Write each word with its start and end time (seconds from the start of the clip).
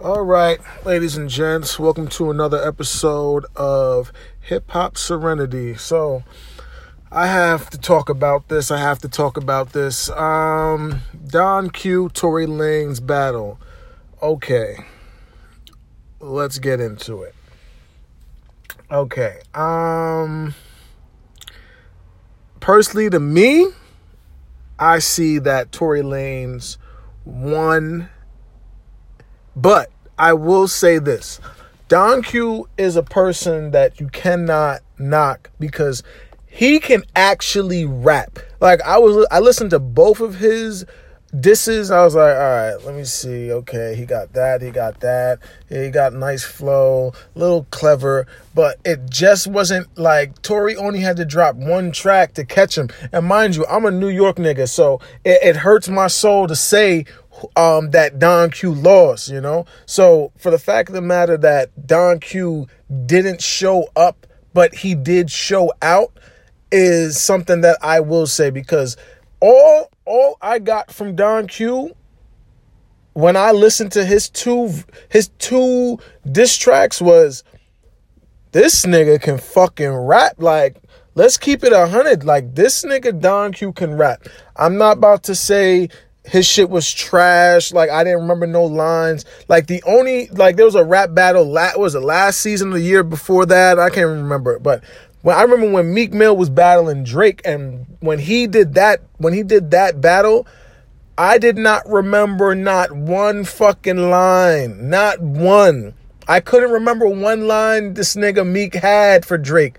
All 0.00 0.22
right, 0.22 0.58
ladies 0.84 1.16
and 1.16 1.30
gents, 1.30 1.78
welcome 1.78 2.08
to 2.08 2.30
another 2.30 2.60
episode 2.66 3.46
of 3.54 4.12
Hip 4.40 4.68
Hop 4.72 4.98
Serenity. 4.98 5.76
So, 5.76 6.24
I 7.12 7.28
have 7.28 7.70
to 7.70 7.78
talk 7.78 8.08
about 8.08 8.48
this. 8.48 8.72
I 8.72 8.78
have 8.78 8.98
to 8.98 9.08
talk 9.08 9.36
about 9.36 9.72
this. 9.72 10.10
Um, 10.10 11.02
Don 11.28 11.70
Q, 11.70 12.10
Tory 12.12 12.44
Lanez 12.44 13.06
battle. 13.06 13.60
Okay, 14.20 14.78
let's 16.18 16.58
get 16.58 16.80
into 16.80 17.22
it. 17.22 17.34
Okay, 18.90 19.38
um, 19.54 20.54
personally, 22.58 23.08
to 23.10 23.20
me, 23.20 23.68
I 24.76 24.98
see 24.98 25.38
that 25.38 25.70
Tory 25.70 26.02
Lanez 26.02 26.78
won 27.24 28.10
but 29.56 29.90
I 30.18 30.32
will 30.32 30.68
say 30.68 30.98
this 30.98 31.40
Don 31.88 32.22
Q 32.22 32.68
is 32.78 32.96
a 32.96 33.02
person 33.02 33.70
that 33.72 34.00
you 34.00 34.08
cannot 34.08 34.80
knock 34.98 35.50
because 35.58 36.02
he 36.46 36.78
can 36.78 37.02
actually 37.16 37.84
rap. 37.84 38.38
Like 38.60 38.80
I 38.82 38.98
was 38.98 39.26
I 39.30 39.40
listened 39.40 39.70
to 39.70 39.78
both 39.78 40.20
of 40.20 40.36
his 40.36 40.84
disses. 41.38 41.90
I 41.90 42.04
was 42.04 42.14
like, 42.14 42.34
all 42.36 42.42
right, 42.42 42.76
let 42.84 42.94
me 42.94 43.04
see. 43.04 43.50
Okay, 43.50 43.94
he 43.96 44.06
got 44.06 44.32
that, 44.34 44.62
he 44.62 44.70
got 44.70 45.00
that. 45.00 45.40
He 45.68 45.90
got 45.90 46.12
nice 46.12 46.44
flow, 46.44 47.12
little 47.34 47.66
clever, 47.70 48.26
but 48.54 48.78
it 48.84 49.10
just 49.10 49.46
wasn't 49.46 49.96
like 49.98 50.40
Tory 50.42 50.76
only 50.76 51.00
had 51.00 51.16
to 51.16 51.24
drop 51.24 51.56
one 51.56 51.92
track 51.92 52.34
to 52.34 52.44
catch 52.44 52.78
him. 52.78 52.88
And 53.12 53.26
mind 53.26 53.56
you, 53.56 53.66
I'm 53.66 53.84
a 53.84 53.90
New 53.90 54.08
York 54.08 54.36
nigga, 54.36 54.68
so 54.68 55.00
it, 55.24 55.42
it 55.42 55.56
hurts 55.56 55.88
my 55.88 56.06
soul 56.06 56.46
to 56.46 56.56
say 56.56 57.04
um, 57.56 57.90
that 57.90 58.18
Don 58.18 58.50
Q 58.50 58.74
lost, 58.74 59.28
you 59.28 59.40
know? 59.40 59.66
So 59.86 60.32
for 60.36 60.50
the 60.50 60.58
fact 60.58 60.88
of 60.88 60.94
the 60.94 61.00
matter 61.00 61.36
that 61.38 61.86
Don 61.86 62.20
Q 62.20 62.66
didn't 63.06 63.40
show 63.42 63.88
up, 63.96 64.26
but 64.52 64.74
he 64.74 64.94
did 64.94 65.30
show 65.30 65.72
out 65.82 66.12
is 66.70 67.20
something 67.20 67.60
that 67.60 67.78
I 67.82 68.00
will 68.00 68.26
say 68.26 68.50
because 68.50 68.96
all 69.40 69.90
all 70.04 70.36
I 70.42 70.58
got 70.58 70.90
from 70.90 71.14
Don 71.14 71.46
Q 71.46 71.94
when 73.12 73.36
I 73.36 73.52
listened 73.52 73.92
to 73.92 74.04
his 74.04 74.28
two 74.28 74.72
his 75.08 75.28
two 75.38 75.98
diss 76.30 76.56
tracks 76.56 77.00
was 77.00 77.44
this 78.52 78.84
nigga 78.84 79.20
can 79.20 79.38
fucking 79.38 79.92
rap 79.92 80.34
like 80.38 80.76
let's 81.14 81.36
keep 81.38 81.62
it 81.62 81.72
a 81.72 81.86
hundred 81.86 82.24
like 82.24 82.54
this 82.54 82.84
nigga 82.84 83.18
Don 83.20 83.52
Q 83.52 83.72
can 83.72 83.94
rap. 83.94 84.26
I'm 84.56 84.76
not 84.76 84.98
about 84.98 85.22
to 85.24 85.34
say 85.34 85.88
his 86.24 86.46
shit 86.46 86.70
was 86.70 86.90
trash. 86.90 87.72
Like 87.72 87.90
I 87.90 88.02
didn't 88.04 88.22
remember 88.22 88.46
no 88.46 88.64
lines. 88.64 89.24
Like 89.48 89.66
the 89.66 89.82
only 89.84 90.28
like 90.28 90.56
there 90.56 90.64
was 90.64 90.74
a 90.74 90.84
rap 90.84 91.14
battle. 91.14 91.44
La- 91.44 91.76
was 91.76 91.92
the 91.92 92.00
last 92.00 92.40
season 92.40 92.68
of 92.68 92.74
the 92.74 92.80
year 92.80 93.02
before 93.02 93.46
that? 93.46 93.78
I 93.78 93.90
can't 93.90 94.08
remember. 94.08 94.54
it. 94.54 94.62
But 94.62 94.82
when 95.22 95.36
I 95.36 95.42
remember 95.42 95.70
when 95.70 95.92
Meek 95.92 96.12
Mill 96.12 96.36
was 96.36 96.50
battling 96.50 97.04
Drake, 97.04 97.42
and 97.44 97.86
when 98.00 98.18
he 98.18 98.46
did 98.46 98.74
that, 98.74 99.00
when 99.18 99.32
he 99.32 99.42
did 99.42 99.70
that 99.70 100.00
battle, 100.00 100.46
I 101.16 101.38
did 101.38 101.56
not 101.56 101.88
remember 101.88 102.54
not 102.54 102.92
one 102.92 103.44
fucking 103.44 104.10
line, 104.10 104.90
not 104.90 105.20
one. 105.20 105.94
I 106.26 106.40
couldn't 106.40 106.70
remember 106.70 107.06
one 107.06 107.46
line 107.46 107.94
this 107.94 108.16
nigga 108.16 108.46
Meek 108.46 108.74
had 108.74 109.26
for 109.26 109.36
Drake. 109.36 109.76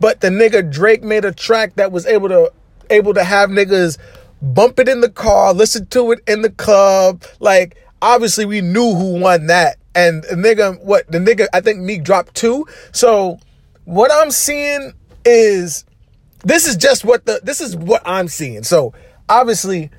But 0.00 0.20
the 0.20 0.28
nigga 0.28 0.70
Drake 0.70 1.02
made 1.02 1.24
a 1.24 1.32
track 1.32 1.74
that 1.76 1.90
was 1.90 2.06
able 2.06 2.28
to 2.28 2.52
able 2.90 3.14
to 3.14 3.24
have 3.24 3.50
niggas 3.50 3.98
bump 4.42 4.78
it 4.78 4.88
in 4.88 5.00
the 5.00 5.10
car, 5.10 5.52
listen 5.52 5.86
to 5.86 6.12
it 6.12 6.20
in 6.26 6.42
the 6.42 6.50
club. 6.50 7.22
Like, 7.40 7.76
obviously, 8.02 8.44
we 8.44 8.60
knew 8.60 8.94
who 8.94 9.20
won 9.20 9.46
that. 9.46 9.78
And 9.94 10.22
the 10.24 10.36
nigga, 10.36 10.82
what 10.84 11.10
the 11.10 11.18
nigga, 11.18 11.46
I 11.52 11.60
think 11.60 11.80
Meek 11.80 12.04
dropped 12.04 12.34
two. 12.34 12.66
So, 12.92 13.38
what 13.84 14.12
I'm 14.12 14.30
seeing 14.30 14.92
is 15.24 15.84
this 16.44 16.66
is 16.66 16.76
just 16.76 17.04
what 17.04 17.26
the 17.26 17.40
this 17.42 17.60
is 17.60 17.76
what 17.76 18.02
I'm 18.04 18.28
seeing. 18.28 18.62
So, 18.62 18.94
obviously, 19.28 19.90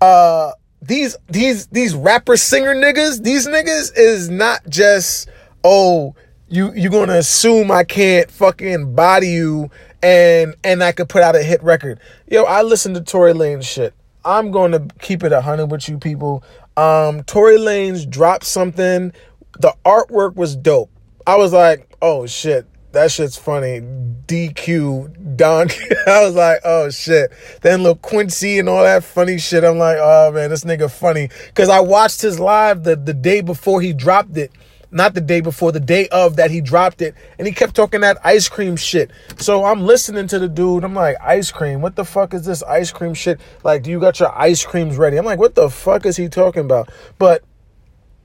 uh, 0.00 0.52
these 0.82 1.16
these 1.28 1.66
these 1.68 1.94
rapper 1.94 2.36
singer 2.36 2.74
niggas, 2.74 3.22
these 3.22 3.46
niggas 3.46 3.92
is 3.96 4.28
not 4.28 4.68
just 4.68 5.28
oh 5.64 6.14
you 6.48 6.72
you 6.74 6.90
gonna 6.90 7.14
assume 7.14 7.70
I 7.70 7.84
can't 7.84 8.30
fucking 8.30 8.94
body 8.94 9.28
you 9.28 9.70
and 10.02 10.54
and 10.64 10.82
I 10.82 10.92
could 10.92 11.08
put 11.08 11.22
out 11.22 11.36
a 11.36 11.42
hit 11.42 11.62
record. 11.62 12.00
Yo, 12.26 12.44
I 12.44 12.62
listen 12.62 12.94
to 12.94 13.00
Tory 13.00 13.32
Lanez 13.32 13.64
shit. 13.64 13.94
I'm 14.24 14.50
going 14.50 14.72
to 14.72 14.86
keep 15.00 15.22
it 15.22 15.32
a 15.32 15.40
hundred 15.40 15.66
with 15.66 15.88
you 15.88 15.98
people. 15.98 16.42
Um, 16.76 17.22
Tory 17.22 17.58
Lanez 17.58 18.08
dropped 18.08 18.44
something. 18.44 19.12
The 19.60 19.74
artwork 19.84 20.34
was 20.34 20.56
dope. 20.56 20.90
I 21.26 21.36
was 21.36 21.52
like, 21.52 21.96
oh 22.02 22.26
shit, 22.26 22.66
that 22.92 23.10
shit's 23.10 23.36
funny. 23.36 23.80
DQ, 24.26 25.36
Don. 25.36 25.68
I 26.06 26.24
was 26.24 26.34
like, 26.34 26.60
oh 26.64 26.90
shit. 26.90 27.32
Then 27.62 27.82
Lil 27.82 27.96
Quincy 27.96 28.58
and 28.58 28.68
all 28.68 28.82
that 28.82 29.04
funny 29.04 29.38
shit. 29.38 29.64
I'm 29.64 29.78
like, 29.78 29.98
oh 30.00 30.32
man, 30.32 30.50
this 30.50 30.64
nigga 30.64 30.90
funny. 30.90 31.30
Cause 31.54 31.68
I 31.68 31.80
watched 31.80 32.20
his 32.20 32.40
live 32.40 32.82
the, 32.82 32.96
the 32.96 33.14
day 33.14 33.40
before 33.40 33.80
he 33.80 33.92
dropped 33.92 34.36
it 34.36 34.52
not 34.90 35.14
the 35.14 35.20
day 35.20 35.40
before, 35.40 35.72
the 35.72 35.80
day 35.80 36.08
of 36.08 36.36
that 36.36 36.50
he 36.50 36.60
dropped 36.60 37.02
it, 37.02 37.14
and 37.38 37.46
he 37.46 37.52
kept 37.52 37.74
talking 37.74 38.00
that 38.02 38.18
ice 38.24 38.48
cream 38.48 38.76
shit. 38.76 39.10
So 39.38 39.64
I'm 39.64 39.82
listening 39.82 40.26
to 40.28 40.38
the 40.38 40.48
dude. 40.48 40.84
I'm 40.84 40.94
like, 40.94 41.16
ice 41.20 41.50
cream? 41.50 41.80
What 41.80 41.96
the 41.96 42.04
fuck 42.04 42.34
is 42.34 42.44
this 42.44 42.62
ice 42.62 42.92
cream 42.92 43.14
shit? 43.14 43.40
Like, 43.64 43.82
do 43.82 43.90
you 43.90 44.00
got 44.00 44.20
your 44.20 44.36
ice 44.36 44.64
creams 44.64 44.96
ready? 44.96 45.16
I'm 45.16 45.24
like, 45.24 45.38
what 45.38 45.54
the 45.54 45.68
fuck 45.70 46.06
is 46.06 46.16
he 46.16 46.28
talking 46.28 46.62
about? 46.62 46.90
But 47.18 47.42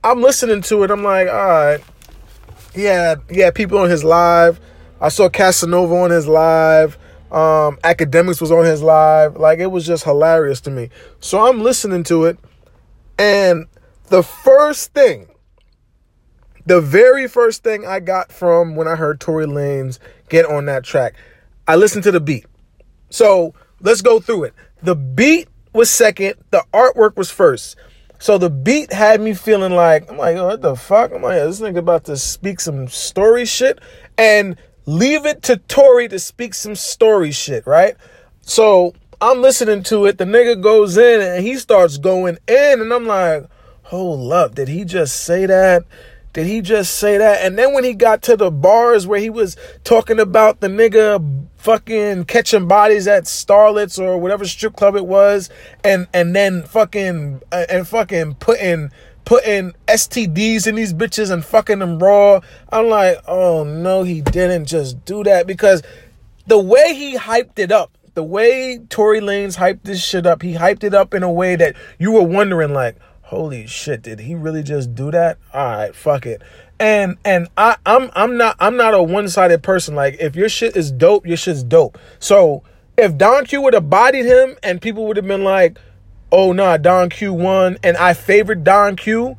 I'm 0.03 0.21
listening 0.21 0.61
to 0.63 0.83
it. 0.83 0.91
I'm 0.91 1.03
like, 1.03 1.27
all 1.27 1.33
right. 1.33 1.83
Yeah, 2.73 3.15
yeah, 3.29 3.51
people 3.51 3.77
on 3.79 3.89
his 3.89 4.03
live. 4.03 4.59
I 4.99 5.09
saw 5.09 5.29
Casanova 5.29 5.95
on 5.95 6.11
his 6.11 6.27
live. 6.27 6.97
Um, 7.31 7.77
Akademiks 7.77 8.39
was 8.39 8.51
on 8.51 8.65
his 8.65 8.83
live. 8.83 9.35
Like, 9.37 9.59
it 9.59 9.67
was 9.67 9.85
just 9.85 10.03
hilarious 10.03 10.61
to 10.61 10.71
me. 10.71 10.89
So 11.19 11.47
I'm 11.47 11.61
listening 11.61 12.03
to 12.05 12.25
it. 12.25 12.37
And 13.17 13.67
the 14.07 14.23
first 14.23 14.93
thing 14.93 15.27
the 16.65 16.81
very 16.81 17.27
first 17.27 17.63
thing 17.63 17.85
I 17.85 17.99
got 17.99 18.31
from 18.31 18.75
when 18.75 18.87
I 18.87 18.95
heard 18.95 19.19
Tory 19.19 19.45
Lanez 19.45 19.99
get 20.29 20.45
on 20.45 20.65
that 20.65 20.83
track, 20.83 21.15
I 21.67 21.75
listened 21.75 22.03
to 22.03 22.11
the 22.11 22.19
beat. 22.19 22.45
So 23.09 23.53
let's 23.79 24.01
go 24.01 24.19
through 24.19 24.45
it. 24.45 24.53
The 24.81 24.95
beat 24.95 25.47
was 25.73 25.89
second, 25.89 26.35
the 26.51 26.65
artwork 26.73 27.15
was 27.15 27.31
first. 27.31 27.77
So 28.19 28.37
the 28.37 28.49
beat 28.49 28.93
had 28.93 29.19
me 29.19 29.33
feeling 29.33 29.73
like, 29.73 30.09
I'm 30.09 30.17
like, 30.17 30.37
oh, 30.37 30.47
what 30.47 30.61
the 30.61 30.75
fuck? 30.75 31.11
I'm 31.11 31.23
like, 31.23 31.39
this 31.39 31.59
nigga 31.59 31.79
about 31.79 32.05
to 32.05 32.17
speak 32.17 32.59
some 32.59 32.87
story 32.87 33.45
shit 33.45 33.79
and 34.17 34.57
leave 34.85 35.25
it 35.25 35.41
to 35.43 35.57
Tory 35.57 36.07
to 36.09 36.19
speak 36.19 36.53
some 36.53 36.75
story 36.75 37.31
shit, 37.31 37.65
right? 37.65 37.95
So 38.41 38.93
I'm 39.19 39.41
listening 39.41 39.83
to 39.83 40.05
it. 40.05 40.17
The 40.17 40.25
nigga 40.25 40.61
goes 40.61 40.97
in 40.97 41.21
and 41.21 41.43
he 41.45 41.55
starts 41.55 41.97
going 41.97 42.37
in, 42.47 42.81
and 42.81 42.93
I'm 42.93 43.05
like, 43.05 43.45
hold 43.83 44.31
up, 44.31 44.55
did 44.55 44.67
he 44.67 44.85
just 44.85 45.23
say 45.23 45.45
that? 45.45 45.83
Did 46.33 46.47
he 46.47 46.61
just 46.61 46.97
say 46.97 47.17
that? 47.17 47.45
And 47.45 47.57
then 47.57 47.73
when 47.73 47.83
he 47.83 47.93
got 47.93 48.21
to 48.23 48.37
the 48.37 48.49
bars 48.49 49.05
where 49.05 49.19
he 49.19 49.29
was 49.29 49.57
talking 49.83 50.19
about 50.19 50.61
the 50.61 50.67
nigga 50.67 51.47
fucking 51.57 52.25
catching 52.25 52.67
bodies 52.67 53.07
at 53.07 53.25
Starlets 53.25 53.99
or 53.99 54.17
whatever 54.17 54.45
strip 54.45 54.75
club 54.75 54.95
it 54.95 55.05
was, 55.05 55.49
and 55.83 56.07
and 56.13 56.35
then 56.35 56.63
fucking 56.63 57.41
uh, 57.51 57.65
and 57.69 57.87
fucking 57.87 58.35
putting 58.35 58.91
putting 59.25 59.73
STDs 59.87 60.67
in 60.67 60.75
these 60.75 60.93
bitches 60.93 61.31
and 61.31 61.43
fucking 61.43 61.79
them 61.79 61.99
raw. 61.99 62.39
I'm 62.71 62.87
like, 62.87 63.17
oh 63.27 63.63
no, 63.65 64.03
he 64.03 64.21
didn't 64.21 64.65
just 64.65 65.03
do 65.03 65.23
that 65.23 65.47
because 65.47 65.83
the 66.47 66.59
way 66.59 66.95
he 66.95 67.17
hyped 67.17 67.59
it 67.59 67.71
up, 67.71 67.97
the 68.13 68.23
way 68.23 68.79
Tory 68.89 69.19
Lanez 69.19 69.57
hyped 69.57 69.83
this 69.83 70.03
shit 70.03 70.25
up, 70.25 70.41
he 70.41 70.53
hyped 70.53 70.83
it 70.83 70.93
up 70.93 71.13
in 71.13 71.23
a 71.23 71.31
way 71.31 71.55
that 71.57 71.75
you 71.99 72.11
were 72.11 72.23
wondering 72.23 72.73
like 72.73 72.95
holy 73.31 73.65
shit, 73.65 74.01
did 74.01 74.19
he 74.19 74.35
really 74.35 74.61
just 74.61 74.93
do 74.93 75.09
that? 75.09 75.37
All 75.53 75.65
right, 75.65 75.95
fuck 75.95 76.25
it. 76.25 76.41
And 76.79 77.17
and 77.23 77.47
I 77.57 77.77
I'm 77.85 78.11
I'm 78.13 78.37
not 78.37 78.57
I'm 78.59 78.75
not 78.75 78.93
a 78.93 79.01
one-sided 79.01 79.63
person. 79.63 79.95
Like 79.95 80.17
if 80.19 80.35
your 80.35 80.49
shit 80.49 80.75
is 80.75 80.91
dope, 80.91 81.25
your 81.25 81.37
shit's 81.37 81.63
dope. 81.63 81.97
So 82.19 82.61
if 82.97 83.17
Don 83.17 83.45
Q 83.45 83.61
would 83.61 83.73
have 83.73 83.89
bodied 83.89 84.25
him 84.25 84.57
and 84.61 84.81
people 84.81 85.07
would 85.07 85.15
have 85.15 85.25
been 85.25 85.45
like, 85.45 85.79
oh 86.29 86.51
nah, 86.51 86.75
Don 86.75 87.09
Q 87.09 87.33
won, 87.33 87.77
and 87.83 87.95
I 87.95 88.13
favored 88.13 88.65
Don 88.65 88.97
Q, 88.97 89.37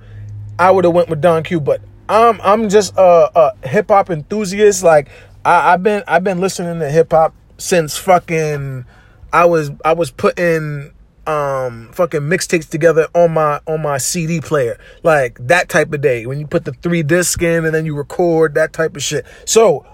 I 0.59 0.71
would 0.71 0.85
have 0.85 0.95
went 0.95 1.11
with 1.11 1.21
Don 1.21 1.43
Q. 1.43 1.61
But 1.61 1.83
I'm 2.09 2.41
I'm 2.41 2.71
just 2.71 2.95
a, 2.97 3.31
a 3.63 3.69
hip 3.69 3.89
hop 3.89 4.09
enthusiast. 4.09 4.83
Like 4.83 5.11
I, 5.45 5.75
I've 5.75 5.83
been 5.83 6.03
I've 6.09 6.25
been 6.25 6.41
listening 6.41 6.81
to 6.81 6.91
hip 6.91 7.11
hop 7.11 7.35
since 7.59 7.99
fucking 7.99 8.87
I 9.35 9.45
was 9.45 9.71
I 9.85 9.93
was 9.93 10.11
putting 10.11 10.93
um 11.27 11.91
fucking 11.93 12.23
mixtapes 12.23 12.69
together 12.69 13.07
on 13.15 13.33
my 13.33 13.61
on 13.67 13.83
my 13.83 13.99
CD 13.99 14.41
player. 14.41 14.79
Like 15.03 15.39
that 15.47 15.69
type 15.69 15.93
of 15.93 16.01
day 16.01 16.27
when 16.27 16.41
you 16.41 16.47
put 16.47 16.65
the 16.65 16.73
three 16.73 17.03
disc 17.03 17.41
in 17.43 17.65
and 17.65 17.75
then 17.75 17.87
you 17.87 17.97
record 17.97 18.55
that 18.55 18.73
type 18.73 18.97
of 18.97 19.03
shit. 19.03 19.27
So 19.45 19.87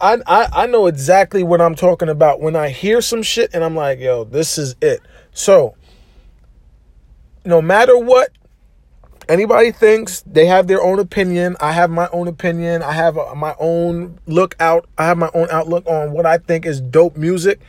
I, 0.00 0.18
I 0.26 0.48
I 0.52 0.66
know 0.66 0.86
exactly 0.86 1.42
what 1.42 1.60
I'm 1.60 1.74
talking 1.74 2.08
about 2.08 2.40
when 2.40 2.54
I 2.54 2.68
hear 2.68 3.00
some 3.00 3.22
shit 3.22 3.50
and 3.52 3.64
I'm 3.64 3.74
like, 3.74 3.98
yo, 3.98 4.24
this 4.24 4.58
is 4.58 4.76
it. 4.80 5.00
So 5.32 5.74
no 7.44 7.60
matter 7.60 7.98
what, 7.98 8.30
anybody 9.28 9.72
thinks 9.72 10.22
they 10.22 10.46
have 10.46 10.66
their 10.66 10.82
own 10.82 10.98
opinion, 10.98 11.56
I 11.60 11.72
have 11.72 11.90
my 11.90 12.08
own 12.12 12.28
opinion. 12.28 12.82
I 12.82 12.92
have 12.92 13.18
uh, 13.18 13.34
my 13.34 13.54
own 13.58 14.18
look 14.26 14.54
out. 14.60 14.86
I 14.96 15.06
have 15.06 15.18
my 15.18 15.30
own 15.34 15.48
outlook 15.50 15.86
on 15.86 16.12
what 16.12 16.26
I 16.26 16.38
think 16.38 16.66
is 16.66 16.80
dope 16.80 17.16
music. 17.16 17.60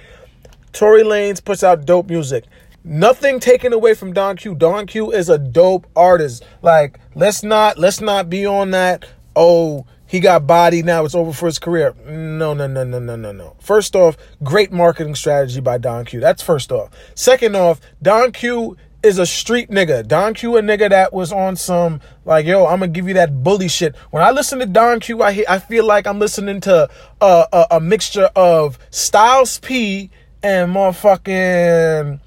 Tory 0.73 1.03
Lanez 1.03 1.43
puts 1.43 1.63
out 1.63 1.85
dope 1.85 2.09
music. 2.09 2.45
Nothing 2.83 3.39
taken 3.39 3.73
away 3.73 3.93
from 3.93 4.13
Don 4.13 4.37
Q. 4.37 4.55
Don 4.55 4.87
Q 4.87 5.11
is 5.11 5.29
a 5.29 5.37
dope 5.37 5.85
artist. 5.95 6.43
Like, 6.61 6.99
let's 7.13 7.43
not 7.43 7.77
let's 7.77 7.99
not 7.99 8.29
be 8.29 8.45
on 8.45 8.71
that. 8.71 9.05
Oh, 9.35 9.85
he 10.05 10.19
got 10.19 10.47
body 10.47 10.81
now 10.81 11.05
it's 11.05 11.13
over 11.13 11.33
for 11.33 11.45
his 11.45 11.59
career. 11.59 11.93
No, 12.05 12.53
no, 12.53 12.67
no, 12.67 12.83
no, 12.83 12.99
no, 12.99 13.15
no, 13.15 13.31
no. 13.31 13.55
First 13.59 13.95
off, 13.95 14.17
great 14.43 14.71
marketing 14.71 15.15
strategy 15.15 15.59
by 15.59 15.77
Don 15.77 16.05
Q. 16.05 16.19
That's 16.19 16.41
first 16.41 16.71
off. 16.71 16.89
Second 17.15 17.55
off, 17.55 17.79
Don 18.01 18.31
Q 18.31 18.77
is 19.03 19.17
a 19.17 19.25
street 19.25 19.69
nigga. 19.69 20.07
Don 20.07 20.33
Q 20.33 20.57
a 20.57 20.61
nigga 20.61 20.89
that 20.89 21.13
was 21.13 21.31
on 21.31 21.55
some 21.55 22.01
like, 22.25 22.45
yo, 22.45 22.65
I'm 22.65 22.79
gonna 22.79 22.87
give 22.91 23.07
you 23.07 23.13
that 23.15 23.43
bully 23.43 23.67
shit. 23.67 23.95
When 24.11 24.23
I 24.23 24.31
listen 24.31 24.59
to 24.59 24.65
Don 24.65 24.99
Q, 24.99 25.21
I 25.21 25.45
I 25.47 25.59
feel 25.59 25.85
like 25.85 26.07
I'm 26.07 26.19
listening 26.19 26.59
to 26.61 26.89
a, 27.21 27.45
a, 27.53 27.67
a 27.71 27.79
mixture 27.79 28.29
of 28.35 28.79
Styles 28.89 29.59
P 29.59 30.09
and 30.43 30.73
motherfucking 30.73 32.19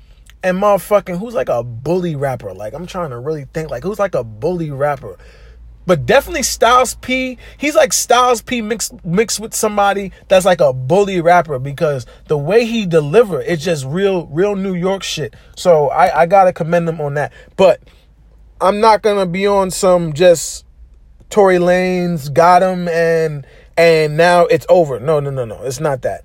and 0.44 0.58
motherfucking 0.58 1.18
who's 1.18 1.34
like 1.34 1.48
a 1.48 1.62
bully 1.62 2.16
rapper. 2.16 2.52
Like 2.52 2.74
I'm 2.74 2.86
trying 2.86 3.10
to 3.10 3.18
really 3.18 3.44
think 3.52 3.70
like 3.70 3.82
who's 3.82 3.98
like 3.98 4.14
a 4.14 4.24
bully 4.24 4.70
rapper. 4.70 5.18
But 5.84 6.06
definitely 6.06 6.44
Styles 6.44 6.94
P. 6.94 7.38
He's 7.58 7.74
like 7.74 7.92
Styles 7.92 8.40
P 8.40 8.62
mixed 8.62 9.04
mixed 9.04 9.40
with 9.40 9.52
somebody 9.52 10.12
that's 10.28 10.44
like 10.44 10.60
a 10.60 10.72
bully 10.72 11.20
rapper 11.20 11.58
because 11.58 12.06
the 12.28 12.38
way 12.38 12.64
he 12.66 12.86
deliver 12.86 13.40
it's 13.40 13.64
just 13.64 13.84
real 13.86 14.26
real 14.26 14.54
New 14.54 14.74
York 14.74 15.02
shit. 15.02 15.34
So 15.56 15.88
I 15.88 16.22
I 16.22 16.26
gotta 16.26 16.52
commend 16.52 16.88
him 16.88 17.00
on 17.00 17.14
that. 17.14 17.32
But 17.56 17.82
I'm 18.60 18.80
not 18.80 19.02
gonna 19.02 19.26
be 19.26 19.46
on 19.46 19.70
some 19.70 20.12
just 20.12 20.64
Tory 21.30 21.58
Lanez 21.58 22.32
got 22.32 22.62
him 22.62 22.86
and 22.88 23.44
and 23.76 24.16
now 24.16 24.42
it's 24.46 24.66
over. 24.68 25.00
No 25.00 25.18
no 25.18 25.30
no 25.30 25.44
no. 25.44 25.62
It's 25.62 25.80
not 25.80 26.02
that. 26.02 26.24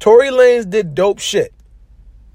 Tory 0.00 0.28
Lanez 0.28 0.68
did 0.68 0.94
dope 0.94 1.18
shit. 1.18 1.52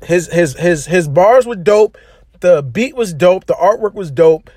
His 0.03 0.31
his 0.31 0.55
his 0.57 0.85
his 0.85 1.07
bars 1.07 1.45
were 1.45 1.55
dope. 1.55 1.97
The 2.41 2.61
beat 2.61 2.95
was 2.95 3.13
dope. 3.13 3.45
The 3.45 3.53
artwork 3.53 3.93
was 3.93 4.11
dope 4.11 4.49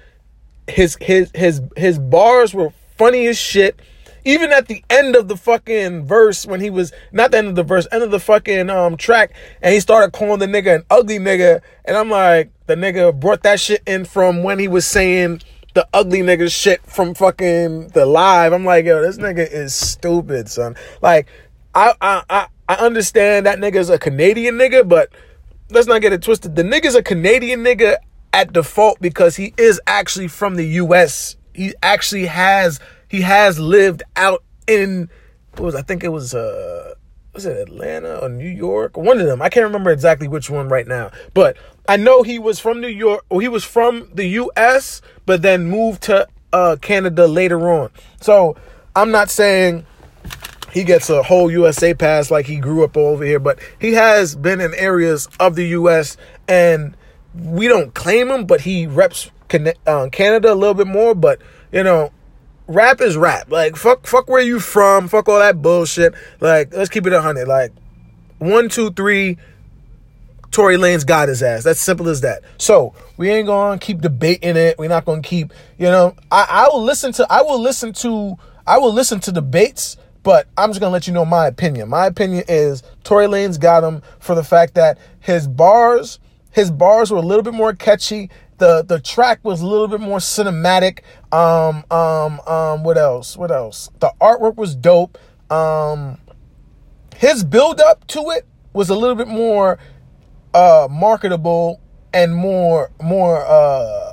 his 0.69 0.97
his 1.01 1.31
his 1.35 1.63
his 1.77 1.99
bars 1.99 2.55
were 2.55 2.71
funny 2.97 3.27
as 3.27 3.39
shit. 3.39 3.81
Even 4.25 4.51
at 4.51 4.67
the 4.67 4.83
end 4.91 5.15
of 5.15 5.29
the 5.29 5.37
fucking 5.37 6.05
verse, 6.05 6.45
when 6.45 6.61
he 6.61 6.69
was 6.69 6.93
not 7.13 7.31
the 7.31 7.39
end 7.39 7.47
of 7.47 7.55
the 7.55 7.63
verse, 7.63 7.87
end 7.93 8.03
of 8.03 8.11
the 8.11 8.19
fucking 8.19 8.69
um 8.71 8.97
track, 8.97 9.33
and 9.63 9.73
he 9.73 9.81
started 9.81 10.13
calling 10.13 10.41
the 10.41 10.47
nigga 10.47 10.77
an 10.77 10.85
ugly 10.91 11.19
nigga, 11.19 11.61
and 11.85 11.97
I'm 11.97 12.11
like, 12.11 12.51
the 12.67 12.75
nigga 12.75 13.19
brought 13.19 13.45
that 13.45 13.61
shit 13.61 13.83
in 13.87 14.05
from 14.05 14.43
when 14.43 14.59
he 14.59 14.67
was 14.67 14.85
saying 14.85 15.43
the 15.75 15.87
ugly 15.93 16.23
nigga 16.23 16.51
shit 16.51 16.85
from 16.87 17.15
fucking 17.15 17.89
the 17.89 18.05
live. 18.05 18.53
I'm 18.53 18.65
like, 18.65 18.85
yo, 18.85 19.01
this 19.01 19.19
nigga 19.19 19.49
is 19.49 19.75
stupid, 19.75 20.49
son. 20.49 20.75
Like, 21.01 21.29
I 21.73 21.95
I 22.01 22.23
I, 22.29 22.47
I 22.69 22.75
understand 22.75 23.47
that 23.47 23.59
nigga's 23.59 23.91
a 23.91 23.99
Canadian 23.99 24.57
nigga, 24.57 24.89
but 24.89 25.11
let's 25.71 25.87
not 25.87 26.01
get 26.01 26.13
it 26.13 26.23
twisted. 26.23 26.57
The 26.57 26.63
nigga's 26.63 26.95
a 26.95 27.03
Canadian 27.03 27.61
nigga 27.61 27.97
at 28.33 28.53
default 28.53 29.01
because 29.01 29.37
he 29.37 29.55
is 29.57 29.81
actually 29.87 30.29
from 30.29 30.57
the 30.57 30.67
US. 30.83 31.37
He 31.55 31.75
actually 31.83 32.27
has 32.27 32.81
he 33.09 33.23
has 33.23 33.59
lived 33.59 34.03
out 34.17 34.43
in 34.67 35.09
what 35.53 35.65
was 35.65 35.75
I 35.75 35.83
think 35.83 36.05
it 36.05 36.09
was 36.09 36.35
uh 36.35 36.95
was 37.33 37.47
it 37.47 37.57
Atlanta 37.57 38.19
or 38.19 38.29
New 38.29 38.49
York? 38.49 38.97
One 38.97 39.21
of 39.21 39.27
them. 39.27 39.43
I 39.43 39.49
can't 39.49 39.65
remember 39.65 39.91
exactly 39.91 40.27
which 40.27 40.51
one 40.51 40.69
right 40.69 40.87
now. 40.87 41.11
But 41.35 41.57
I 41.89 41.97
know 41.97 42.23
he 42.23 42.39
was 42.39 42.59
from 42.59 42.81
New 42.81 42.89
York 42.89 43.25
or 43.29 43.41
he 43.41 43.49
was 43.49 43.65
from 43.65 44.11
the 44.13 44.27
US 44.27 45.03
but 45.25 45.43
then 45.43 45.67
moved 45.67 46.03
to 46.05 46.27
uh 46.53 46.77
Canada 46.81 47.27
later 47.27 47.71
on. 47.71 47.91
So 48.21 48.57
I'm 48.95 49.11
not 49.11 49.31
saying 49.31 49.87
he 50.77 50.85
gets 50.85 51.09
a 51.09 51.23
whole 51.23 51.51
USA 51.51 51.95
pass 51.95 52.31
like 52.31 52.45
he 52.45 52.57
grew 52.57 52.85
up 52.85 52.99
over 52.99 53.25
here, 53.25 53.41
but 53.41 53.59
he 53.79 53.95
has 53.95 54.37
been 54.37 54.61
in 54.61 54.75
areas 54.75 55.27
of 55.41 55.55
the 55.55 55.69
US 55.69 56.19
and 56.47 56.95
we 57.35 57.67
don't 57.67 57.95
claim 57.95 58.29
him, 58.29 58.45
but 58.45 58.61
he 58.61 58.87
reps 58.87 59.31
uh, 59.87 60.09
Canada 60.13 60.53
a 60.53 60.55
little 60.55 60.75
bit 60.75 60.87
more. 60.87 61.15
But 61.15 61.41
you 61.73 61.83
know, 61.83 62.13
rap 62.67 63.01
is 63.01 63.17
rap. 63.17 63.51
Like 63.51 63.75
fuck, 63.75 64.07
fuck 64.07 64.29
where 64.29 64.43
you 64.43 64.61
from. 64.61 65.09
Fuck 65.09 65.31
all 65.31 65.39
that 65.39 65.63
bullshit. 65.63 66.13
Like 66.41 66.75
let's 66.75 66.91
keep 66.91 67.07
it 67.07 67.13
a 67.15 67.23
hundred. 67.23 67.49
Like 67.49 67.73
one, 68.37 68.69
two, 68.69 68.91
three. 68.91 69.39
Tory 70.51 70.77
Lanez 70.77 71.07
got 71.07 71.29
his 71.29 71.43
ass. 71.43 71.65
That's 71.65 71.81
simple 71.81 72.07
as 72.11 72.21
that. 72.21 72.43
So 72.59 72.95
we 73.17 73.31
ain't 73.31 73.47
gonna 73.47 73.79
keep 73.79 74.03
debating 74.03 74.57
it. 74.57 74.79
We're 74.79 74.91
not 74.91 75.07
gonna 75.07 75.23
keep, 75.23 75.55
you 75.79 75.87
know. 75.87 76.15
I, 76.31 76.47
I 76.51 76.69
will 76.69 76.83
listen 76.83 77.13
to. 77.13 77.27
I 77.33 77.41
will 77.41 77.63
listen 77.63 77.95
to. 77.95 78.37
I 78.67 78.77
will 78.77 78.93
listen 78.93 79.21
to 79.21 79.33
debates. 79.33 79.97
But 80.27 80.49
I'm 80.59 80.71
just 80.71 80.81
gonna 80.81 80.93
let 80.93 81.07
you 81.07 81.13
know 81.13 81.25
my 81.25 81.47
opinion. 81.47 81.89
My 81.89 82.07
opinion 82.07 82.43
is 82.49 82.83
Tory 83.05 83.27
Lanez 83.29 83.61
got 83.61 83.85
him 83.85 84.03
for 84.19 84.35
the 84.35 84.43
fact 84.43 84.75
that 84.75 84.99
his 85.21 85.47
bars 85.47 86.19
his 86.51 86.69
bars 86.69 87.13
were 87.13 87.19
a 87.19 87.23
little 87.23 87.45
bit 87.45 87.55
more 87.55 87.73
catchy. 87.73 88.29
The 88.59 88.83
the 88.83 88.99
track 88.99 89.39
was 89.45 89.61
a 89.61 89.67
little 89.69 89.87
bit 89.87 90.01
more 90.01 90.19
cinematic. 90.19 91.03
Um 91.31 91.85
um 91.93 92.41
um 92.41 92.83
what 92.83 92.99
else? 92.99 93.37
What 93.37 93.53
else? 93.53 93.89
The 94.01 94.13
artwork 94.21 94.57
was 94.57 94.75
dope. 94.75 95.17
Um 95.49 96.19
his 97.15 97.45
build 97.45 97.81
up 97.81 98.05
to 98.09 98.31
it 98.31 98.49
was 98.73 98.91
a 98.91 98.97
little 98.97 99.15
bit 99.15 99.29
more 99.29 99.79
uh 100.55 100.89
marketable 100.91 101.81
and 102.13 102.35
more 102.35 102.91
more 103.01 103.47
uh 103.47 104.06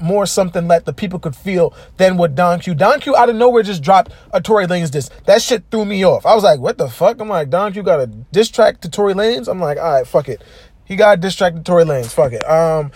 more 0.00 0.26
something 0.26 0.68
that 0.68 0.84
the 0.84 0.92
people 0.92 1.18
could 1.18 1.36
feel 1.36 1.74
than 1.96 2.16
what 2.16 2.34
Don 2.34 2.60
Q. 2.60 2.74
Don 2.74 3.00
Q 3.00 3.16
out 3.16 3.28
of 3.28 3.36
nowhere 3.36 3.62
just 3.62 3.82
dropped 3.82 4.12
a 4.32 4.40
Tory 4.40 4.66
Lanez 4.66 4.90
disc. 4.90 5.12
That 5.24 5.42
shit 5.42 5.64
threw 5.70 5.84
me 5.84 6.04
off. 6.04 6.26
I 6.26 6.34
was 6.34 6.44
like, 6.44 6.60
what 6.60 6.78
the 6.78 6.88
fuck? 6.88 7.20
I'm 7.20 7.28
like, 7.28 7.50
Don 7.50 7.72
Q 7.72 7.82
got 7.82 8.00
a 8.00 8.06
diss 8.06 8.48
track 8.48 8.80
to 8.82 8.90
Tory 8.90 9.14
Lanez? 9.14 9.48
I'm 9.48 9.60
like, 9.60 9.78
all 9.78 9.92
right, 9.92 10.06
fuck 10.06 10.28
it. 10.28 10.42
He 10.84 10.96
got 10.96 11.20
distracted 11.20 11.64
Tory 11.64 11.84
Lanez. 11.84 12.12
Fuck 12.12 12.32
it. 12.32 12.48
Um, 12.48 12.92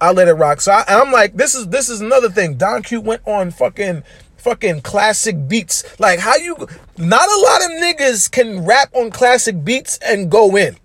I 0.00 0.12
let 0.12 0.28
it 0.28 0.34
rock. 0.34 0.60
So 0.60 0.72
I, 0.72 0.84
I'm 0.88 1.12
like, 1.12 1.36
this 1.36 1.54
is 1.54 1.68
this 1.68 1.88
is 1.88 2.00
another 2.00 2.28
thing. 2.28 2.56
Don 2.56 2.82
Q 2.82 3.00
went 3.00 3.22
on 3.26 3.50
fucking 3.50 4.02
fucking 4.36 4.82
classic 4.82 5.48
beats. 5.48 5.98
Like 5.98 6.18
how 6.18 6.36
you 6.36 6.54
not 6.98 7.28
a 7.28 7.40
lot 7.40 7.64
of 7.64 7.70
niggas 7.82 8.30
can 8.30 8.64
rap 8.64 8.94
on 8.94 9.10
classic 9.10 9.64
beats 9.64 9.98
and 9.98 10.30
go 10.30 10.56
in. 10.56 10.76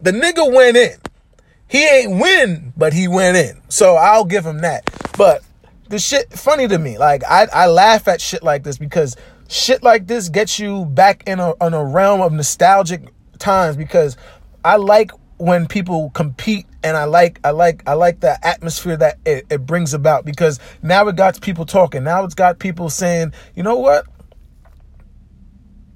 The 0.00 0.12
nigga 0.12 0.52
went 0.52 0.76
in. 0.76 0.96
He 1.70 1.86
ain't 1.86 2.20
win, 2.20 2.72
but 2.76 2.92
he 2.92 3.06
went 3.06 3.36
in. 3.36 3.62
So 3.68 3.94
I'll 3.94 4.24
give 4.24 4.44
him 4.44 4.62
that. 4.62 4.90
But 5.16 5.44
the 5.88 6.00
shit 6.00 6.32
funny 6.32 6.66
to 6.66 6.78
me. 6.78 6.98
Like 6.98 7.22
I, 7.28 7.46
I 7.52 7.66
laugh 7.68 8.08
at 8.08 8.20
shit 8.20 8.42
like 8.42 8.64
this 8.64 8.76
because 8.76 9.16
shit 9.48 9.82
like 9.82 10.06
this 10.08 10.28
gets 10.28 10.58
you 10.58 10.86
back 10.86 11.22
in 11.26 11.38
a 11.38 11.54
in 11.64 11.74
a 11.74 11.84
realm 11.84 12.22
of 12.22 12.32
nostalgic 12.32 13.08
times 13.38 13.76
because 13.76 14.16
I 14.64 14.76
like 14.76 15.12
when 15.36 15.66
people 15.66 16.10
compete 16.10 16.66
and 16.82 16.96
I 16.96 17.04
like 17.04 17.38
I 17.44 17.50
like 17.50 17.82
I 17.86 17.94
like 17.94 18.20
the 18.20 18.44
atmosphere 18.46 18.96
that 18.96 19.18
it, 19.24 19.46
it, 19.50 19.66
brings 19.66 19.94
about 19.94 20.24
because 20.24 20.58
now 20.82 21.06
it 21.08 21.16
got 21.16 21.40
people 21.40 21.66
talking. 21.66 22.04
Now 22.04 22.24
it's 22.24 22.34
got 22.34 22.58
people 22.58 22.88
saying, 22.88 23.32
you 23.54 23.62
know 23.62 23.76
what? 23.76 24.06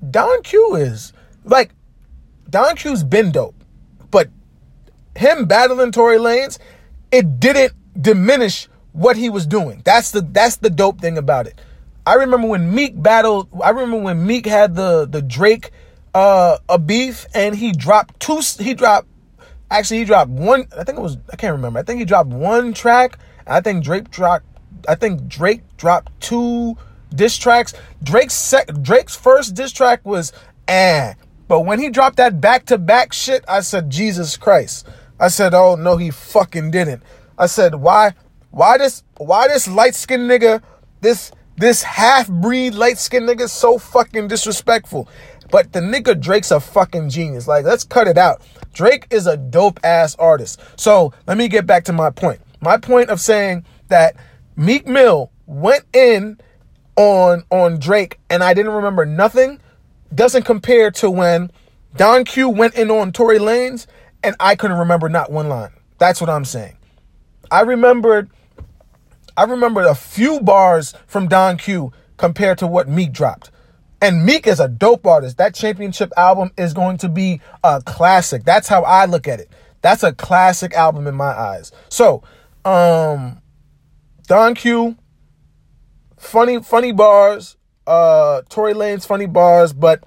Don 0.08 0.42
Q 0.42 0.76
is 0.76 1.12
like 1.44 1.72
Don 2.48 2.76
Q's 2.76 3.02
been 3.02 3.32
dope. 3.32 3.63
Him 5.16 5.46
battling 5.46 5.92
Tory 5.92 6.18
Lanez, 6.18 6.58
it 7.10 7.40
didn't 7.40 7.72
diminish 8.00 8.68
what 8.92 9.16
he 9.16 9.30
was 9.30 9.46
doing. 9.46 9.82
That's 9.84 10.10
the 10.10 10.20
that's 10.20 10.56
the 10.56 10.70
dope 10.70 11.00
thing 11.00 11.18
about 11.18 11.46
it. 11.46 11.60
I 12.06 12.14
remember 12.14 12.48
when 12.48 12.74
Meek 12.74 13.00
battled 13.00 13.48
I 13.62 13.70
remember 13.70 13.98
when 13.98 14.26
Meek 14.26 14.46
had 14.46 14.74
the 14.74 15.06
the 15.06 15.22
Drake 15.22 15.70
uh 16.14 16.58
a 16.68 16.78
beef 16.78 17.26
and 17.34 17.56
he 17.56 17.72
dropped 17.72 18.20
two 18.20 18.40
he 18.58 18.74
dropped 18.74 19.08
Actually, 19.70 19.98
he 19.98 20.04
dropped 20.04 20.30
one. 20.30 20.68
I 20.78 20.84
think 20.84 20.98
it 20.98 21.02
was. 21.02 21.16
I 21.32 21.36
can't 21.36 21.52
remember. 21.52 21.80
I 21.80 21.82
think 21.82 21.98
he 21.98 22.04
dropped 22.04 22.28
one 22.28 22.74
track. 22.74 23.18
I 23.46 23.60
think 23.60 23.82
Drake 23.82 24.10
dropped. 24.10 24.44
I 24.88 24.94
think 24.94 25.26
Drake 25.26 25.62
dropped 25.76 26.12
two 26.20 26.76
diss 27.14 27.36
tracks. 27.36 27.74
Drake's 28.02 28.34
sec, 28.34 28.68
Drake's 28.82 29.16
first 29.16 29.54
diss 29.54 29.72
track 29.72 30.04
was 30.04 30.32
eh, 30.68 31.14
but 31.48 31.62
when 31.62 31.80
he 31.80 31.90
dropped 31.90 32.18
that 32.18 32.40
back 32.40 32.66
to 32.66 32.78
back 32.78 33.12
shit, 33.12 33.44
I 33.48 33.60
said 33.60 33.90
Jesus 33.90 34.36
Christ. 34.36 34.86
I 35.18 35.28
said, 35.28 35.54
oh 35.54 35.76
no, 35.76 35.96
he 35.96 36.10
fucking 36.10 36.70
didn't. 36.70 37.02
I 37.38 37.46
said, 37.46 37.74
why, 37.74 38.14
why 38.50 38.78
this, 38.78 39.02
why 39.16 39.48
this 39.48 39.68
light 39.68 39.94
skinned 39.94 40.30
nigga, 40.30 40.62
this 41.00 41.32
this 41.56 41.82
half 41.84 42.28
breed 42.28 42.74
light 42.74 42.98
skinned 42.98 43.28
nigga 43.28 43.48
so 43.48 43.78
fucking 43.78 44.28
disrespectful. 44.28 45.08
But 45.50 45.72
the 45.72 45.80
nigga 45.80 46.20
Drake's 46.20 46.50
a 46.50 46.58
fucking 46.58 47.10
genius. 47.10 47.46
Like, 47.46 47.64
let's 47.64 47.84
cut 47.84 48.08
it 48.08 48.18
out. 48.18 48.42
Drake 48.72 49.06
is 49.10 49.26
a 49.26 49.36
dope 49.36 49.78
ass 49.84 50.16
artist. 50.16 50.60
So 50.76 51.12
let 51.26 51.38
me 51.38 51.48
get 51.48 51.66
back 51.66 51.84
to 51.84 51.92
my 51.92 52.10
point. 52.10 52.40
My 52.60 52.76
point 52.76 53.10
of 53.10 53.20
saying 53.20 53.64
that 53.88 54.16
Meek 54.56 54.86
Mill 54.86 55.30
went 55.46 55.84
in 55.92 56.38
on 56.96 57.44
on 57.50 57.78
Drake 57.78 58.18
and 58.30 58.42
I 58.42 58.54
didn't 58.54 58.72
remember 58.72 59.04
nothing 59.04 59.60
doesn't 60.14 60.44
compare 60.44 60.90
to 60.92 61.10
when 61.10 61.50
Don 61.96 62.24
Q 62.24 62.48
went 62.48 62.74
in 62.74 62.90
on 62.90 63.12
Tory 63.12 63.38
Lanez 63.38 63.86
and 64.24 64.34
I 64.40 64.56
couldn't 64.56 64.78
remember 64.78 65.08
not 65.08 65.30
one 65.30 65.48
line. 65.48 65.70
That's 65.98 66.20
what 66.20 66.30
I'm 66.30 66.44
saying. 66.44 66.76
I 67.50 67.60
remembered 67.60 68.30
I 69.36 69.44
remember 69.44 69.82
a 69.82 69.94
few 69.94 70.40
bars 70.40 70.94
from 71.06 71.28
Don 71.28 71.56
Q 71.56 71.92
compared 72.16 72.58
to 72.58 72.66
what 72.66 72.88
Meek 72.88 73.12
dropped. 73.12 73.50
And 74.00 74.24
Meek 74.24 74.46
is 74.46 74.60
a 74.60 74.68
dope 74.68 75.06
artist. 75.06 75.38
That 75.38 75.54
championship 75.54 76.12
album 76.16 76.52
is 76.56 76.72
going 76.72 76.98
to 76.98 77.08
be 77.08 77.40
a 77.64 77.82
classic. 77.82 78.44
That's 78.44 78.68
how 78.68 78.82
I 78.82 79.06
look 79.06 79.26
at 79.26 79.40
it. 79.40 79.50
That's 79.82 80.02
a 80.02 80.12
classic 80.12 80.74
album 80.74 81.06
in 81.06 81.14
my 81.14 81.26
eyes. 81.26 81.72
So, 81.88 82.22
um, 82.64 83.40
Don 84.26 84.54
Q, 84.54 84.96
funny, 86.18 86.62
funny 86.62 86.92
bars. 86.92 87.56
Uh, 87.86 88.42
Tory 88.48 88.72
Lanez, 88.72 89.06
funny 89.06 89.26
bars, 89.26 89.72
but 89.72 90.04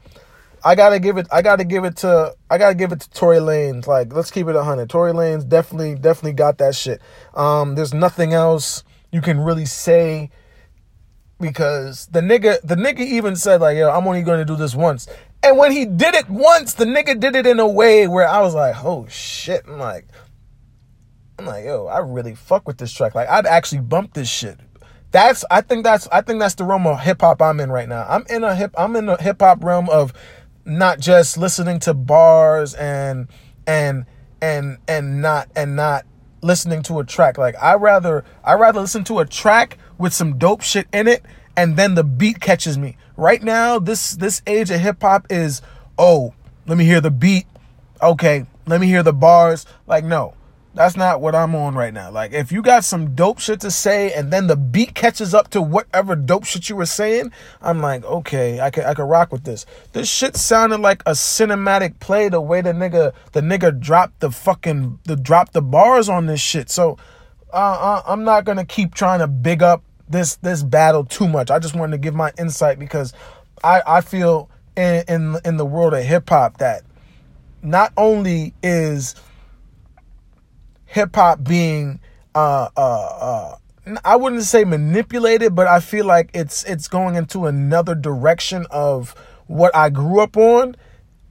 I 0.64 0.76
gotta 0.76 1.00
give 1.00 1.18
it. 1.18 1.28
I 1.32 1.42
gotta 1.42 1.64
give 1.64 1.84
it 1.86 1.98
to. 1.98 2.36
I 2.50 2.58
gotta 2.58 2.76
give 2.76 2.92
it 2.92 3.02
to 3.02 3.10
Tory 3.12 3.38
Lanez. 3.38 3.88
Like, 3.88 4.14
let's 4.14 4.32
keep 4.32 4.48
it 4.48 4.56
a 4.56 4.64
hundred. 4.64 4.90
Tory 4.90 5.14
Lanez 5.14 5.48
definitely, 5.48 5.96
definitely 5.96 6.34
got 6.34 6.58
that 6.58 6.76
shit. 6.76 7.02
Um, 7.34 7.76
there's 7.76 7.94
nothing 7.94 8.34
else 8.34 8.84
you 9.12 9.22
can 9.22 9.40
really 9.40 9.66
say 9.66 10.30
because 11.40 12.08
the 12.08 12.22
nigga, 12.22 12.60
the 12.64 12.76
nigga 12.76 13.00
even 13.00 13.36
said 13.36 13.62
like, 13.62 13.78
yo, 13.78 13.90
I'm 13.90 14.08
only 14.08 14.24
going 14.24 14.40
to 14.40 14.46
do 14.46 14.56
this 14.56 14.76
once. 14.76 15.08
And 15.44 15.58
when 15.58 15.72
he 15.72 15.86
did 15.86 16.16
it 16.16 16.30
once, 16.30 16.74
the 16.74 16.86
nigga 16.86 17.20
did 17.20 17.36
it 17.36 17.46
in 17.46 17.60
a 17.60 17.68
way 17.68 18.08
where 18.08 18.28
I 18.28 18.42
was 18.42 18.56
like, 18.56 18.76
oh 18.84 19.06
shit. 19.08 19.64
I'm 19.68 19.78
like, 19.78 20.08
I'm 21.38 21.46
like, 21.46 21.66
yo, 21.66 21.86
I 21.86 22.00
really 22.00 22.36
fuck 22.36 22.68
with 22.68 22.78
this 22.78 22.92
track. 22.92 23.14
Like, 23.14 23.30
I'd 23.30 23.46
actually 23.46 23.82
bump 23.82 24.14
this 24.14 24.28
shit. 24.28 24.60
That's, 25.12 25.46
I 25.50 25.62
think 25.62 25.84
that's, 25.84 26.08
I 26.08 26.22
think 26.22 26.40
that's 26.40 26.56
the 26.56 26.64
realm 26.64 26.86
of 26.86 27.00
hip 27.00 27.22
hop 27.22 27.42
I'm 27.42 27.60
in 27.60 27.72
right 27.72 27.88
now. 27.88 28.06
I'm 28.10 28.26
in 28.30 28.44
a 28.44 28.56
hip, 28.56 28.74
I'm 28.78 28.96
in 28.96 29.08
a 29.08 29.22
hip 29.22 29.40
hop 29.40 29.64
realm 29.64 29.90
of 29.90 30.14
not 30.68 31.00
just 31.00 31.38
listening 31.38 31.80
to 31.80 31.94
bars 31.94 32.74
and, 32.76 33.28
and, 33.66 34.06
and, 34.42 34.78
and 34.88 35.22
not, 35.22 35.50
and 35.56 35.76
not 35.76 36.06
listening 36.42 36.84
to 36.84 37.00
a 37.00 37.04
track. 37.04 37.38
Like, 37.38 37.56
I 37.62 37.76
rather, 37.76 38.24
I 38.44 38.54
rather 38.54 38.82
listen 38.82 39.04
to 39.06 39.20
a 39.20 39.26
track 39.26 39.78
with 39.98 40.14
some 40.14 40.38
dope 40.38 40.62
shit 40.62 40.88
in 40.94 41.08
it 41.08 41.26
and 41.58 41.76
then 41.76 41.96
the 41.96 42.04
beat 42.04 42.40
catches 42.40 42.78
me. 42.78 42.96
Right 43.18 43.42
now, 43.42 43.80
this 43.80 44.12
this 44.12 44.44
age 44.46 44.70
of 44.70 44.80
hip 44.80 45.02
hop 45.02 45.26
is, 45.32 45.62
oh, 45.98 46.36
let 46.68 46.78
me 46.78 46.86
hear 46.86 47.02
the 47.02 47.12
beat. 47.12 47.48
Okay, 48.02 48.46
let 48.68 48.80
me 48.80 48.86
hear 48.86 49.02
the 49.02 49.12
bars. 49.12 49.66
Like, 49.88 50.06
no. 50.06 50.36
That's 50.78 50.96
not 50.96 51.22
what 51.22 51.34
I'm 51.34 51.56
on 51.56 51.74
right 51.74 51.92
now. 51.92 52.12
Like, 52.12 52.34
if 52.34 52.52
you 52.52 52.62
got 52.62 52.84
some 52.84 53.16
dope 53.16 53.40
shit 53.40 53.62
to 53.62 53.72
say 53.72 54.14
and 54.14 54.32
then 54.32 54.46
the 54.46 54.56
beat 54.56 54.94
catches 54.94 55.34
up 55.34 55.50
to 55.50 55.60
whatever 55.60 56.16
dope 56.16 56.46
shit 56.46 56.70
you 56.70 56.76
were 56.76 56.86
saying, 56.86 57.32
I'm 57.64 57.82
like, 57.82 58.06
okay, 58.06 58.60
I 58.60 58.70
can 58.70 58.86
I 58.86 58.94
can 58.94 59.06
rock 59.06 59.32
with 59.32 59.44
this. 59.44 59.66
This 59.94 60.08
shit 60.08 60.36
sounded 60.38 60.80
like 60.80 61.02
a 61.08 61.14
cinematic 61.14 62.00
play 62.00 62.30
the 62.30 62.40
way 62.40 62.62
the 62.62 62.74
nigga 62.74 63.14
the 63.32 63.42
nigga 63.42 63.80
dropped 63.80 64.20
the 64.20 64.30
fucking 64.30 65.00
the 65.06 65.16
dropped 65.16 65.54
the 65.54 65.64
bars 65.64 66.10
on 66.10 66.28
this 66.28 66.42
shit. 66.42 66.70
So, 66.70 67.00
uh, 67.52 67.56
uh, 67.56 68.02
I'm 68.06 68.24
not 68.24 68.46
gonna 68.46 68.64
keep 68.64 68.94
trying 68.94 69.18
to 69.18 69.28
big 69.28 69.64
up 69.64 69.82
this 70.08 70.36
this 70.36 70.62
battle 70.62 71.06
too 71.06 71.28
much. 71.28 71.50
I 71.50 71.58
just 71.58 71.76
wanted 71.76 71.94
to 71.94 71.98
give 71.98 72.14
my 72.14 72.32
insight 72.38 72.78
because 72.78 73.14
I 73.64 73.82
I 73.84 74.02
feel 74.02 74.48
in 74.76 75.04
in, 75.08 75.38
in 75.44 75.58
the 75.58 75.66
world 75.66 75.96
of 75.96 76.04
hip 76.04 76.30
hop 76.30 76.58
that 76.58 76.84
not 77.64 77.94
only 77.98 78.54
is 78.62 79.16
hip 80.88 81.16
hop 81.16 81.44
being 81.44 82.00
uh 82.34 82.70
uh 82.76 83.06
uh 83.22 83.56
I 84.04 84.18
wouldn't 84.18 84.44
say 84.44 84.66
manipulated, 84.66 85.56
but 85.56 85.68
I 85.68 85.80
feel 85.80 86.06
like 86.06 86.32
it's 86.34 86.64
it's 86.66 86.88
going 86.88 87.16
into 87.16 87.46
another 87.46 87.96
direction 87.96 88.66
of 88.70 89.16
what 89.46 89.74
I 89.76 89.90
grew 89.90 90.20
up 90.20 90.36
on. 90.36 90.76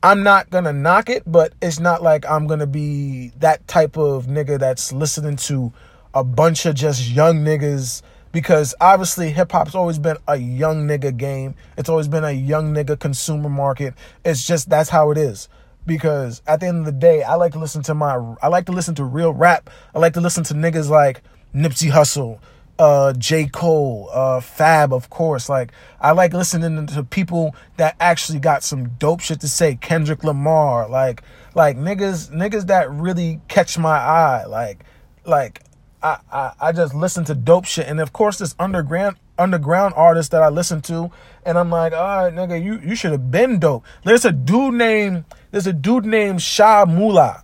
I'm 0.03 0.23
not 0.23 0.51
gonna 0.51 0.73
knock 0.73 1.11
it, 1.11 1.25
but 1.27 1.53
it's 1.61 1.81
not 1.81 2.03
like 2.03 2.25
I'm 2.31 2.47
gonna 2.47 2.67
be 2.67 3.33
that 3.39 3.67
type 3.67 3.99
of 3.99 4.27
nigga 4.27 4.59
that's 4.59 4.93
listening 4.93 5.37
to 5.37 5.73
a 6.15 6.25
bunch 6.25 6.65
of 6.65 6.75
just 6.75 7.11
young 7.11 7.41
niggas 7.45 8.03
because 8.33 8.75
obviously 8.81 9.31
hip 9.31 9.53
hop's 9.53 9.75
always 9.75 9.99
been 9.99 10.17
a 10.29 10.37
young 10.37 10.87
nigga 10.87 11.15
game. 11.15 11.55
It's 11.77 11.89
always 11.89 12.09
been 12.09 12.25
a 12.25 12.33
young 12.33 12.73
nigga 12.73 12.99
consumer 12.99 13.49
market. 13.49 13.95
It's 14.25 14.47
just 14.47 14.71
that's 14.71 14.91
how 14.91 15.11
it 15.11 15.19
is. 15.19 15.49
Because 15.87 16.43
at 16.47 16.61
the 16.61 16.67
end 16.67 16.81
of 16.81 16.85
the 16.85 16.93
day, 16.93 17.23
I 17.23 17.35
like 17.35 17.53
to 17.53 17.59
listen 17.59 17.83
to 17.85 17.95
my 17.95 18.15
I 18.43 18.49
like 18.49 18.67
to 18.67 18.73
listen 18.73 18.95
to 18.97 19.05
real 19.05 19.33
rap. 19.33 19.71
I 19.95 19.99
like 19.99 20.15
to 20.15 20.21
listen 20.21 20.45
to 20.45 20.55
niggas 20.55 20.89
like 20.89 21.23
Nipsey 21.55 21.91
Hussle, 21.91 22.41
uh, 22.79 23.13
J. 23.13 23.47
Cole, 23.47 24.11
uh, 24.13 24.41
Fab, 24.41 24.93
of 24.93 25.11
course. 25.11 25.49
Like 25.49 25.73
I 26.01 26.13
like 26.13 26.33
listening 26.33 26.87
to 26.89 27.05
people 27.05 27.55
that 27.77 27.97
actually 28.01 28.41
got 28.41 28.63
some 28.63 28.91
dope 28.99 29.21
shit 29.21 29.41
to 29.41 29.49
say. 29.49 29.77
Kendrick 29.77 30.25
Lamar, 30.25 30.89
like 30.89 31.23
like 31.55 31.77
niggas 31.77 32.31
niggas 32.31 32.67
that 32.67 32.91
really 32.91 33.41
catch 33.49 33.79
my 33.79 33.97
eye. 33.97 34.45
Like 34.45 34.85
like 35.25 35.63
I, 36.03 36.19
I, 36.33 36.53
I 36.61 36.73
just 36.73 36.95
listen 36.95 37.25
to 37.27 37.35
dope 37.35 37.65
shit. 37.65 37.87
And 37.87 38.01
of 38.01 38.13
course, 38.13 38.39
this 38.39 38.55
underground 38.59 39.17
underground 39.39 39.95
artist 39.97 40.31
that 40.31 40.43
I 40.43 40.49
listen 40.49 40.81
to, 40.83 41.11
and 41.45 41.59
I'm 41.59 41.71
like, 41.71 41.93
all 41.93 42.25
right, 42.25 42.35
nigga, 42.35 42.63
you, 42.63 42.81
you 42.81 42.95
should 42.95 43.13
have 43.13 43.31
been 43.31 43.59
dope. 43.59 43.85
There's 44.05 44.25
a 44.25 44.33
dude 44.33 44.75
named 44.75 45.25
there's 45.51 45.67
a 45.67 45.73
dude 45.73 46.05
named 46.05 46.43
Sha 46.43 46.85
Mula. 46.85 47.43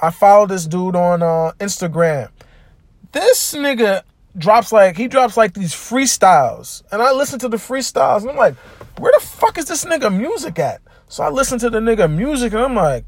I 0.00 0.10
follow 0.10 0.46
this 0.46 0.66
dude 0.66 0.96
on 0.96 1.22
uh, 1.22 1.52
Instagram. 1.58 2.30
This 3.12 3.54
nigga 3.54 4.02
drops 4.36 4.72
like 4.72 4.96
he 4.96 5.08
drops 5.08 5.36
like 5.36 5.54
these 5.54 5.72
freestyles, 5.72 6.82
and 6.90 7.02
I 7.02 7.12
listen 7.12 7.38
to 7.40 7.48
the 7.48 7.56
freestyles, 7.56 8.22
and 8.22 8.30
I'm 8.30 8.36
like, 8.36 8.56
where 8.98 9.12
the 9.12 9.24
fuck 9.24 9.58
is 9.58 9.66
this 9.66 9.84
nigga 9.84 10.16
music 10.16 10.58
at? 10.58 10.80
So 11.08 11.22
I 11.22 11.28
listen 11.28 11.58
to 11.58 11.70
the 11.70 11.80
nigga 11.80 12.10
music, 12.10 12.52
and 12.52 12.62
I'm 12.62 12.74
like, 12.74 13.04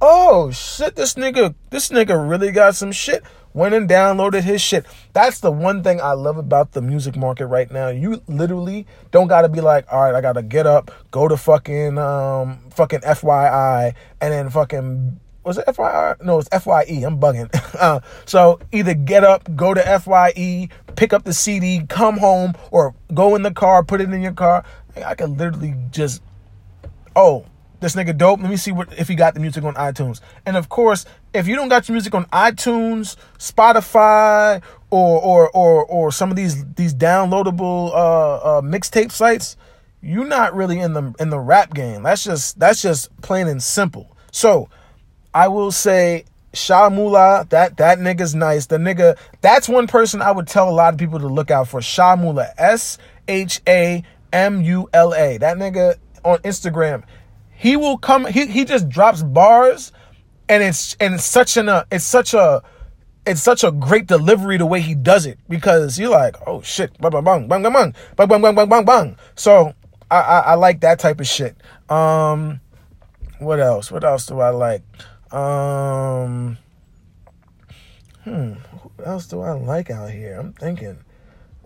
oh 0.00 0.50
shit, 0.50 0.96
this 0.96 1.14
nigga, 1.14 1.54
this 1.70 1.90
nigga 1.90 2.28
really 2.28 2.52
got 2.52 2.74
some 2.74 2.92
shit 2.92 3.22
went 3.54 3.74
and 3.74 3.88
downloaded 3.88 4.42
his 4.42 4.60
shit. 4.60 4.84
That's 5.14 5.40
the 5.40 5.50
one 5.50 5.82
thing 5.82 6.00
I 6.00 6.12
love 6.12 6.36
about 6.36 6.72
the 6.72 6.82
music 6.82 7.16
market 7.16 7.46
right 7.46 7.70
now. 7.70 7.88
You 7.88 8.20
literally 8.26 8.86
don't 9.10 9.28
gotta 9.28 9.48
be 9.48 9.62
like, 9.62 9.90
all 9.90 10.02
right, 10.02 10.14
I 10.14 10.20
gotta 10.20 10.42
get 10.42 10.66
up, 10.66 10.90
go 11.10 11.28
to 11.28 11.36
fucking 11.36 11.96
um 11.96 12.58
fucking 12.70 13.00
FYI, 13.00 13.94
and 14.20 14.32
then 14.32 14.50
fucking 14.50 15.20
was 15.44 15.58
it 15.58 15.66
FYI? 15.66 16.22
No, 16.22 16.38
it's 16.38 16.48
FYE. 16.48 17.04
I'm 17.06 17.18
bugging. 17.18 17.48
Uh, 17.74 17.98
so 18.24 18.60
either 18.70 18.94
get 18.94 19.24
up, 19.24 19.56
go 19.56 19.74
to 19.74 19.82
FYE, 19.98 20.68
pick 20.94 21.12
up 21.12 21.24
the 21.24 21.34
CD, 21.34 21.84
come 21.88 22.16
home, 22.16 22.54
or 22.70 22.94
go 23.12 23.34
in 23.34 23.42
the 23.42 23.50
car, 23.50 23.82
put 23.82 24.00
it 24.00 24.12
in 24.12 24.22
your 24.22 24.32
car. 24.32 24.64
I 25.04 25.16
could 25.16 25.30
literally 25.30 25.74
just, 25.90 26.22
oh, 27.16 27.44
this 27.84 27.94
nigga 27.94 28.16
dope. 28.16 28.40
Let 28.40 28.50
me 28.50 28.56
see 28.56 28.72
what 28.72 28.98
if 28.98 29.08
he 29.08 29.14
got 29.14 29.34
the 29.34 29.40
music 29.40 29.62
on 29.62 29.74
iTunes. 29.74 30.20
And 30.46 30.56
of 30.56 30.68
course, 30.68 31.04
if 31.34 31.46
you 31.46 31.54
don't 31.54 31.68
got 31.68 31.86
your 31.86 31.94
music 31.94 32.14
on 32.14 32.24
iTunes, 32.26 33.16
Spotify, 33.38 34.62
or 34.90 35.20
or 35.20 35.50
or 35.50 35.84
or 35.84 36.10
some 36.10 36.30
of 36.30 36.36
these 36.36 36.64
these 36.74 36.94
downloadable 36.94 37.90
uh, 37.90 38.36
uh, 38.36 38.62
mixtape 38.62 39.12
sites, 39.12 39.56
you're 40.00 40.26
not 40.26 40.54
really 40.54 40.80
in 40.80 40.94
the 40.94 41.14
in 41.20 41.28
the 41.28 41.38
rap 41.38 41.74
game. 41.74 42.02
That's 42.02 42.24
just 42.24 42.58
that's 42.58 42.80
just 42.80 43.14
plain 43.20 43.48
and 43.48 43.62
simple. 43.62 44.16
So 44.32 44.70
I 45.34 45.48
will 45.48 45.70
say 45.70 46.24
Sha 46.54 46.88
Mula, 46.88 47.46
that 47.50 47.76
that 47.76 47.98
nigga's 47.98 48.34
nice. 48.34 48.66
The 48.66 48.78
nigga, 48.78 49.18
that's 49.42 49.68
one 49.68 49.86
person 49.86 50.22
I 50.22 50.30
would 50.30 50.46
tell 50.46 50.70
a 50.70 50.72
lot 50.72 50.94
of 50.94 50.98
people 50.98 51.18
to 51.20 51.28
look 51.28 51.50
out 51.50 51.68
for. 51.68 51.82
Sha 51.82 52.16
Mula, 52.16 52.48
S 52.56 52.96
H 53.28 53.60
A 53.68 54.02
M 54.32 54.62
U 54.62 54.88
L 54.94 55.14
A. 55.14 55.36
That 55.36 55.58
nigga 55.58 55.96
on 56.24 56.38
Instagram 56.38 57.04
he 57.64 57.78
will 57.78 57.96
come. 57.96 58.26
He 58.26 58.44
he 58.44 58.66
just 58.66 58.90
drops 58.90 59.22
bars, 59.22 59.90
and 60.50 60.62
it's 60.62 60.98
and 61.00 61.14
it's 61.14 61.24
such 61.24 61.56
an 61.56 61.70
a 61.70 61.86
it's 61.90 62.04
such 62.04 62.34
a 62.34 62.62
it's 63.24 63.40
such 63.42 63.64
a 63.64 63.72
great 63.72 64.06
delivery 64.06 64.58
the 64.58 64.66
way 64.66 64.82
he 64.82 64.94
does 64.94 65.24
it 65.24 65.38
because 65.48 65.98
you're 65.98 66.10
like 66.10 66.36
oh 66.46 66.60
shit 66.60 66.92
bang 67.00 67.10
bang 67.10 67.24
bang 67.24 67.48
bang 67.48 67.62
bang 67.62 67.72
bang 67.72 68.28
bang 68.28 68.42
bang 68.42 68.54
bang 68.54 68.68
bang 68.68 68.84
bang. 68.84 69.16
So 69.34 69.72
I, 70.10 70.20
I 70.20 70.38
I 70.40 70.54
like 70.56 70.80
that 70.80 70.98
type 70.98 71.20
of 71.20 71.26
shit. 71.26 71.56
Um, 71.88 72.60
what 73.38 73.60
else? 73.60 73.90
What 73.90 74.04
else 74.04 74.26
do 74.26 74.40
I 74.40 74.50
like? 74.50 74.82
Um, 75.32 76.58
hmm, 78.24 78.52
what 78.96 79.08
else 79.08 79.26
do 79.26 79.40
I 79.40 79.52
like 79.52 79.88
out 79.88 80.10
here? 80.10 80.38
I'm 80.38 80.52
thinking. 80.52 80.98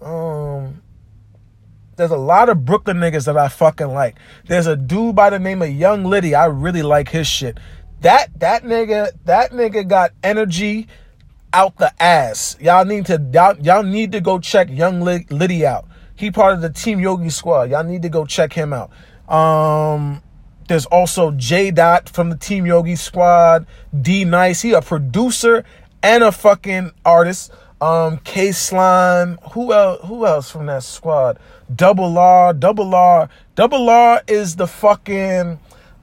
Um, 0.00 0.80
there's 1.98 2.12
a 2.12 2.16
lot 2.16 2.48
of 2.48 2.64
Brooklyn 2.64 2.98
niggas 2.98 3.26
that 3.26 3.36
I 3.36 3.48
fucking 3.48 3.88
like. 3.88 4.16
There's 4.46 4.66
a 4.66 4.76
dude 4.76 5.16
by 5.16 5.30
the 5.30 5.38
name 5.38 5.60
of 5.60 5.70
Young 5.70 6.04
Liddy. 6.04 6.34
I 6.34 6.46
really 6.46 6.82
like 6.82 7.08
his 7.10 7.26
shit. 7.26 7.58
That 8.00 8.28
that 8.40 8.62
nigga, 8.62 9.10
that 9.24 9.50
nigga 9.50 9.86
got 9.86 10.12
energy 10.22 10.86
out 11.52 11.76
the 11.76 11.92
ass. 12.02 12.56
Y'all 12.60 12.84
need 12.84 13.06
to 13.06 13.20
y'all, 13.32 13.58
y'all 13.58 13.82
need 13.82 14.12
to 14.12 14.20
go 14.20 14.38
check 14.38 14.70
Young 14.70 15.00
Liddy 15.00 15.66
out. 15.66 15.86
He 16.14 16.30
part 16.30 16.54
of 16.54 16.62
the 16.62 16.70
Team 16.70 17.00
Yogi 17.00 17.30
squad. 17.30 17.70
Y'all 17.70 17.84
need 17.84 18.02
to 18.02 18.08
go 18.08 18.24
check 18.24 18.52
him 18.52 18.72
out. 18.72 18.90
Um 19.28 20.22
there's 20.68 20.86
also 20.86 21.32
J 21.32 21.70
Dot 21.72 22.08
from 22.08 22.30
the 22.30 22.36
Team 22.36 22.64
Yogi 22.64 22.94
squad. 22.94 23.66
D 24.00 24.24
Nice. 24.24 24.62
He 24.62 24.72
a 24.72 24.82
producer 24.82 25.64
and 26.02 26.22
a 26.22 26.30
fucking 26.30 26.92
artist. 27.04 27.50
Um, 27.80 28.18
K 28.18 28.52
Slime. 28.52 29.38
Who 29.52 29.72
else? 29.72 30.00
Who 30.06 30.26
else 30.26 30.50
from 30.50 30.66
that 30.66 30.82
squad? 30.82 31.38
Double 31.74 32.18
R. 32.18 32.52
Double 32.52 32.94
R. 32.94 33.28
Double 33.54 33.88
R 33.90 34.22
is 34.26 34.56
the 34.56 34.66
fucking. 34.66 35.58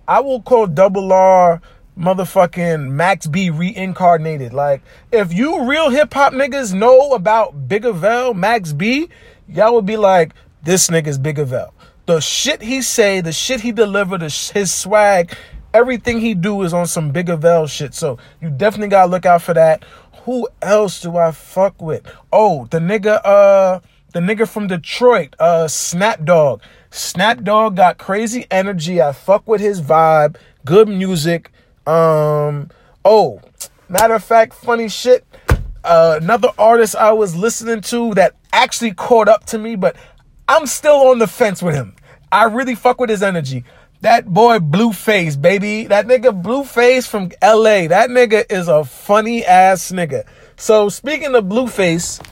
I 0.07 0.19
will 0.19 0.41
call 0.41 0.67
Double 0.67 1.11
R 1.11 1.61
motherfucking 1.97 2.89
Max 2.89 3.25
B 3.27 3.49
reincarnated. 3.49 4.53
Like, 4.53 4.81
if 5.11 5.33
you 5.33 5.67
real 5.67 5.89
hip 5.89 6.13
hop 6.13 6.33
niggas 6.33 6.73
know 6.73 7.13
about 7.13 7.67
Biggavel, 7.67 8.35
Max 8.35 8.73
B, 8.73 9.09
y'all 9.47 9.73
would 9.75 9.85
be 9.85 9.97
like, 9.97 10.33
this 10.63 10.89
nigga's 10.89 11.17
Biggavel. 11.17 11.71
The 12.05 12.19
shit 12.19 12.61
he 12.61 12.81
say, 12.81 13.21
the 13.21 13.31
shit 13.31 13.61
he 13.61 13.71
deliver, 13.71 14.17
the 14.17 14.29
sh- 14.29 14.51
his 14.51 14.73
swag, 14.73 15.35
everything 15.73 16.19
he 16.19 16.33
do 16.33 16.61
is 16.63 16.73
on 16.73 16.85
some 16.85 17.11
Biggavel 17.11 17.69
shit. 17.69 17.93
So 17.93 18.17
you 18.41 18.49
definitely 18.49 18.89
gotta 18.89 19.09
look 19.09 19.25
out 19.25 19.41
for 19.41 19.53
that. 19.53 19.83
Who 20.23 20.47
else 20.61 21.01
do 21.01 21.17
I 21.17 21.31
fuck 21.31 21.81
with? 21.81 22.03
Oh, 22.31 22.67
the 22.71 22.79
nigga, 22.79 23.21
uh, 23.23 23.79
the 24.15 24.21
nigga 24.21 24.47
from 24.47 24.67
Detroit, 24.67 25.35
uh, 25.39 25.67
Snap 25.67 26.23
Dogg. 26.23 26.61
Snap 26.89 27.43
Dogg 27.43 27.75
got 27.75 27.97
crazy 27.97 28.45
energy. 28.49 29.01
I 29.01 29.11
fuck 29.11 29.45
with 29.45 29.59
his 29.59 29.81
vibe. 29.81 30.37
Good 30.63 30.87
music. 30.87 31.51
Um, 31.85 32.69
oh, 33.03 33.41
matter 33.89 34.13
of 34.13 34.23
fact, 34.23 34.53
funny 34.53 34.87
shit. 34.87 35.25
Uh, 35.83 36.19
another 36.21 36.47
artist 36.57 36.95
I 36.95 37.11
was 37.11 37.35
listening 37.35 37.81
to 37.81 38.13
that 38.13 38.35
actually 38.53 38.93
caught 38.93 39.27
up 39.27 39.47
to 39.47 39.57
me, 39.57 39.75
but 39.75 39.97
I'm 40.47 40.65
still 40.65 41.09
on 41.09 41.19
the 41.19 41.27
fence 41.27 41.61
with 41.61 41.75
him. 41.75 41.93
I 42.31 42.45
really 42.45 42.75
fuck 42.75 43.01
with 43.01 43.09
his 43.09 43.21
energy. 43.21 43.65
That 43.99 44.27
boy 44.27 44.59
Blueface, 44.59 45.41
baby. 45.41 45.87
That 45.87 46.07
nigga 46.07 46.41
Blueface 46.41 47.05
from 47.05 47.31
LA. 47.43 47.89
That 47.89 48.09
nigga 48.09 48.49
is 48.49 48.69
a 48.69 48.85
funny 48.85 49.43
ass 49.43 49.91
nigga. 49.91 50.25
So 50.55 50.87
speaking 50.87 51.35
of 51.35 51.43
Blueface, 51.43 52.25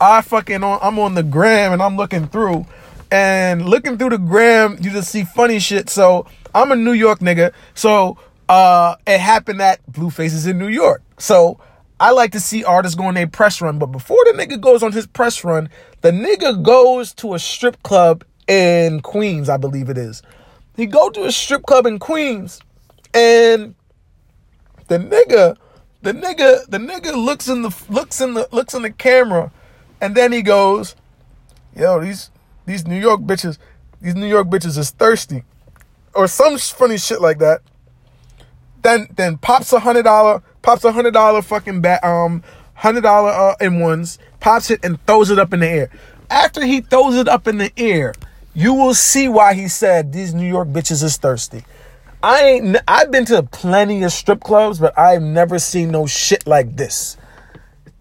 I 0.00 0.20
fucking 0.22 0.62
on 0.62 0.78
I'm 0.82 0.98
on 0.98 1.14
the 1.14 1.22
gram 1.22 1.72
and 1.72 1.82
I'm 1.82 1.96
looking 1.96 2.26
through 2.26 2.66
and 3.10 3.68
looking 3.68 3.98
through 3.98 4.10
the 4.10 4.18
gram, 4.18 4.76
you 4.80 4.90
just 4.90 5.10
see 5.10 5.24
funny 5.24 5.58
shit. 5.58 5.88
So 5.88 6.26
I'm 6.54 6.72
a 6.72 6.76
New 6.76 6.92
York 6.92 7.20
nigga. 7.20 7.52
So 7.74 8.18
uh 8.48 8.96
it 9.06 9.20
happened 9.20 9.60
that 9.60 9.80
Blueface 9.90 10.34
is 10.34 10.46
in 10.46 10.58
New 10.58 10.68
York. 10.68 11.02
So 11.18 11.58
I 11.98 12.10
like 12.10 12.32
to 12.32 12.40
see 12.40 12.62
artists 12.62 12.94
go 12.94 13.04
on 13.04 13.14
their 13.14 13.26
press 13.26 13.62
run, 13.62 13.78
but 13.78 13.86
before 13.86 14.22
the 14.26 14.32
nigga 14.32 14.60
goes 14.60 14.82
on 14.82 14.92
his 14.92 15.06
press 15.06 15.42
run, 15.44 15.70
the 16.02 16.10
nigga 16.10 16.62
goes 16.62 17.14
to 17.14 17.32
a 17.32 17.38
strip 17.38 17.82
club 17.82 18.22
in 18.46 19.00
Queens, 19.00 19.48
I 19.48 19.56
believe 19.56 19.88
it 19.88 19.96
is. 19.96 20.22
He 20.76 20.84
go 20.84 21.08
to 21.08 21.24
a 21.24 21.32
strip 21.32 21.62
club 21.62 21.86
in 21.86 21.98
Queens, 21.98 22.60
and 23.14 23.74
the 24.88 24.98
nigga, 24.98 25.56
the 26.02 26.12
nigga, 26.12 26.66
the 26.66 26.76
nigga 26.76 27.16
looks 27.16 27.48
in 27.48 27.62
the 27.62 27.74
looks 27.88 28.20
in 28.20 28.34
the 28.34 28.46
looks 28.52 28.74
in 28.74 28.82
the 28.82 28.90
camera, 28.90 29.50
and 30.00 30.14
then 30.14 30.32
he 30.32 30.42
goes, 30.42 30.94
"Yo, 31.76 32.00
these 32.00 32.30
these 32.66 32.86
New 32.86 32.98
York 32.98 33.20
bitches, 33.22 33.58
these 34.00 34.14
New 34.14 34.26
York 34.26 34.48
bitches 34.48 34.78
is 34.78 34.90
thirsty," 34.90 35.44
or 36.14 36.26
some 36.26 36.58
funny 36.58 36.98
shit 36.98 37.20
like 37.20 37.38
that. 37.38 37.60
Then 38.82 39.08
then 39.16 39.38
pops 39.38 39.72
a 39.72 39.80
hundred 39.80 40.04
dollar, 40.04 40.42
pops 40.62 40.84
a 40.84 40.92
hundred 40.92 41.14
dollar 41.14 41.42
fucking 41.42 41.80
bat, 41.80 42.04
um, 42.04 42.42
hundred 42.74 43.02
dollar 43.02 43.30
uh, 43.30 43.54
in 43.60 43.80
ones, 43.80 44.18
pops 44.40 44.70
it 44.70 44.84
and 44.84 45.04
throws 45.06 45.30
it 45.30 45.38
up 45.38 45.52
in 45.52 45.60
the 45.60 45.68
air. 45.68 45.90
After 46.30 46.64
he 46.64 46.80
throws 46.80 47.14
it 47.16 47.28
up 47.28 47.46
in 47.46 47.58
the 47.58 47.72
air, 47.76 48.14
you 48.54 48.74
will 48.74 48.94
see 48.94 49.28
why 49.28 49.54
he 49.54 49.68
said 49.68 50.12
these 50.12 50.34
New 50.34 50.48
York 50.48 50.68
bitches 50.68 51.02
is 51.02 51.16
thirsty. 51.16 51.64
I 52.22 52.42
ain't 52.42 52.76
I've 52.88 53.10
been 53.10 53.24
to 53.26 53.42
plenty 53.42 54.02
of 54.02 54.12
strip 54.12 54.40
clubs, 54.40 54.78
but 54.78 54.98
I've 54.98 55.22
never 55.22 55.58
seen 55.58 55.90
no 55.90 56.06
shit 56.06 56.46
like 56.46 56.76
this. 56.76 57.16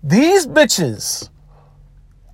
These 0.04 0.48
bitches, 0.48 1.30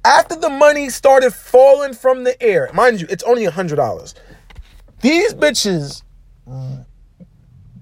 after 0.04 0.36
the 0.36 0.50
money 0.50 0.90
started 0.90 1.32
falling 1.32 1.94
from 1.94 2.24
the 2.24 2.42
air, 2.42 2.70
mind 2.74 3.02
you, 3.02 3.08
it's 3.10 3.24
only 3.24 3.46
a 3.46 3.52
hundred 3.52 3.76
dollars. 3.76 4.16
These 5.02 5.34
bitches 5.34 6.04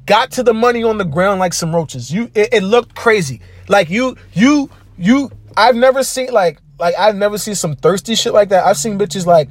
got 0.06 0.32
to 0.32 0.44
the 0.44 0.54
money 0.54 0.84
on 0.84 0.98
the 0.98 1.06
ground 1.06 1.40
like 1.40 1.54
some 1.54 1.74
roaches. 1.76 2.12
You 2.12 2.32
it, 2.34 2.54
it 2.54 2.64
looked 2.64 2.96
crazy. 2.96 3.42
Like 3.68 3.90
you 3.90 4.18
you 4.34 4.70
you 4.98 5.32
I've 5.56 5.76
never 5.76 6.04
seen 6.04 6.32
like 6.32 6.60
like 6.80 6.96
I've 6.98 7.16
never 7.16 7.38
seen 7.38 7.56
some 7.56 7.76
thirsty 7.76 8.16
shit 8.16 8.34
like 8.34 8.50
that. 8.50 8.66
I've 8.66 8.78
seen 8.78 8.98
bitches 8.98 9.26
like 9.26 9.50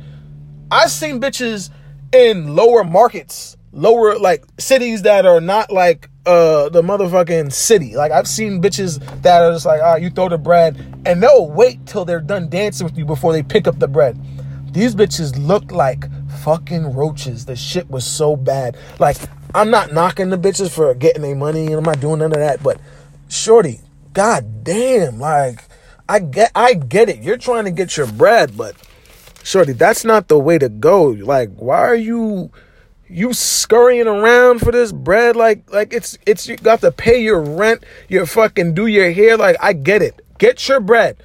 I've 0.71 0.91
seen 0.91 1.21
bitches 1.21 1.71
in 2.13 2.55
lower 2.55 2.85
markets, 2.85 3.57
lower 3.73 4.19
like 4.19 4.45
cities 4.59 5.03
that 5.03 5.27
are 5.27 5.41
not 5.41 5.71
like 5.71 6.09
uh 6.29 6.69
the 6.69 6.83
motherfucking 6.83 7.53
city. 7.53 7.97
Like 7.97 8.13
I've 8.13 8.29
seen 8.29 8.61
bitches 8.61 9.01
that 9.23 9.43
are 9.43 9.53
just 9.53 9.65
like, 9.65 9.81
ah, 9.83 9.93
right, 9.93 10.03
you 10.03 10.11
throw 10.11 10.29
the 10.29 10.39
bread, 10.39 10.77
and 11.07 11.23
they'll 11.23 11.51
wait 11.51 11.87
till 11.87 12.05
they're 12.05 12.21
done 12.21 12.49
dancing 12.51 12.85
with 12.87 12.99
you 12.99 13.07
before 13.07 13.33
they 13.33 13.43
pick 13.43 13.67
up 13.67 13.79
the 13.79 13.89
bread. 13.89 14.19
These 14.73 14.95
bitches 14.95 15.35
looked 15.39 15.73
like 15.73 16.05
fucking 16.43 16.93
roaches. 16.93 17.47
The 17.47 17.57
shit 17.57 17.91
was 17.91 18.07
so 18.07 18.37
bad. 18.37 18.77
Like, 18.99 19.17
I'm 19.55 19.71
not 19.71 19.93
knocking 19.95 20.29
the 20.29 20.37
bitches 20.37 20.71
for 20.71 20.95
getting 20.95 21.23
their 21.23 21.35
money, 21.35 21.67
and 21.67 21.77
I'm 21.77 21.83
not 21.83 22.01
doing 22.01 22.19
none 22.19 22.33
of 22.33 22.39
that, 22.39 22.63
but 22.63 22.79
shorty, 23.29 23.81
god 24.13 24.65
damn, 24.65 25.19
like 25.19 25.65
I 26.09 26.19
get 26.19 26.53
I 26.55 26.75
get 26.75 27.09
it. 27.09 27.23
You're 27.23 27.39
trying 27.39 27.65
to 27.65 27.71
get 27.71 27.97
your 27.97 28.07
bread, 28.07 28.55
but 28.55 28.77
shorty, 29.43 29.73
that's 29.73 30.05
not 30.05 30.29
the 30.29 30.39
way 30.39 30.59
to 30.59 30.69
go. 30.69 31.05
Like, 31.05 31.51
why 31.57 31.79
are 31.79 31.95
you 31.95 32.51
you 33.09 33.33
scurrying 33.33 34.07
around 34.07 34.61
for 34.61 34.73
this 34.73 34.93
bread? 34.93 35.37
Like, 35.37 35.71
like 35.73 35.93
it's 35.93 36.19
it's 36.27 36.47
you 36.47 36.57
got 36.57 36.81
to 36.83 36.93
pay 36.93 37.23
your 37.23 37.41
rent, 37.41 37.85
your 38.09 38.27
fucking 38.27 38.75
do 38.75 38.87
your 38.87 39.11
hair. 39.13 39.37
Like, 39.37 39.57
I 39.61 39.73
get 39.73 40.03
it. 40.03 40.25
Get 40.39 40.69
your 40.69 40.81
bread. 40.81 41.17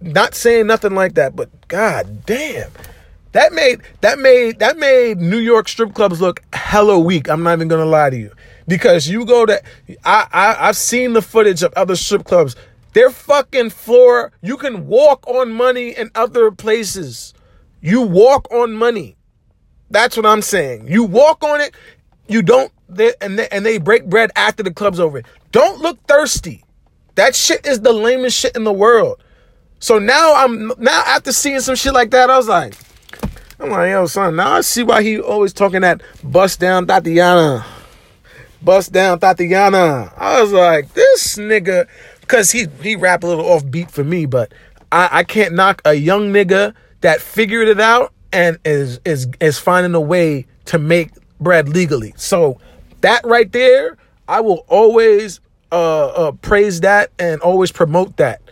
Not 0.00 0.34
saying 0.34 0.66
nothing 0.66 0.94
like 0.94 1.14
that, 1.14 1.36
but 1.36 1.50
god 1.68 2.26
damn. 2.26 2.70
That 3.32 3.52
made 3.52 3.82
that 4.00 4.18
made 4.18 4.60
that 4.60 4.78
made 4.78 5.18
New 5.18 5.38
York 5.38 5.68
strip 5.68 5.94
clubs 5.94 6.20
look 6.20 6.42
hella 6.54 6.98
weak. 6.98 7.28
I'm 7.28 7.42
not 7.42 7.54
even 7.54 7.68
gonna 7.68 7.84
lie 7.84 8.10
to 8.10 8.16
you. 8.16 8.32
Because 8.66 9.08
you 9.08 9.24
go 9.24 9.44
to 9.46 9.62
I, 10.04 10.26
I 10.32 10.68
I've 10.68 10.76
seen 10.76 11.12
the 11.12 11.22
footage 11.22 11.62
of 11.62 11.72
other 11.74 11.96
strip 11.96 12.24
clubs. 12.24 12.56
Their 12.94 13.10
fucking 13.10 13.70
floor, 13.70 14.32
you 14.40 14.56
can 14.56 14.86
walk 14.86 15.26
on 15.26 15.52
money 15.52 15.90
in 15.90 16.10
other 16.14 16.50
places. 16.50 17.34
You 17.82 18.00
walk 18.00 18.50
on 18.50 18.72
money. 18.72 19.16
That's 19.90 20.16
what 20.16 20.26
I'm 20.26 20.42
saying. 20.42 20.88
You 20.88 21.04
walk 21.04 21.44
on 21.44 21.60
it, 21.60 21.74
you 22.28 22.42
don't, 22.42 22.72
they, 22.88 23.14
and, 23.20 23.38
they, 23.38 23.48
and 23.48 23.64
they 23.64 23.78
break 23.78 24.06
bread 24.06 24.30
after 24.36 24.62
the 24.62 24.72
club's 24.72 25.00
over. 25.00 25.22
Don't 25.52 25.80
look 25.80 25.98
thirsty. 26.06 26.64
That 27.14 27.34
shit 27.34 27.66
is 27.66 27.80
the 27.80 27.92
lamest 27.92 28.38
shit 28.38 28.56
in 28.56 28.64
the 28.64 28.72
world. 28.72 29.22
So 29.78 29.98
now 29.98 30.34
I'm, 30.34 30.72
now 30.78 31.02
after 31.06 31.32
seeing 31.32 31.60
some 31.60 31.76
shit 31.76 31.94
like 31.94 32.10
that, 32.10 32.30
I 32.30 32.36
was 32.36 32.48
like, 32.48 32.74
I'm 33.58 33.70
like, 33.70 33.90
yo, 33.90 34.06
son, 34.06 34.36
now 34.36 34.52
I 34.52 34.60
see 34.60 34.82
why 34.82 35.02
he 35.02 35.18
always 35.18 35.52
talking 35.52 35.80
that 35.80 36.02
bust 36.22 36.60
down 36.60 36.86
Thotiana. 36.86 37.64
Bust 38.60 38.92
down 38.92 39.18
Thotiana. 39.18 40.12
I 40.16 40.42
was 40.42 40.52
like, 40.52 40.92
this 40.92 41.36
nigga, 41.36 41.86
because 42.20 42.50
he, 42.50 42.66
he 42.82 42.96
rap 42.96 43.22
a 43.22 43.26
little 43.26 43.44
offbeat 43.44 43.90
for 43.90 44.04
me, 44.04 44.26
but 44.26 44.52
I, 44.92 45.08
I 45.12 45.24
can't 45.24 45.54
knock 45.54 45.80
a 45.84 45.94
young 45.94 46.32
nigga 46.32 46.74
that 47.00 47.20
figured 47.20 47.68
it 47.68 47.80
out 47.80 48.12
and 48.36 48.58
is 48.66 49.00
is 49.06 49.26
is 49.40 49.58
finding 49.58 49.94
a 49.94 50.00
way 50.00 50.46
to 50.66 50.78
make 50.78 51.10
bread 51.40 51.70
legally. 51.70 52.12
So 52.16 52.60
that 53.00 53.24
right 53.24 53.50
there, 53.50 53.96
I 54.28 54.42
will 54.42 54.64
always 54.68 55.40
uh, 55.72 56.06
uh 56.08 56.32
praise 56.32 56.80
that 56.82 57.10
and 57.18 57.40
always 57.40 57.72
promote 57.72 58.18
that. 58.18 58.42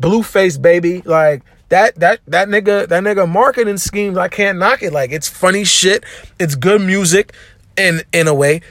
Blueface 0.00 0.60
baby, 0.60 1.02
like 1.02 1.42
that 1.68 1.94
that 1.96 2.20
that 2.26 2.48
nigga 2.48 2.88
that 2.88 3.02
nigga 3.02 3.28
marketing 3.28 3.76
schemes, 3.76 4.16
I 4.16 4.28
can't 4.28 4.58
knock 4.58 4.82
it. 4.82 4.94
Like 4.94 5.12
it's 5.12 5.28
funny 5.28 5.64
shit. 5.64 6.04
It's 6.40 6.54
good 6.54 6.80
music 6.80 7.34
in 7.76 8.00
in 8.12 8.26
a 8.26 8.34
way. 8.34 8.62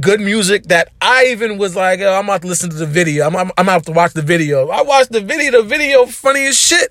Good 0.00 0.20
music 0.20 0.64
that 0.68 0.90
I 1.02 1.26
even 1.26 1.58
was 1.58 1.76
like, 1.76 2.00
oh, 2.00 2.14
I'm 2.14 2.24
about 2.24 2.40
to 2.40 2.48
listen 2.48 2.70
to 2.70 2.76
the 2.76 2.86
video. 2.86 3.26
I'm, 3.26 3.36
I'm, 3.36 3.50
I'm 3.58 3.68
about 3.68 3.84
to 3.84 3.92
watch 3.92 4.14
the 4.14 4.22
video. 4.22 4.70
I 4.70 4.80
watched 4.80 5.12
the 5.12 5.20
video. 5.20 5.60
The 5.60 5.68
video 5.68 6.06
funny 6.06 6.46
as 6.46 6.56
shit. 6.58 6.90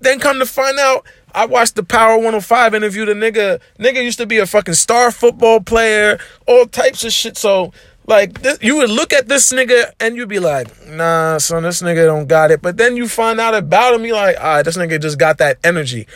Then 0.00 0.18
come 0.18 0.38
to 0.38 0.44
find 0.44 0.78
out, 0.78 1.06
I 1.34 1.46
watched 1.46 1.76
the 1.76 1.82
Power 1.82 2.16
105 2.16 2.74
interview. 2.74 3.04
The 3.04 3.14
nigga, 3.14 3.60
nigga 3.78 4.02
used 4.02 4.18
to 4.18 4.26
be 4.26 4.38
a 4.38 4.46
fucking 4.46 4.74
star 4.74 5.10
football 5.10 5.60
player, 5.60 6.18
all 6.46 6.66
types 6.66 7.04
of 7.04 7.12
shit. 7.12 7.36
So, 7.36 7.72
like, 8.06 8.38
you 8.60 8.76
would 8.76 8.90
look 8.90 9.12
at 9.12 9.28
this 9.28 9.52
nigga 9.52 9.92
and 10.00 10.16
you'd 10.16 10.28
be 10.28 10.40
like, 10.40 10.68
nah, 10.88 11.38
son, 11.38 11.62
this 11.62 11.82
nigga 11.82 12.06
don't 12.06 12.26
got 12.26 12.50
it. 12.50 12.60
But 12.60 12.76
then 12.76 12.96
you 12.96 13.08
find 13.08 13.40
out 13.40 13.54
about 13.54 13.94
him, 13.94 14.04
you 14.04 14.14
like, 14.14 14.38
right, 14.38 14.62
this 14.62 14.76
nigga 14.76 15.00
just 15.00 15.18
got 15.18 15.38
that 15.38 15.58
energy. 15.64 16.06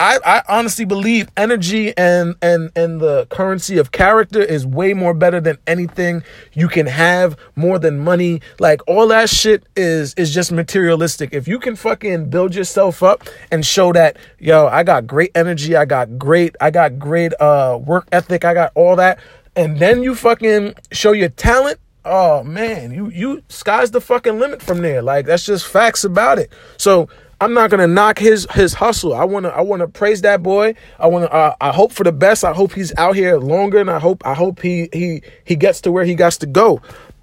I, 0.00 0.18
I 0.24 0.42
honestly 0.48 0.84
believe 0.84 1.28
energy 1.36 1.96
and 1.96 2.34
and 2.42 2.70
and 2.74 3.00
the 3.00 3.26
currency 3.30 3.78
of 3.78 3.92
character 3.92 4.42
is 4.42 4.66
way 4.66 4.92
more 4.92 5.14
better 5.14 5.40
than 5.40 5.58
anything 5.66 6.24
you 6.52 6.68
can 6.68 6.86
have 6.86 7.36
more 7.54 7.78
than 7.78 8.00
money. 8.00 8.40
Like 8.58 8.80
all 8.88 9.08
that 9.08 9.30
shit 9.30 9.64
is 9.76 10.14
is 10.14 10.34
just 10.34 10.50
materialistic. 10.50 11.32
If 11.32 11.46
you 11.46 11.58
can 11.58 11.76
fucking 11.76 12.28
build 12.28 12.54
yourself 12.54 13.02
up 13.02 13.22
and 13.50 13.64
show 13.64 13.92
that 13.92 14.16
yo 14.38 14.66
I 14.66 14.82
got 14.82 15.06
great 15.06 15.30
energy 15.34 15.76
I 15.76 15.84
got 15.84 16.18
great 16.18 16.56
I 16.60 16.70
got 16.70 16.98
great 16.98 17.32
uh 17.40 17.78
work 17.82 18.08
ethic 18.10 18.44
I 18.44 18.54
got 18.54 18.72
all 18.74 18.96
that 18.96 19.20
and 19.54 19.78
then 19.78 20.02
you 20.02 20.14
fucking 20.16 20.74
show 20.90 21.12
your 21.12 21.28
talent 21.28 21.78
oh 22.04 22.42
man 22.42 22.92
you 22.92 23.08
you 23.10 23.42
sky's 23.48 23.92
the 23.92 24.00
fucking 24.00 24.40
limit 24.40 24.60
from 24.60 24.82
there. 24.82 25.02
Like 25.02 25.26
that's 25.26 25.46
just 25.46 25.66
facts 25.66 26.02
about 26.02 26.38
it. 26.40 26.50
So 26.78 27.08
I'm 27.44 27.52
not 27.52 27.68
gonna 27.68 27.86
knock 27.86 28.18
his 28.18 28.46
his 28.52 28.72
hustle. 28.72 29.12
I 29.12 29.24
wanna 29.24 29.50
I 29.50 29.60
wanna 29.60 29.86
praise 29.86 30.22
that 30.22 30.42
boy. 30.42 30.74
I 30.98 31.08
wanna 31.08 31.26
uh, 31.26 31.54
I 31.60 31.72
hope 31.72 31.92
for 31.92 32.02
the 32.02 32.10
best. 32.10 32.42
I 32.42 32.54
hope 32.54 32.72
he's 32.72 32.90
out 32.96 33.16
here 33.16 33.36
longer, 33.36 33.78
and 33.78 33.90
I 33.90 33.98
hope 33.98 34.26
I 34.26 34.32
hope 34.32 34.62
he 34.62 34.88
he 34.94 35.20
he 35.44 35.54
gets 35.54 35.82
to 35.82 35.92
where 35.92 36.06
he 36.06 36.14
got 36.14 36.32
to 36.32 36.46
go. 36.46 36.80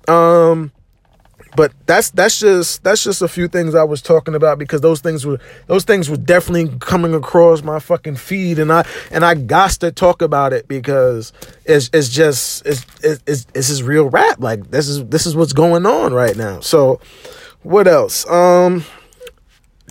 Um, 0.07 0.71
but 1.55 1.73
that's 1.87 2.11
that's 2.11 2.39
just 2.39 2.83
that's 2.83 3.03
just 3.03 3.23
a 3.23 3.27
few 3.27 3.47
things 3.47 3.73
I 3.73 3.83
was 3.83 3.99
talking 3.99 4.35
about 4.35 4.59
because 4.59 4.81
those 4.81 4.99
things 5.01 5.25
were 5.25 5.39
those 5.65 5.85
things 5.85 6.07
were 6.07 6.17
definitely 6.17 6.77
coming 6.77 7.15
across 7.15 7.63
my 7.63 7.79
fucking 7.79 8.17
feed 8.17 8.59
and 8.59 8.71
I 8.71 8.85
and 9.09 9.25
I 9.25 9.33
got 9.33 9.71
to 9.71 9.91
talk 9.91 10.21
about 10.21 10.53
it 10.53 10.67
because 10.67 11.33
it's 11.65 11.89
it's 11.93 12.09
just 12.09 12.63
it's 12.67 12.85
it's, 13.03 13.23
it's 13.25 13.45
this 13.45 13.71
is 13.71 13.81
real 13.81 14.07
rap 14.07 14.39
like 14.39 14.69
this 14.69 14.87
is 14.87 15.03
this 15.05 15.25
is 15.25 15.35
what's 15.35 15.53
going 15.53 15.87
on 15.87 16.13
right 16.13 16.37
now. 16.37 16.59
So 16.59 17.01
what 17.63 17.87
else? 17.87 18.29
Um, 18.29 18.85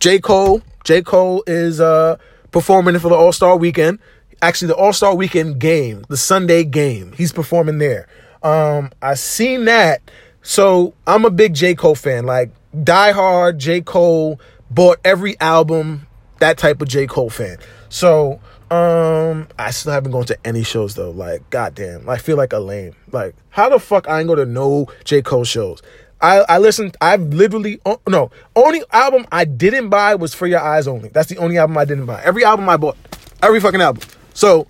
J 0.00 0.18
Cole 0.18 0.62
J 0.84 1.02
Cole 1.02 1.44
is 1.46 1.80
uh 1.80 2.16
performing 2.50 2.98
for 2.98 3.08
the 3.08 3.14
All 3.14 3.32
Star 3.32 3.56
Weekend. 3.56 4.00
Actually, 4.42 4.68
the 4.68 4.76
All 4.76 4.92
Star 4.92 5.14
Weekend 5.14 5.60
game, 5.60 6.04
the 6.08 6.16
Sunday 6.16 6.64
game, 6.64 7.12
he's 7.12 7.32
performing 7.32 7.78
there. 7.78 8.08
Um, 8.42 8.90
I 9.02 9.14
seen 9.14 9.66
that 9.66 10.00
so 10.42 10.94
I'm 11.06 11.24
a 11.24 11.30
big 11.30 11.54
J. 11.54 11.74
Cole 11.74 11.94
fan. 11.94 12.24
Like 12.24 12.50
Die 12.82 13.12
Hard, 13.12 13.58
J. 13.58 13.80
Cole, 13.80 14.40
bought 14.70 14.98
every 15.04 15.38
album, 15.40 16.06
that 16.38 16.58
type 16.58 16.80
of 16.80 16.88
J. 16.88 17.06
Cole 17.06 17.30
fan. 17.30 17.58
So 17.88 18.40
um 18.70 19.48
I 19.58 19.72
still 19.72 19.92
haven't 19.92 20.12
gone 20.12 20.24
to 20.26 20.38
any 20.44 20.62
shows 20.62 20.94
though. 20.94 21.10
Like, 21.10 21.48
goddamn. 21.50 22.08
I 22.08 22.18
feel 22.18 22.36
like 22.36 22.52
a 22.52 22.58
lame. 22.58 22.94
Like, 23.12 23.34
how 23.50 23.68
the 23.68 23.78
fuck 23.78 24.08
I 24.08 24.20
ain't 24.20 24.28
go 24.28 24.34
to 24.34 24.46
no 24.46 24.86
J. 25.04 25.22
Cole 25.22 25.44
shows? 25.44 25.82
I, 26.22 26.44
I 26.48 26.58
listened, 26.58 26.96
I've 27.00 27.22
literally, 27.32 27.80
no, 28.06 28.30
only 28.54 28.82
album 28.92 29.26
I 29.32 29.44
didn't 29.44 29.88
buy 29.88 30.14
was 30.14 30.34
For 30.34 30.46
Your 30.46 30.60
Eyes 30.60 30.86
Only. 30.86 31.08
That's 31.08 31.28
the 31.28 31.38
only 31.38 31.56
album 31.56 31.78
I 31.78 31.84
didn't 31.84 32.06
buy. 32.06 32.22
Every 32.22 32.44
album 32.44 32.68
I 32.68 32.76
bought, 32.76 32.96
every 33.42 33.60
fucking 33.60 33.80
album. 33.80 34.02
So, 34.34 34.66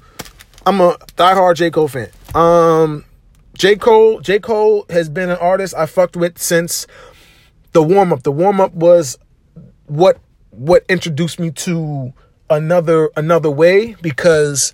I'm 0.67 0.81
a 0.81 0.97
diehard 1.17 1.57
J. 1.57 1.71
Cole 1.71 1.89
fan. 1.89 2.11
Um, 2.35 3.05
J. 3.55 3.77
Cole, 3.77 4.21
J. 4.21 4.39
Cole 4.39 4.87
has 4.91 5.09
been 5.09 5.31
an 5.31 5.39
artist 5.39 5.75
I 5.75 5.87
fucked 5.87 6.17
with 6.17 6.39
since 6.39 6.87
the 7.73 7.83
warm 7.83 8.13
up. 8.13 8.23
The 8.23 8.33
warm 8.33 8.61
up 8.61 8.73
was 8.73 9.19
what 9.87 10.19
what 10.51 10.85
introduced 10.89 11.39
me 11.41 11.51
to 11.51 12.13
another 12.49 13.11
another 13.17 13.51
way 13.51 13.97
because 14.03 14.73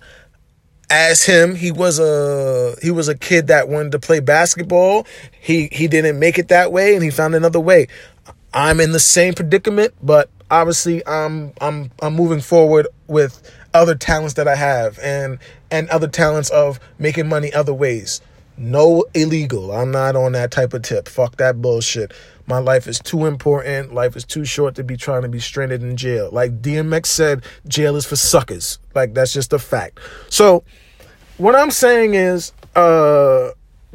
as 0.89 1.23
him 1.23 1.55
he 1.55 1.71
was 1.71 1.99
a 1.99 2.75
he 2.81 2.91
was 2.91 3.07
a 3.07 3.17
kid 3.17 3.47
that 3.47 3.67
wanted 3.67 3.91
to 3.91 3.99
play 3.99 4.19
basketball 4.19 5.05
he 5.39 5.67
he 5.71 5.87
didn't 5.87 6.17
make 6.17 6.37
it 6.37 6.47
that 6.47 6.71
way 6.71 6.95
and 6.95 7.03
he 7.03 7.09
found 7.09 7.35
another 7.35 7.59
way 7.59 7.87
i'm 8.53 8.79
in 8.79 8.93
the 8.93 8.99
same 8.99 9.33
predicament 9.33 9.93
but 10.01 10.29
obviously 10.49 11.05
i'm 11.05 11.51
i'm 11.59 11.91
i'm 12.01 12.15
moving 12.15 12.39
forward 12.39 12.87
with 13.07 13.41
other 13.73 13.95
talents 13.95 14.35
that 14.35 14.47
i 14.47 14.55
have 14.55 14.97
and 14.99 15.37
and 15.69 15.89
other 15.89 16.07
talents 16.07 16.49
of 16.51 16.79
making 16.97 17.27
money 17.27 17.53
other 17.53 17.73
ways 17.73 18.21
no 18.57 19.05
illegal. 19.13 19.71
I'm 19.71 19.91
not 19.91 20.15
on 20.15 20.31
that 20.31 20.51
type 20.51 20.73
of 20.73 20.81
tip. 20.81 21.07
Fuck 21.07 21.37
that 21.37 21.61
bullshit. 21.61 22.11
My 22.47 22.59
life 22.59 22.87
is 22.87 22.99
too 22.99 23.25
important. 23.25 23.93
Life 23.93 24.15
is 24.15 24.23
too 24.23 24.45
short 24.45 24.75
to 24.75 24.83
be 24.83 24.95
trying 24.95 25.21
to 25.23 25.27
be 25.27 25.39
stranded 25.39 25.83
in 25.83 25.97
jail. 25.97 26.29
Like 26.31 26.61
DMX 26.61 27.07
said, 27.07 27.43
jail 27.67 27.97
is 27.97 28.05
for 28.05 28.15
suckers. 28.15 28.79
Like 28.95 29.13
that's 29.13 29.33
just 29.33 29.51
a 29.51 29.59
fact. 29.59 29.99
So 30.29 30.63
what 31.37 31.55
I'm 31.55 31.71
saying 31.71 32.13
is, 32.13 32.53
uh, 32.75 33.49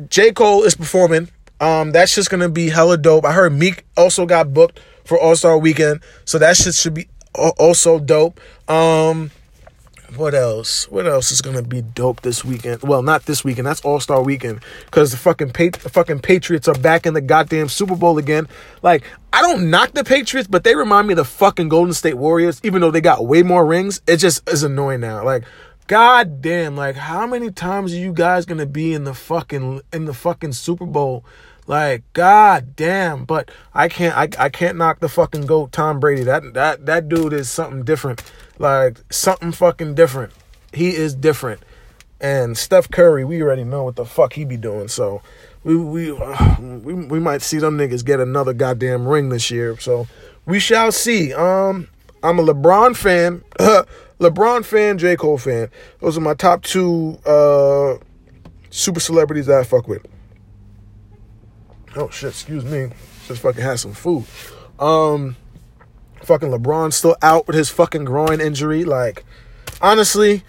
J. 0.08 0.32
Cole 0.32 0.64
is 0.64 0.74
performing. 0.74 1.30
Um, 1.60 1.92
that's 1.92 2.14
just 2.14 2.28
gonna 2.28 2.48
be 2.48 2.68
hella 2.68 2.98
dope. 2.98 3.24
I 3.24 3.32
heard 3.32 3.52
Meek 3.52 3.84
also 3.96 4.26
got 4.26 4.52
booked 4.52 4.80
for 5.04 5.18
All 5.18 5.34
Star 5.34 5.56
Weekend, 5.56 6.00
so 6.24 6.38
that 6.38 6.56
shit 6.56 6.74
should 6.74 6.94
be 6.94 7.08
also 7.34 7.98
dope. 7.98 8.38
Um, 8.68 9.30
what 10.16 10.34
else? 10.34 10.90
What 10.90 11.06
else 11.06 11.30
is 11.30 11.40
gonna 11.40 11.62
be 11.62 11.82
dope 11.82 12.20
this 12.22 12.44
weekend? 12.44 12.82
Well, 12.82 13.02
not 13.02 13.24
this 13.26 13.44
weekend. 13.44 13.66
That's 13.66 13.80
All 13.82 14.00
Star 14.00 14.22
Weekend 14.22 14.60
because 14.84 15.10
the 15.10 15.16
fucking 15.16 15.50
pa- 15.50 15.78
the 15.82 15.88
fucking 15.88 16.20
Patriots 16.20 16.68
are 16.68 16.74
back 16.74 17.06
in 17.06 17.14
the 17.14 17.20
goddamn 17.20 17.68
Super 17.68 17.96
Bowl 17.96 18.18
again. 18.18 18.48
Like 18.82 19.04
I 19.32 19.42
don't 19.42 19.70
knock 19.70 19.92
the 19.92 20.04
Patriots, 20.04 20.48
but 20.48 20.64
they 20.64 20.74
remind 20.74 21.08
me 21.08 21.12
of 21.12 21.18
the 21.18 21.24
fucking 21.24 21.68
Golden 21.68 21.94
State 21.94 22.16
Warriors. 22.16 22.60
Even 22.62 22.80
though 22.80 22.90
they 22.90 23.00
got 23.00 23.26
way 23.26 23.42
more 23.42 23.64
rings, 23.64 24.02
it 24.06 24.18
just 24.18 24.48
is 24.48 24.62
annoying 24.62 25.00
now. 25.00 25.24
Like, 25.24 25.44
god 25.86 26.42
damn, 26.42 26.76
like 26.76 26.96
how 26.96 27.26
many 27.26 27.50
times 27.50 27.92
are 27.92 27.98
you 27.98 28.12
guys 28.12 28.44
gonna 28.44 28.66
be 28.66 28.92
in 28.94 29.04
the 29.04 29.14
fucking 29.14 29.80
in 29.92 30.04
the 30.04 30.14
fucking 30.14 30.52
Super 30.52 30.86
Bowl? 30.86 31.24
Like, 31.72 32.02
god 32.12 32.76
damn, 32.76 33.24
but 33.24 33.50
I 33.72 33.88
can't 33.88 34.14
I, 34.14 34.28
I 34.38 34.50
can't 34.50 34.76
knock 34.76 35.00
the 35.00 35.08
fucking 35.08 35.46
goat 35.46 35.72
Tom 35.72 36.00
Brady. 36.00 36.22
That 36.22 36.52
that 36.52 36.84
that 36.84 37.08
dude 37.08 37.32
is 37.32 37.48
something 37.48 37.82
different. 37.82 38.22
Like 38.58 38.98
something 39.10 39.52
fucking 39.52 39.94
different. 39.94 40.34
He 40.74 40.90
is 40.90 41.14
different. 41.14 41.62
And 42.20 42.58
Steph 42.58 42.90
Curry, 42.90 43.24
we 43.24 43.40
already 43.40 43.64
know 43.64 43.84
what 43.84 43.96
the 43.96 44.04
fuck 44.04 44.34
he 44.34 44.44
be 44.44 44.58
doing. 44.58 44.88
So 44.88 45.22
we 45.64 45.74
we 45.74 46.10
uh, 46.10 46.56
we, 46.60 46.92
we 46.92 47.18
might 47.18 47.40
see 47.40 47.56
them 47.56 47.78
niggas 47.78 48.04
get 48.04 48.20
another 48.20 48.52
goddamn 48.52 49.08
ring 49.08 49.30
this 49.30 49.50
year. 49.50 49.78
So 49.78 50.06
we 50.44 50.60
shall 50.60 50.92
see. 50.92 51.32
Um 51.32 51.88
I'm 52.22 52.38
a 52.38 52.42
LeBron 52.42 52.94
fan. 52.94 53.44
LeBron 54.20 54.66
fan, 54.66 54.98
J. 54.98 55.16
Cole 55.16 55.38
fan. 55.38 55.70
Those 56.00 56.18
are 56.18 56.20
my 56.20 56.34
top 56.34 56.64
two 56.64 57.18
uh 57.24 57.96
super 58.68 59.00
celebrities 59.00 59.46
that 59.46 59.58
I 59.58 59.64
fuck 59.64 59.88
with. 59.88 60.06
Oh 61.96 62.10
shit, 62.10 62.30
excuse 62.30 62.64
me. 62.64 62.90
Just 63.26 63.42
fucking 63.42 63.62
had 63.62 63.78
some 63.78 63.92
food. 63.92 64.24
Um 64.78 65.36
fucking 66.24 66.50
LeBron 66.50 66.92
still 66.92 67.16
out 67.22 67.46
with 67.46 67.56
his 67.56 67.68
fucking 67.70 68.04
groin 68.04 68.40
injury. 68.40 68.84
Like, 68.84 69.24
honestly, 69.80 70.44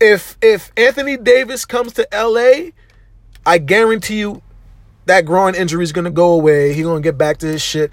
if 0.00 0.36
if 0.42 0.72
Anthony 0.76 1.16
Davis 1.16 1.64
comes 1.64 1.92
to 1.94 2.08
LA, 2.12 2.70
I 3.46 3.58
guarantee 3.58 4.18
you 4.18 4.42
that 5.06 5.24
groin 5.24 5.54
injury 5.54 5.84
is 5.84 5.92
gonna 5.92 6.10
go 6.10 6.32
away. 6.32 6.72
He's 6.72 6.84
gonna 6.84 7.00
get 7.00 7.18
back 7.18 7.38
to 7.38 7.46
his 7.46 7.62
shit. 7.62 7.92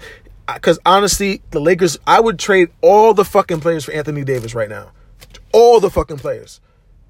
Cause 0.62 0.80
honestly, 0.84 1.42
the 1.52 1.60
Lakers, 1.60 1.96
I 2.08 2.18
would 2.18 2.38
trade 2.38 2.70
all 2.80 3.14
the 3.14 3.24
fucking 3.24 3.60
players 3.60 3.84
for 3.84 3.92
Anthony 3.92 4.24
Davis 4.24 4.52
right 4.52 4.68
now. 4.68 4.90
All 5.52 5.78
the 5.78 5.90
fucking 5.90 6.16
players. 6.16 6.60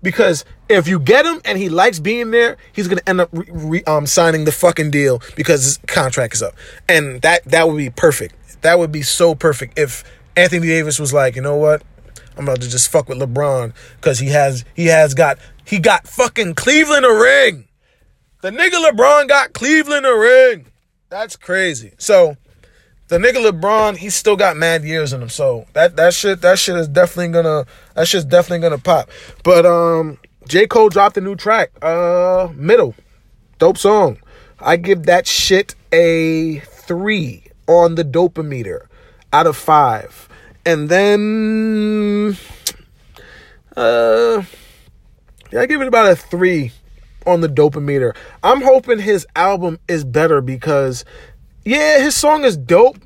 Because 0.03 0.45
if 0.69 0.89
you 0.89 0.99
get 0.99 1.27
him 1.27 1.41
and 1.45 1.59
he 1.59 1.69
likes 1.69 1.99
being 1.99 2.31
there, 2.31 2.57
he's 2.73 2.89
gonna 2.89 3.03
end 3.07 3.21
up 3.21 3.29
re, 3.33 3.47
re, 3.51 3.85
um, 3.85 4.07
signing 4.07 4.45
the 4.45 4.53
fucking 4.53 4.91
deal 4.91 5.21
because 5.37 5.65
his 5.65 5.79
contract 5.87 6.35
is 6.35 6.43
up, 6.43 6.55
and 6.89 7.21
that 7.23 7.45
that 7.45 7.69
would 7.69 7.77
be 7.77 7.91
perfect. 7.91 8.35
That 8.63 8.79
would 8.79 8.93
be 8.93 9.03
so 9.03 9.35
perfect 9.35 9.79
if 9.79 10.05
Anthony 10.37 10.67
Davis 10.67 10.99
was 10.99 11.13
like, 11.13 11.37
you 11.37 11.43
know 11.43 11.57
what, 11.57 11.83
I'm 12.37 12.45
about 12.45 12.61
to 12.63 12.69
just 12.71 12.91
fuck 12.91 13.09
with 13.09 13.19
LeBron 13.19 13.75
because 13.97 14.19
he 14.19 14.29
has 14.29 14.65
he 14.75 14.87
has 14.87 15.15
got 15.15 15.39
he 15.65 15.79
got 15.79 16.07
fucking 16.07 16.55
Cleveland 16.55 17.05
a 17.05 17.13
ring. 17.13 17.69
The 18.41 18.51
nigga 18.51 18.83
LeBron 18.91 19.29
got 19.29 19.53
Cleveland 19.53 20.07
a 20.07 20.15
ring. 20.17 20.67
That's 21.11 21.37
crazy. 21.37 21.93
So 21.99 22.37
the 23.09 23.19
nigga 23.19 23.51
LeBron, 23.51 23.97
he 23.97 24.09
still 24.09 24.37
got 24.37 24.57
mad 24.57 24.85
years 24.85 25.13
in 25.13 25.21
him. 25.21 25.29
So 25.29 25.67
that 25.75 25.97
that 25.97 26.15
shit 26.15 26.41
that 26.41 26.59
shit 26.59 26.77
is 26.77 26.89
definitely 26.89 27.33
gonna 27.33 27.67
that 28.01 28.09
shit's 28.09 28.25
definitely 28.25 28.61
gonna 28.61 28.79
pop. 28.79 29.11
But 29.45 29.67
um 29.67 30.17
J. 30.49 30.67
Cole 30.67 30.89
dropped 30.89 31.19
a 31.19 31.21
new 31.21 31.37
track, 31.37 31.71
uh 31.83 32.49
middle. 32.55 32.95
Dope 33.59 33.77
song. 33.77 34.19
I 34.59 34.77
give 34.77 35.03
that 35.03 35.27
shit 35.27 35.75
a 35.93 36.61
three 36.61 37.45
on 37.67 37.97
the 37.97 38.05
dopometer 38.05 38.87
out 39.35 39.47
of 39.47 39.55
five. 39.55 40.31
And 40.65 40.89
then 40.89 42.39
uh 43.77 44.45
yeah, 45.53 45.61
I 45.61 45.67
give 45.67 45.83
it 45.83 45.89
about 45.89 46.11
a 46.11 46.17
three 46.17 46.73
on 47.27 47.43
the 47.43 47.49
dopometer. 47.49 48.17
I'm 48.43 48.63
hoping 48.63 49.01
his 49.01 49.27
album 49.37 49.79
is 49.89 50.05
better 50.05 50.41
because 50.41 51.05
yeah, 51.67 51.99
his 51.99 52.17
song 52.17 52.45
is 52.45 52.57
dope. 52.57 52.97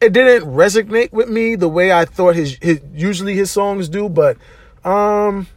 It 0.00 0.12
didn't 0.12 0.48
resonate 0.48 1.12
with 1.12 1.28
me 1.28 1.56
the 1.56 1.68
way 1.68 1.92
I 1.92 2.04
thought 2.04 2.36
his, 2.36 2.56
his 2.62 2.80
usually 2.94 3.34
his 3.34 3.50
songs 3.50 3.88
do, 3.88 4.08
but 4.08 4.36
um 4.84 5.48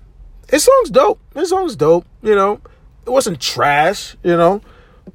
his 0.50 0.64
song's 0.64 0.90
dope. 0.90 1.20
His 1.34 1.50
song's 1.50 1.76
dope, 1.76 2.06
you 2.22 2.36
know. 2.36 2.60
It 3.06 3.10
wasn't 3.10 3.40
trash, 3.40 4.16
you 4.24 4.36
know, 4.36 4.62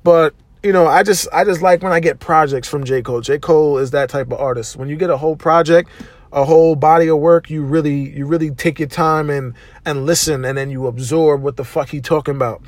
but 0.02 0.34
you 0.62 0.72
know, 0.72 0.86
I 0.86 1.02
just 1.02 1.28
I 1.32 1.44
just 1.44 1.62
like 1.62 1.82
when 1.82 1.92
I 1.92 2.00
get 2.00 2.18
projects 2.18 2.68
from 2.68 2.84
J. 2.84 3.02
Cole. 3.02 3.20
J. 3.20 3.38
Cole 3.38 3.78
is 3.78 3.92
that 3.92 4.08
type 4.08 4.32
of 4.32 4.40
artist. 4.40 4.76
When 4.76 4.88
you 4.88 4.96
get 4.96 5.10
a 5.10 5.16
whole 5.16 5.36
project, 5.36 5.90
a 6.32 6.44
whole 6.44 6.74
body 6.74 7.08
of 7.08 7.18
work, 7.18 7.50
you 7.50 7.62
really 7.62 8.16
you 8.16 8.26
really 8.26 8.50
take 8.50 8.78
your 8.78 8.88
time 8.88 9.30
and 9.30 9.54
and 9.84 10.06
listen 10.06 10.44
and 10.44 10.58
then 10.58 10.70
you 10.70 10.86
absorb 10.86 11.42
what 11.42 11.56
the 11.56 11.64
fuck 11.64 11.90
he 11.90 12.00
talking 12.00 12.34
about. 12.34 12.62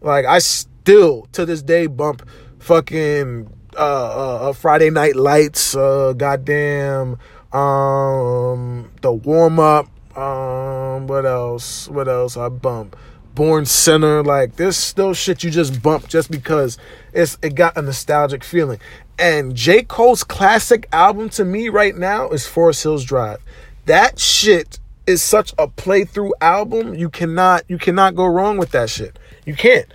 Like 0.00 0.24
I 0.24 0.38
still 0.38 1.28
to 1.32 1.46
this 1.46 1.62
day 1.62 1.86
bump 1.86 2.28
fucking 2.58 3.48
uh, 3.76 3.80
uh, 3.80 4.48
uh, 4.48 4.52
Friday 4.52 4.90
Night 4.90 5.16
Lights, 5.16 5.76
uh, 5.76 6.12
goddamn, 6.16 7.18
um, 7.52 8.90
the 9.02 9.12
warm 9.12 9.58
up, 9.58 9.86
um, 10.16 11.06
what 11.06 11.26
else? 11.26 11.88
What 11.88 12.08
else? 12.08 12.36
I 12.36 12.48
bump. 12.48 12.96
Born 13.34 13.66
Sinner, 13.66 14.22
like 14.22 14.56
this 14.56 14.78
still 14.78 15.12
shit 15.12 15.44
you 15.44 15.50
just 15.50 15.82
bump 15.82 16.08
just 16.08 16.30
because 16.30 16.78
it's 17.12 17.36
it 17.42 17.54
got 17.54 17.76
a 17.76 17.82
nostalgic 17.82 18.42
feeling. 18.42 18.80
And 19.18 19.54
J. 19.54 19.82
Cole's 19.82 20.24
classic 20.24 20.88
album 20.90 21.28
to 21.30 21.44
me 21.44 21.68
right 21.68 21.94
now 21.94 22.30
is 22.30 22.46
Forest 22.46 22.82
Hills 22.82 23.04
Drive. 23.04 23.42
That 23.84 24.18
shit 24.18 24.78
is 25.06 25.22
such 25.22 25.52
a 25.58 25.68
playthrough 25.68 26.30
album. 26.40 26.94
You 26.94 27.10
cannot 27.10 27.64
you 27.68 27.76
cannot 27.76 28.14
go 28.14 28.24
wrong 28.24 28.56
with 28.56 28.70
that 28.70 28.88
shit. 28.88 29.18
You 29.44 29.54
can't. 29.54 29.86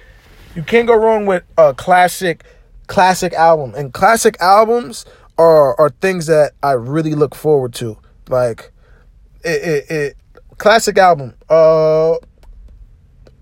You 0.55 0.61
can't 0.61 0.85
go 0.85 0.95
wrong 0.95 1.25
with 1.25 1.43
a 1.57 1.73
classic 1.73 2.43
classic 2.87 3.33
album. 3.33 3.73
And 3.75 3.93
classic 3.93 4.35
albums 4.39 5.05
are 5.37 5.79
are 5.79 5.89
things 5.89 6.27
that 6.27 6.53
I 6.61 6.73
really 6.73 7.15
look 7.15 7.35
forward 7.35 7.73
to. 7.75 7.97
Like 8.29 8.71
it, 9.43 9.63
it, 9.63 9.91
it 9.91 10.17
classic 10.57 10.97
album. 10.97 11.33
Uh 11.49 12.15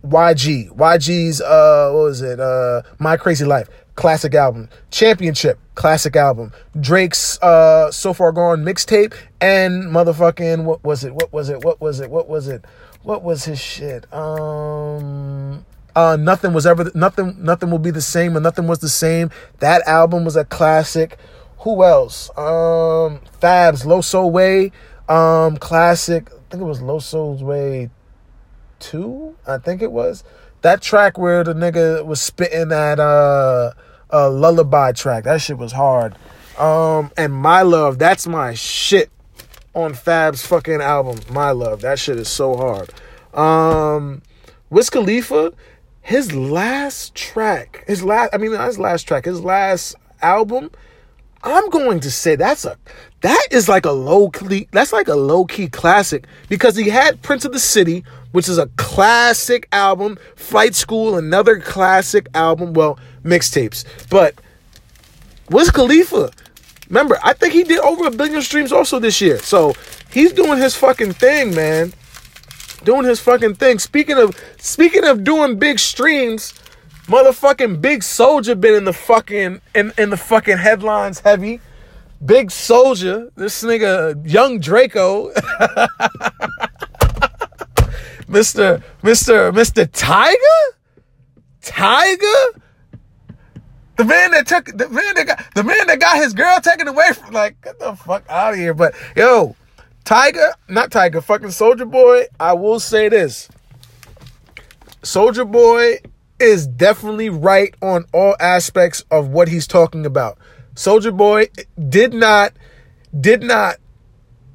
YG. 0.04 0.73
YG's 0.75 1.41
uh 1.41 1.91
what 1.93 2.04
was 2.04 2.21
it? 2.21 2.39
Uh 2.39 2.82
My 2.99 3.17
Crazy 3.17 3.45
Life. 3.45 3.69
Classic 3.95 4.34
album. 4.34 4.69
Championship. 4.91 5.60
Classic 5.75 6.15
album. 6.15 6.54
Drake's 6.80 7.41
uh 7.41 7.91
So 7.91 8.13
Far 8.13 8.32
Gone 8.32 8.63
mixtape 8.63 9.13
and 9.41 9.86
motherfucking 9.86 10.63
what 10.63 10.84
was 10.84 11.04
it? 11.04 11.13
What 11.13 11.34
was 11.34 11.49
it? 11.49 11.63
What 11.63 11.82
was 11.82 11.99
it? 11.99 12.10
What 12.10 12.30
was 12.30 12.47
it? 12.47 12.63
What 13.04 13.23
was 13.23 13.45
his 13.45 13.60
shit? 13.60 14.12
Um 14.13 15.65
uh 15.95 16.17
nothing 16.19 16.54
was 16.54 16.65
ever 16.65 16.91
nothing 16.95 17.36
nothing 17.39 17.71
will 17.71 17.80
be 17.80 17.91
the 17.91 18.02
same 18.02 18.36
and 18.36 18.43
nothing 18.43 18.67
was 18.67 18.80
the 18.80 18.89
same. 18.89 19.30
That 19.60 19.82
album 19.88 20.25
was 20.25 20.36
a 20.36 20.45
classic. 20.45 21.17
Who 21.60 21.84
else? 21.84 22.30
Um 22.38 23.19
Fabs, 23.41 23.86
low 23.86 23.99
Loso 23.99 24.32
Way, 24.32 24.71
um 25.08 25.58
classic. 25.58 26.30
I 26.32 26.52
think 26.52 26.63
it 26.63 26.65
was 26.65 26.82
low 26.82 26.97
Loso's 26.97 27.43
Way 27.43 27.89
two, 28.80 29.36
I 29.47 29.58
think 29.58 29.82
it 29.82 29.91
was. 29.91 30.23
That 30.62 30.82
track 30.82 31.17
where 31.17 31.43
the 31.43 31.54
nigga 31.54 32.06
was 32.06 32.21
spitting 32.21 32.69
that 32.69 32.99
uh, 32.99 33.71
uh 34.12 34.30
lullaby 34.30 34.93
track. 34.93 35.23
That 35.25 35.41
shit 35.41 35.58
was 35.58 35.71
hard. 35.71 36.15
Um, 36.58 37.12
and 37.15 37.32
My 37.32 37.62
Love, 37.62 37.99
that's 37.99 38.28
my 38.28 38.54
shit 38.54 39.10
on 39.73 39.93
Fab's 39.93 40.45
fucking 40.45 40.82
album. 40.82 41.19
My 41.30 41.52
Love, 41.52 41.82
that 41.82 41.99
shit 41.99 42.17
is 42.17 42.28
so 42.28 42.58
hard. 42.58 42.91
Um, 43.34 44.21
Wiz 44.69 44.89
Khalifa, 44.89 45.54
his 46.10 46.34
last 46.34 47.13
track, 47.13 47.84
his 47.86 48.04
last, 48.04 48.34
I 48.34 48.38
mean, 48.38 48.52
not 48.52 48.65
his 48.65 48.80
last 48.80 49.04
track, 49.04 49.26
his 49.26 49.41
last 49.41 49.95
album, 50.24 50.72
I'm 51.43 51.69
going 51.69 52.00
to 52.00 52.10
say 52.10 52.36
that's 52.36 52.65
a 52.65 52.78
that 53.22 53.48
is 53.52 53.69
like 53.69 53.86
a 53.86 53.91
low 53.91 54.32
key 54.32 54.67
that's 54.72 54.91
like 54.91 55.08
a 55.08 55.15
low 55.15 55.45
key 55.45 55.67
classic 55.67 56.26
because 56.50 56.76
he 56.76 56.89
had 56.89 57.22
Prince 57.22 57.45
of 57.45 57.54
the 57.54 57.60
City, 57.60 58.04
which 58.32 58.50
is 58.50 58.58
a 58.58 58.65
classic 58.76 59.67
album, 59.72 60.17
Flight 60.36 60.74
School, 60.74 61.15
another 61.15 61.60
classic 61.60 62.28
album, 62.34 62.74
well, 62.74 62.98
mixtapes. 63.24 63.86
But 64.10 64.34
Wiz 65.52 65.69
Khalifa, 65.69 66.32
remember, 66.89 67.19
I 67.24 67.34
think 67.34 67.54
he 67.54 67.63
did 67.63 67.80
over 67.82 68.08
a 68.08 68.12
billion 68.12 68.41
streams 68.41 68.72
also 68.72 68.98
this 68.98 69.22
year. 69.22 69.38
So 69.38 69.76
he's 70.12 70.34
doing 70.34 70.58
his 70.58 70.76
fucking 70.76 71.13
thing, 71.13 71.54
man. 71.54 71.93
Doing 72.83 73.05
his 73.05 73.19
fucking 73.19 73.55
thing. 73.55 73.79
Speaking 73.79 74.17
of 74.17 74.37
speaking 74.57 75.03
of 75.03 75.23
doing 75.23 75.59
big 75.59 75.79
streams, 75.79 76.53
Motherfucking 77.09 77.81
Big 77.81 78.01
Soulja 78.01 78.59
been 78.59 78.75
in 78.75 78.85
the 78.85 78.93
fucking 78.93 79.61
in, 79.73 79.93
in 79.97 80.11
the 80.11 80.17
fucking 80.17 80.57
headlines 80.57 81.21
heavy. 81.21 81.59
Big 82.23 82.49
Soulja, 82.49 83.31
this 83.35 83.63
nigga 83.63 84.21
Young 84.29 84.59
Draco. 84.59 85.31
Mr. 88.29 88.83
Mr. 89.01 89.51
Mr. 89.51 89.89
Tiger? 89.91 90.37
Tiger? 91.63 92.61
The 93.95 94.05
man 94.05 94.31
that 94.31 94.45
took 94.45 94.65
the 94.67 94.87
man 94.89 95.15
that 95.15 95.25
got 95.25 95.43
the 95.55 95.63
man 95.63 95.87
that 95.87 95.99
got 95.99 96.17
his 96.17 96.33
girl 96.33 96.59
taken 96.61 96.87
away 96.87 97.11
from 97.13 97.33
like 97.33 97.59
get 97.61 97.79
the 97.79 97.95
fuck 97.95 98.23
out 98.29 98.53
of 98.53 98.59
here. 98.59 98.75
But 98.75 98.93
yo, 99.15 99.55
Tyga, 100.05 100.53
not 100.67 100.91
Tiger, 100.91 101.21
fucking 101.21 101.49
Soulja 101.49 101.89
Boy, 101.89 102.25
I 102.39 102.53
will 102.53 102.79
say 102.79 103.09
this. 103.09 103.49
Soulja 105.01 105.49
Boy 105.49 105.99
is 106.39 106.67
definitely 106.67 107.29
right 107.29 107.73
on 107.81 108.05
all 108.13 108.35
aspects 108.39 109.03
of 109.12 109.29
what 109.29 109.47
he's 109.47 109.67
talking 109.67 110.05
about. 110.05 110.38
Soulja 110.75 111.15
Boy 111.15 111.47
did 111.89 112.13
not, 112.13 112.53
did 113.19 113.43
not, 113.43 113.77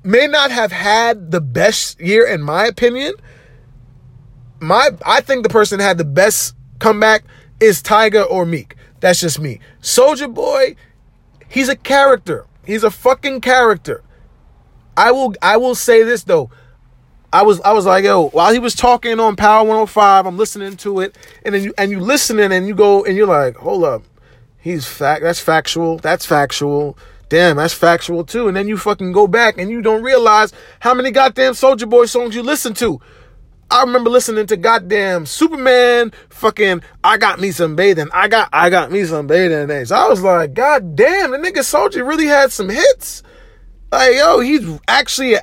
may 0.03 0.27
not 0.27 0.51
have 0.51 0.73
had 0.73 1.31
the 1.31 1.41
best 1.41 2.01
year 2.01 2.27
in 2.27 2.43
my 2.43 2.67
opinion. 2.67 3.15
My, 4.61 4.91
I 5.05 5.21
think 5.21 5.43
the 5.43 5.51
person 5.51 5.81
had 5.81 5.99
the 5.99 6.05
best 6.05 6.55
comeback 6.79 7.25
is 7.61 7.83
Tiger 7.83 8.23
or 8.23 8.45
Meek. 8.47 8.77
That's 9.01 9.21
just 9.21 9.39
me. 9.39 9.61
Soulja 9.83 10.33
Boy, 10.33 10.77
he's 11.49 11.69
a 11.69 11.77
character. 11.77 12.47
He's 12.67 12.85
a 12.85 12.91
fucking 12.91 13.41
character. 13.41 14.03
I 14.97 15.11
will, 15.13 15.35
I 15.43 15.57
will 15.57 15.75
say 15.75 16.03
this 16.03 16.25
though. 16.25 16.51
I 17.35 17.43
was 17.43 17.61
I 17.63 17.73
was 17.73 17.85
like, 17.85 18.05
yo, 18.05 18.29
while 18.29 18.53
he 18.53 18.61
was 18.61 18.77
talking 18.77 19.19
on 19.19 19.35
Power 19.35 19.67
105, 19.67 20.25
I'm 20.25 20.37
listening 20.37 20.77
to 20.79 21.01
it, 21.01 21.17
and 21.45 21.53
then 21.53 21.65
you 21.65 21.75
and 21.77 21.91
you 21.91 21.99
listening 21.99 22.53
and 22.53 22.69
you 22.69 22.77
go 22.77 23.05
and 23.05 23.17
you're 23.17 23.27
like, 23.27 23.57
hold 23.57 23.83
up, 23.83 24.05
he's 24.61 24.87
fact 24.87 25.23
that's 25.23 25.41
factual, 25.41 25.99
that's 25.99 26.25
factual. 26.25 26.97
Damn, 27.31 27.57
that's 27.57 27.75
factual 27.75 28.23
too. 28.23 28.47
And 28.47 28.57
then 28.57 28.69
you 28.69 28.77
fucking 28.77 29.11
go 29.11 29.27
back 29.27 29.59
and 29.59 29.69
you 29.69 29.83
don't 29.83 30.05
realize 30.05 30.53
how 30.79 30.95
many 30.95 31.11
goddamn 31.11 31.55
Soulja 31.55 31.91
Boy 31.91 32.07
songs 32.07 32.37
you 32.37 32.43
listen 32.45 32.73
to. 32.75 33.01
I 33.69 33.81
remember 33.81 34.11
listening 34.11 34.47
to 34.47 34.57
goddamn 34.57 35.27
Superman, 35.27 36.13
fucking 36.29 36.83
I 37.03 37.17
got 37.17 37.41
me 37.41 37.51
some 37.51 37.75
bathing. 37.75 38.11
I 38.13 38.29
got 38.29 38.49
I 38.53 38.71
got 38.71 38.93
me 38.93 39.05
some 39.05 39.27
Bathing 39.27 39.71
Apes. 39.71 39.91
I 39.91 40.07
was 40.07 40.23
like, 40.23 40.55
God 40.55 40.95
damn, 40.95 41.33
the 41.33 41.39
nigga 41.39 41.59
Soulja 41.59 42.07
really 42.07 42.27
had 42.27 42.53
some 42.53 42.69
hits. 42.69 43.25
Like, 43.95 44.17
yo, 44.17 44.41
he's 44.41 44.81
actually 44.89 45.37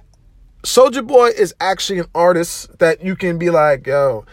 Soulja 0.64 1.08
Boy 1.08 1.30
is 1.30 1.56
actually 1.62 2.00
an 2.00 2.08
artist 2.14 2.78
that 2.80 3.02
you 3.02 3.16
can 3.16 3.38
be 3.38 3.50
like, 3.50 3.88
yo, 3.88 4.26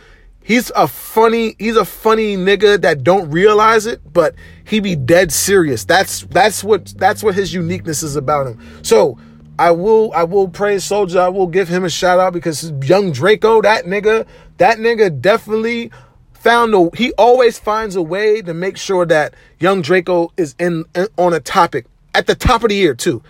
he's 0.42 0.72
a 0.74 0.88
funny, 0.88 1.54
he's 1.61 1.76
a 1.76 1.85
funny 1.85 2.37
nigga 2.37 2.81
that 2.81 3.04
don't 3.04 3.31
realize 3.31 3.87
it, 3.87 4.00
but 4.12 4.35
he 4.64 4.81
be 4.81 4.96
dead 4.96 5.31
serious. 5.31 5.85
That's 5.85 6.22
that's 6.22 6.64
what 6.64 6.87
that's 6.98 7.22
what 7.22 7.37
his 7.37 7.54
uniqueness 7.54 8.02
is 8.02 8.16
about 8.16 8.48
him. 8.48 8.59
So 8.83 9.20
I 9.57 9.70
will 9.70 10.12
I 10.12 10.24
will 10.24 10.48
praise 10.48 10.83
Soulja. 10.83 11.20
I 11.20 11.28
will 11.28 11.46
give 11.46 11.68
him 11.68 11.85
a 11.85 11.88
shout 11.88 12.18
out 12.18 12.33
because 12.33 12.72
young 12.83 13.12
Draco, 13.12 13.62
that 13.62 13.85
nigga, 13.85 14.26
that 14.57 14.78
nigga 14.78 15.20
definitely 15.20 15.92
found 16.33 16.74
a 16.74 16.90
he 16.96 17.12
always 17.12 17.57
finds 17.57 17.94
a 17.94 18.02
way 18.02 18.42
to 18.42 18.52
make 18.52 18.78
sure 18.78 19.07
that 19.07 19.35
young 19.61 19.81
Draco 19.81 20.33
is 20.37 20.57
in, 20.59 20.87
in 20.96 21.07
on 21.16 21.35
a 21.35 21.38
topic 21.38 21.87
at 22.14 22.26
the 22.26 22.35
top 22.35 22.64
of 22.64 22.70
the 22.70 22.74
year 22.74 22.96
too. 22.96 23.22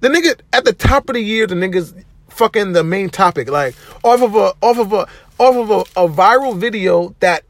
The 0.00 0.08
nigga 0.08 0.40
at 0.52 0.64
the 0.64 0.72
top 0.72 1.08
of 1.08 1.14
the 1.14 1.20
year, 1.20 1.46
the 1.46 1.54
niggas 1.54 2.04
fucking 2.28 2.72
the 2.72 2.84
main 2.84 3.10
topic. 3.10 3.50
Like 3.50 3.74
off 4.02 4.22
of 4.22 4.34
a 4.34 4.54
off 4.62 4.78
of 4.78 4.92
a 4.92 5.06
off 5.38 5.56
of 5.56 5.70
a, 5.70 6.04
a 6.04 6.08
viral 6.08 6.56
video 6.56 7.14
that 7.20 7.44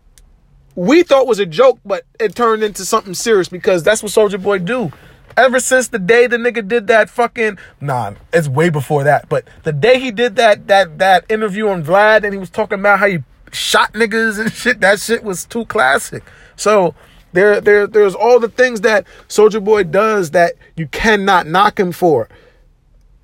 we 0.75 1.03
thought 1.03 1.27
was 1.27 1.39
a 1.39 1.47
joke, 1.47 1.79
but 1.85 2.05
it 2.19 2.35
turned 2.35 2.63
into 2.63 2.85
something 2.85 3.15
serious 3.15 3.49
because 3.49 3.83
that's 3.83 4.03
what 4.03 4.13
Soulja 4.13 4.43
Boy 4.43 4.59
do. 4.59 4.93
Ever 5.37 5.61
since 5.61 5.89
the 5.89 5.99
day 5.99 6.27
the 6.27 6.37
nigga 6.37 6.67
did 6.67 6.89
that 6.89 7.09
fucking 7.09 7.59
nah, 7.81 8.15
it's 8.33 8.49
way 8.49 8.69
before 8.69 9.05
that. 9.05 9.29
But 9.29 9.47
the 9.63 9.73
day 9.73 10.01
he 10.01 10.11
did 10.11 10.37
that 10.37 10.67
that 10.67 10.99
that 10.99 11.25
interview 11.29 11.69
on 11.69 11.85
Vlad 11.85 12.25
and 12.25 12.33
he 12.33 12.39
was 12.39 12.51
talking 12.51 12.79
about 12.81 12.99
how 12.99 13.07
he 13.07 13.19
shot 13.53 13.93
niggas 13.93 14.39
and 14.41 14.53
shit, 14.53 14.81
that 14.81 15.01
shit 15.01 15.23
was 15.23 15.45
too 15.45 15.65
classic. 15.67 16.25
So 16.57 16.95
there 17.33 17.61
there 17.61 17.87
there's 17.87 18.15
all 18.15 18.41
the 18.41 18.49
things 18.49 18.83
that 18.83 19.07
Soulja 19.29 19.63
Boy 19.63 19.85
does 19.85 20.31
that 20.33 20.55
you 20.77 20.87
cannot 20.89 21.47
knock 21.47 21.79
him 21.79 21.93
for. 21.93 22.29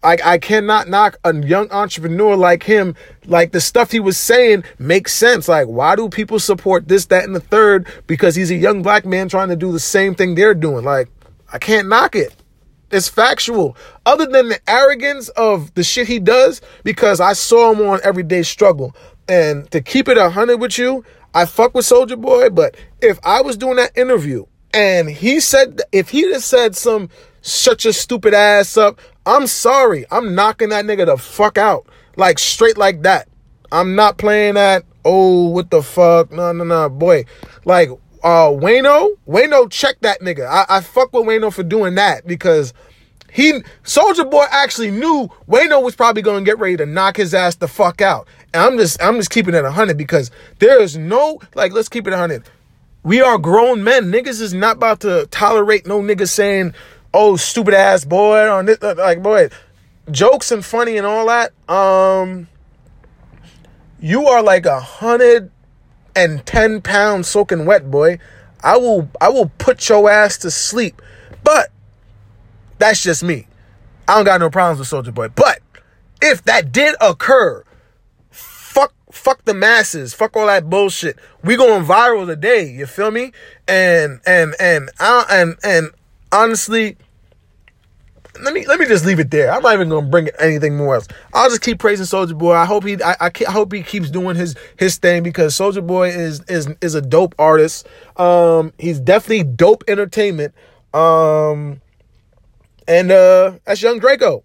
I, 0.07 0.19
I 0.25 0.38
cannot 0.38 0.88
knock 0.88 1.16
a 1.25 1.35
young 1.35 1.69
entrepreneur 1.73 2.37
like 2.37 2.62
him. 2.62 2.95
Like 3.25 3.51
the 3.51 3.61
stuff 3.61 3.90
he 3.90 3.99
was 3.99 4.16
saying 4.16 4.62
makes 4.79 5.12
sense. 5.12 5.49
Like, 5.49 5.66
why 5.66 5.97
do 5.97 6.09
people 6.09 6.38
support 6.38 6.87
this, 6.87 7.07
that, 7.07 7.25
and 7.25 7.35
the 7.35 7.40
third? 7.40 7.88
Because 8.07 8.37
he's 8.37 8.53
a 8.53 8.57
young 8.57 8.83
black 8.83 9.05
man 9.05 9.29
trying 9.29 9.49
to 9.49 9.57
do 9.57 9.73
the 9.73 9.81
same 9.81 10.14
thing 10.14 10.37
they're 10.37 10.55
doing. 10.55 10.85
Like, 10.85 11.09
I 11.53 11.59
can't 11.59 11.88
knock 11.88 12.14
it. 12.14 12.35
It's 12.92 13.09
factual. 13.09 13.77
Other 14.05 14.27
than 14.27 14.49
the 14.49 14.61
arrogance 14.71 15.29
of 15.31 15.75
the 15.75 15.83
shit 15.83 16.07
he 16.07 16.21
does, 16.21 16.61
because 16.85 17.19
I 17.19 17.33
saw 17.33 17.73
him 17.73 17.85
on 17.85 17.99
Everyday 18.05 18.42
Struggle. 18.42 18.95
And 19.29 19.69
to 19.73 19.81
keep 19.81 20.09
it 20.09 20.16
a 20.16 20.31
hundred 20.31 20.59
with 20.59 20.79
you, 20.79 21.05
I 21.37 21.44
fuck 21.44 21.75
with 21.75 21.85
Soulja 21.85 22.18
Boy, 22.18 22.49
but 22.49 22.79
if 23.03 23.18
I 23.22 23.42
was 23.42 23.59
doing 23.59 23.77
that 23.77 23.94
interview 23.94 24.46
and 24.72 25.11
he 25.11 25.38
said, 25.40 25.83
if 25.92 26.09
he 26.09 26.22
just 26.22 26.49
said 26.49 26.75
some 26.75 27.11
shut 27.42 27.85
your 27.85 27.92
stupid 27.92 28.33
ass 28.33 28.79
up, 28.79 28.99
I'm 29.27 29.46
sorry. 29.46 30.07
I'm 30.11 30.35
knocking 30.35 30.70
that 30.70 30.87
nigga 30.87 31.05
the 31.05 31.18
fuck 31.18 31.59
out. 31.59 31.87
Like 32.16 32.38
straight 32.38 32.79
like 32.79 33.03
that. 33.03 33.29
I'm 33.70 33.94
not 33.94 34.16
playing 34.16 34.55
that, 34.55 34.85
oh, 35.05 35.51
what 35.51 35.70
the 35.70 35.83
fuck? 35.83 36.33
No, 36.33 36.53
no, 36.53 36.64
no. 36.64 36.88
Boy. 36.88 37.27
Like, 37.66 37.90
uh, 38.25 38.49
Wayno, 38.49 39.11
Wayno, 39.29 39.70
check 39.70 39.96
that 40.01 40.22
nigga. 40.22 40.49
I, 40.49 40.64
I 40.70 40.81
fuck 40.81 41.12
with 41.12 41.27
Wayno 41.27 41.53
for 41.53 41.62
doing 41.62 41.96
that 41.96 42.27
because 42.27 42.72
he, 43.31 43.61
Soulja 43.85 44.31
Boy 44.31 44.46
actually 44.51 44.90
knew 44.90 45.29
Wayno 45.46 45.83
was 45.83 45.94
probably 45.94 46.22
to 46.22 46.40
get 46.40 46.59
ready 46.59 46.79
to 46.79 46.87
knock 46.87 47.18
his 47.18 47.35
ass 47.35 47.57
the 47.57 47.68
fuck 47.68 48.01
out. 48.01 48.27
I'm 48.57 48.79
just, 48.79 49.03
I'm 49.03 49.16
just 49.16 49.31
keeping 49.31 49.55
it 49.55 49.62
100 49.62 49.97
because 49.97 50.31
there 50.59 50.81
is 50.81 50.97
no, 50.97 51.40
like, 51.55 51.73
let's 51.73 51.88
keep 51.88 52.07
it 52.07 52.11
100. 52.11 52.49
We 53.03 53.21
are 53.21 53.38
grown 53.38 53.85
men. 53.85 54.07
Niggas 54.07 54.40
is 54.40 54.53
not 54.53 54.77
about 54.77 55.01
to 55.01 55.27
tolerate 55.31 55.87
no 55.87 56.01
niggas 56.01 56.31
saying, 56.31 56.75
oh 57.14 57.37
stupid 57.37 57.73
ass 57.73 58.05
boy 58.05 58.51
on 58.51 58.66
this 58.66 58.83
like 58.83 59.23
boy 59.23 59.49
jokes 60.11 60.51
and 60.51 60.62
funny 60.62 60.99
and 60.99 61.07
all 61.07 61.27
that 61.29 61.53
um 61.71 62.47
you 64.01 64.27
are 64.27 64.42
like 64.42 64.66
a 64.66 64.81
hundred 64.81 65.51
and 66.14 66.45
ten 66.45 66.83
pounds 66.83 67.27
soaking 67.27 67.64
wet 67.64 67.90
boy 67.90 68.19
I 68.62 68.77
will 68.79 69.09
I 69.21 69.29
will 69.29 69.51
put 69.59 69.88
your 69.88 70.11
ass 70.11 70.38
to 70.38 70.51
sleep. 70.51 71.01
But 71.45 71.71
that's 72.79 73.03
just 73.03 73.23
me. 73.23 73.47
I 74.09 74.16
don't 74.16 74.25
got 74.25 74.40
no 74.40 74.51
problems 74.51 74.79
with 74.81 74.88
Soulja 74.88 75.14
Boy. 75.14 75.29
But 75.29 75.61
if 76.21 76.42
that 76.45 76.73
did 76.73 76.95
occur, 77.01 77.64
fuck 79.16 79.44
the 79.44 79.55
masses. 79.55 80.14
Fuck 80.14 80.37
all 80.37 80.46
that 80.46 80.70
bullshit. 80.70 81.18
We 81.42 81.57
going 81.57 81.85
viral 81.85 82.26
today, 82.26 82.68
you 82.70 82.87
feel 82.87 83.11
me? 83.11 83.33
And 83.66 84.20
and 84.26 84.55
and 84.61 84.90
I 85.00 85.24
and 85.31 85.57
and 85.64 85.90
honestly, 86.31 86.96
let 88.42 88.55
me 88.55 88.66
let 88.66 88.79
me 88.79 88.87
just 88.87 89.05
leave 89.05 89.18
it 89.18 89.31
there. 89.31 89.50
I'm 89.50 89.62
not 89.62 89.74
even 89.74 89.88
gonna 89.88 90.07
bring 90.07 90.29
anything 90.38 90.76
more 90.76 90.96
else. 90.96 91.09
I'll 91.33 91.48
just 91.48 91.62
keep 91.62 91.79
praising 91.79 92.07
Soulja 92.07 92.37
Boy. 92.37 92.52
I 92.52 92.64
hope 92.64 92.85
he 92.85 93.02
I, 93.02 93.16
I, 93.20 93.31
I, 93.48 93.50
hope 93.50 93.72
he 93.72 93.83
keeps 93.83 94.11
doing 94.11 94.37
his 94.37 94.55
his 94.76 94.96
thing 94.98 95.22
because 95.22 95.55
Soulja 95.55 95.87
Boy 95.87 96.09
is 96.11 96.42
is 96.48 96.68
is 96.81 96.94
a 96.94 97.02
dope 97.02 97.35
artist. 97.38 97.87
Um, 98.16 98.72
he's 98.79 99.00
definitely 99.00 99.44
dope 99.44 99.85
entertainment. 99.88 100.55
Um, 100.92 101.81
and 102.88 103.11
uh, 103.11 103.59
that's 103.64 103.83
Young 103.83 103.98
Draco. 103.98 104.44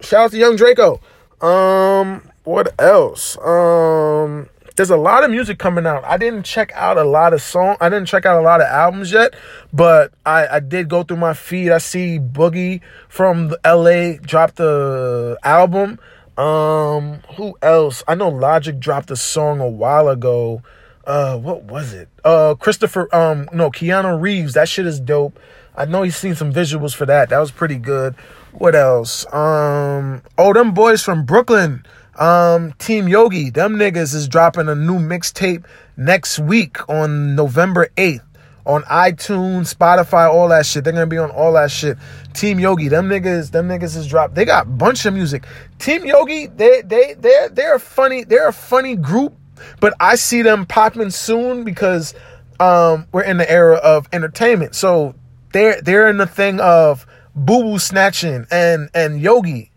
Shout 0.00 0.26
out 0.26 0.30
to 0.32 0.38
Young 0.38 0.56
Draco. 0.56 1.00
Um, 1.40 2.31
what 2.44 2.74
else? 2.80 3.38
Um, 3.38 4.48
there's 4.76 4.90
a 4.90 4.96
lot 4.96 5.24
of 5.24 5.30
music 5.30 5.58
coming 5.58 5.86
out. 5.86 6.04
I 6.04 6.16
didn't 6.16 6.44
check 6.44 6.72
out 6.74 6.96
a 6.96 7.04
lot 7.04 7.32
of 7.32 7.42
song. 7.42 7.76
I 7.80 7.88
didn't 7.88 8.06
check 8.06 8.26
out 8.26 8.38
a 8.38 8.42
lot 8.42 8.60
of 8.60 8.66
albums 8.66 9.12
yet, 9.12 9.34
but 9.72 10.12
I, 10.24 10.46
I 10.46 10.60
did 10.60 10.88
go 10.88 11.02
through 11.02 11.18
my 11.18 11.34
feed. 11.34 11.70
I 11.70 11.78
see 11.78 12.18
Boogie 12.18 12.80
from 13.08 13.54
LA 13.64 14.14
dropped 14.22 14.56
the 14.56 15.38
album. 15.42 15.98
Um, 16.38 17.20
who 17.36 17.56
else? 17.60 18.02
I 18.08 18.14
know 18.14 18.28
Logic 18.28 18.78
dropped 18.78 19.10
a 19.10 19.16
song 19.16 19.60
a 19.60 19.68
while 19.68 20.08
ago. 20.08 20.62
Uh, 21.06 21.36
what 21.36 21.64
was 21.64 21.92
it? 21.92 22.08
Uh, 22.24 22.54
Christopher. 22.54 23.14
Um, 23.14 23.48
no, 23.52 23.70
Keanu 23.70 24.20
Reeves. 24.20 24.54
That 24.54 24.68
shit 24.68 24.86
is 24.86 25.00
dope. 25.00 25.38
I 25.76 25.84
know 25.84 26.02
he's 26.02 26.16
seen 26.16 26.34
some 26.34 26.52
visuals 26.52 26.94
for 26.94 27.06
that. 27.06 27.30
That 27.30 27.38
was 27.38 27.50
pretty 27.50 27.76
good. 27.76 28.14
What 28.52 28.74
else? 28.74 29.26
Um, 29.32 30.22
oh, 30.38 30.52
them 30.52 30.74
boys 30.74 31.02
from 31.02 31.24
Brooklyn. 31.24 31.84
Um, 32.22 32.72
Team 32.74 33.08
Yogi, 33.08 33.50
them 33.50 33.74
niggas 33.74 34.14
is 34.14 34.28
dropping 34.28 34.68
a 34.68 34.76
new 34.76 35.00
mixtape 35.00 35.64
next 35.96 36.38
week 36.38 36.88
on 36.88 37.34
November 37.34 37.88
8th 37.96 38.20
on 38.64 38.84
iTunes, 38.84 39.74
Spotify, 39.74 40.32
all 40.32 40.46
that 40.50 40.64
shit. 40.64 40.84
They're 40.84 40.92
gonna 40.92 41.08
be 41.08 41.18
on 41.18 41.32
all 41.32 41.54
that 41.54 41.72
shit. 41.72 41.98
Team 42.32 42.60
Yogi, 42.60 42.86
them 42.86 43.08
niggas, 43.08 43.50
them 43.50 43.66
niggas 43.66 43.96
is 43.96 44.06
dropped. 44.06 44.36
They 44.36 44.44
got 44.44 44.78
bunch 44.78 45.04
of 45.04 45.14
music. 45.14 45.44
Team 45.80 46.04
Yogi, 46.04 46.46
they 46.46 46.82
they 46.82 47.14
they're 47.14 47.48
they're 47.48 47.74
a 47.74 47.80
funny, 47.80 48.22
they're 48.22 48.46
a 48.46 48.52
funny 48.52 48.94
group, 48.94 49.34
but 49.80 49.92
I 49.98 50.14
see 50.14 50.42
them 50.42 50.64
popping 50.64 51.10
soon 51.10 51.64
because 51.64 52.14
um 52.60 53.08
we're 53.10 53.24
in 53.24 53.38
the 53.38 53.50
era 53.50 53.78
of 53.78 54.08
entertainment. 54.12 54.76
So 54.76 55.16
they're 55.52 55.82
they're 55.82 56.08
in 56.08 56.18
the 56.18 56.28
thing 56.28 56.60
of 56.60 57.04
boo 57.34 57.64
boo 57.64 57.80
snatching 57.80 58.46
and 58.52 58.90
and 58.94 59.20
yogi. 59.20 59.71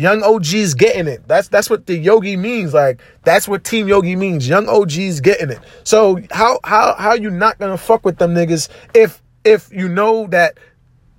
Young 0.00 0.22
OG's 0.22 0.74
getting 0.74 1.06
it. 1.06 1.26
That's 1.28 1.48
that's 1.48 1.68
what 1.68 1.86
the 1.86 1.96
yogi 1.96 2.36
means. 2.36 2.72
Like 2.72 3.00
that's 3.24 3.46
what 3.46 3.64
Team 3.64 3.86
Yogi 3.86 4.16
means. 4.16 4.48
Young 4.48 4.68
OG's 4.68 5.20
getting 5.20 5.50
it. 5.50 5.60
So 5.84 6.20
how 6.30 6.58
how 6.64 6.94
how 6.94 7.14
you 7.14 7.30
not 7.30 7.58
gonna 7.58 7.76
fuck 7.76 8.04
with 8.04 8.18
them 8.18 8.34
niggas 8.34 8.68
if 8.94 9.22
if 9.44 9.70
you 9.72 9.88
know 9.88 10.26
that 10.28 10.58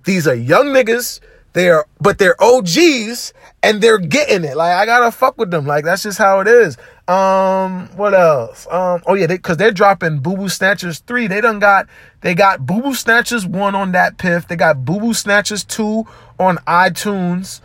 these 0.03 0.27
are 0.27 0.35
young 0.35 0.67
niggas, 0.67 1.19
they're 1.53 1.85
but 1.99 2.17
they're 2.17 2.41
OGs 2.41 3.33
and 3.61 3.81
they're 3.81 3.99
getting 3.99 4.43
it. 4.43 4.57
Like 4.57 4.75
I 4.75 4.85
gotta 4.85 5.11
fuck 5.11 5.37
with 5.37 5.51
them. 5.51 5.65
Like 5.65 5.85
that's 5.85 6.03
just 6.03 6.17
how 6.17 6.39
it 6.39 6.47
is. 6.47 6.77
Um, 7.07 7.89
what 7.97 8.13
else? 8.13 8.67
Um, 8.71 9.01
oh 9.05 9.15
yeah, 9.15 9.27
because 9.27 9.57
they, 9.57 9.65
are 9.67 9.71
dropping 9.71 10.19
Boo 10.19 10.37
Boo 10.37 10.49
Snatchers 10.49 10.99
three. 10.99 11.27
They 11.27 11.41
done 11.41 11.59
got 11.59 11.87
they 12.21 12.33
got 12.33 12.65
Boo 12.65 12.81
Boo 12.81 12.95
Snatchers 12.95 13.45
one 13.45 13.75
on 13.75 13.91
that 13.91 14.17
piff. 14.17 14.47
They 14.47 14.55
got 14.55 14.85
Boo 14.85 14.99
Boo 14.99 15.13
Snatchers 15.13 15.63
two 15.63 16.05
on 16.39 16.57
iTunes, 16.59 17.59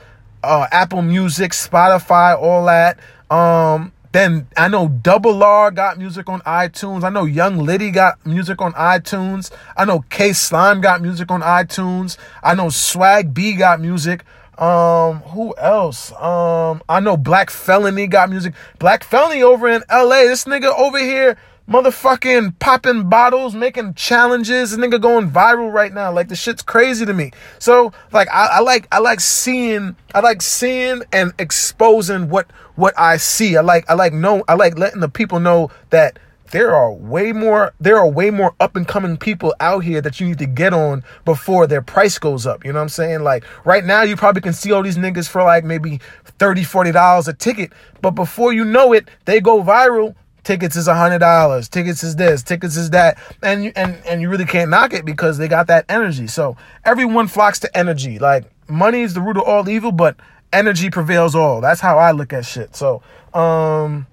uh, 0.47 0.69
Apple 0.71 1.03
Music, 1.03 1.53
Spotify, 1.53 2.41
all 2.41 2.67
that. 2.67 2.99
Um, 3.31 3.93
then 4.13 4.47
I 4.57 4.69
know 4.69 4.89
Double 4.89 5.43
R 5.43 5.71
got 5.71 5.99
music 5.99 6.29
on 6.29 6.41
iTunes. 6.43 7.05
I 7.05 7.11
know 7.11 7.25
Young 7.25 7.59
Liddy 7.59 7.91
got 7.91 8.25
music 8.25 8.63
on 8.63 8.73
iTunes. 8.73 9.51
I 9.77 9.85
know 9.85 10.05
K 10.09 10.33
Slime 10.33 10.81
got 10.81 11.03
music 11.03 11.31
on 11.31 11.43
iTunes. 11.43 12.17
I 12.43 12.55
know 12.55 12.71
Swag 12.71 13.35
B 13.35 13.57
got 13.57 13.81
music. 13.81 14.25
Um, 14.59 15.21
who 15.21 15.55
else? 15.59 16.13
Um, 16.13 16.83
I 16.89 17.01
know 17.01 17.19
Black 17.19 17.51
Felony 17.51 18.07
got 18.07 18.31
music. 18.31 18.55
Black 18.79 19.05
Felony 19.05 19.43
over 19.43 19.69
in 19.69 19.83
LA. 19.91 20.23
This 20.23 20.45
nigga 20.45 20.73
over 20.79 20.99
here, 20.99 21.37
motherfucking 21.69 22.59
popping 22.59 23.09
bottles, 23.09 23.55
making 23.55 23.95
challenges. 23.95 24.71
This 24.71 24.79
nigga 24.79 25.01
going 25.01 25.31
viral 25.31 25.73
right 25.73 25.93
now. 25.93 26.13
Like 26.13 26.29
the 26.29 26.37
shit's 26.37 26.63
crazy 26.63 27.05
to 27.07 27.13
me. 27.13 27.33
So 27.59 27.93
like 28.13 28.29
I, 28.31 28.47
I 28.53 28.61
like 28.61 28.87
I 28.93 28.99
like 28.99 29.21
seeing 29.21 29.97
I 30.15 30.21
like 30.21 30.43
seeing 30.43 31.03
and 31.13 31.33
exposing 31.39 32.29
what 32.29 32.51
what 32.77 32.95
I 32.99 33.17
see. 33.17 33.57
I 33.57 33.63
like 33.63 33.89
I 33.91 33.95
like 33.95 34.13
know 34.13 34.45
I 34.49 34.55
like 34.55 34.79
letting 34.79 35.01
the 35.01 35.09
people 35.09 35.41
know 35.41 35.71
that 35.91 36.19
there 36.53 36.75
are 36.75 36.93
way 36.93 37.33
more 37.33 37.75
there 37.81 37.99
are 37.99 38.09
way 38.09 38.31
more 38.31 38.55
up 38.61 38.77
and 38.77 38.87
coming 38.87 39.17
people 39.17 39.55
out 39.59 39.81
here 39.81 40.01
that 40.01 40.21
you 40.21 40.29
need 40.29 40.39
to 40.39 40.47
get 40.47 40.73
on 40.73 41.03
before 41.25 41.67
their 41.67 41.83
price 41.83 42.19
goes 42.19 42.47
up 42.47 42.65
you 42.65 42.73
know 42.73 42.79
what 42.79 42.85
i'm 42.85 42.89
saying 42.89 43.23
like 43.23 43.45
right 43.65 43.85
now 43.85 44.03
you 44.03 44.17
probably 44.17 44.41
can 44.41 44.53
see 44.53 44.71
all 44.71 44.83
these 44.83 44.97
niggas 44.97 45.29
for 45.29 45.43
like 45.43 45.65
maybe 45.65 46.01
30 46.25 46.63
40 46.63 46.93
dollars 46.93 47.27
a 47.27 47.33
ticket 47.33 47.73
but 48.01 48.13
before 48.13 48.53
you 48.53 48.65
know 48.65 48.93
it 48.93 49.09
they 49.25 49.41
go 49.41 49.63
viral 49.63 50.15
tickets 50.47 50.77
is 50.77 50.87
a 50.87 50.95
hundred 50.95 51.19
dollars 51.19 51.69
tickets 51.69 52.03
is 52.05 52.17
this 52.17 52.43
tickets 52.43 52.77
is 52.77 52.91
that 52.91 53.19
and 53.43 53.65
you 53.65 53.73
and 53.75 54.01
and 54.07 54.23
you 54.23 54.29
really 54.29 54.45
can't 54.45 54.71
knock 54.71 54.93
it 54.93 55.05
because 55.05 55.39
they 55.39 55.49
got 55.49 55.67
that 55.67 55.85
energy 55.89 56.27
so 56.27 56.57
everyone 56.85 57.27
flocks 57.27 57.59
to 57.59 57.77
energy 57.77 58.19
like 58.19 58.45
money 58.69 59.03
is 59.03 59.13
the 59.15 59.21
root 59.21 59.37
of 59.37 59.43
all 59.43 59.69
evil 59.69 59.91
but 59.91 60.17
energy 60.53 60.89
prevails 60.89 61.35
all 61.35 61.61
that's 61.61 61.81
how 61.81 61.99
i 61.99 62.13
look 62.13 62.33
at 62.33 62.45
shit 62.45 62.77
so 62.77 63.03
um 63.35 64.07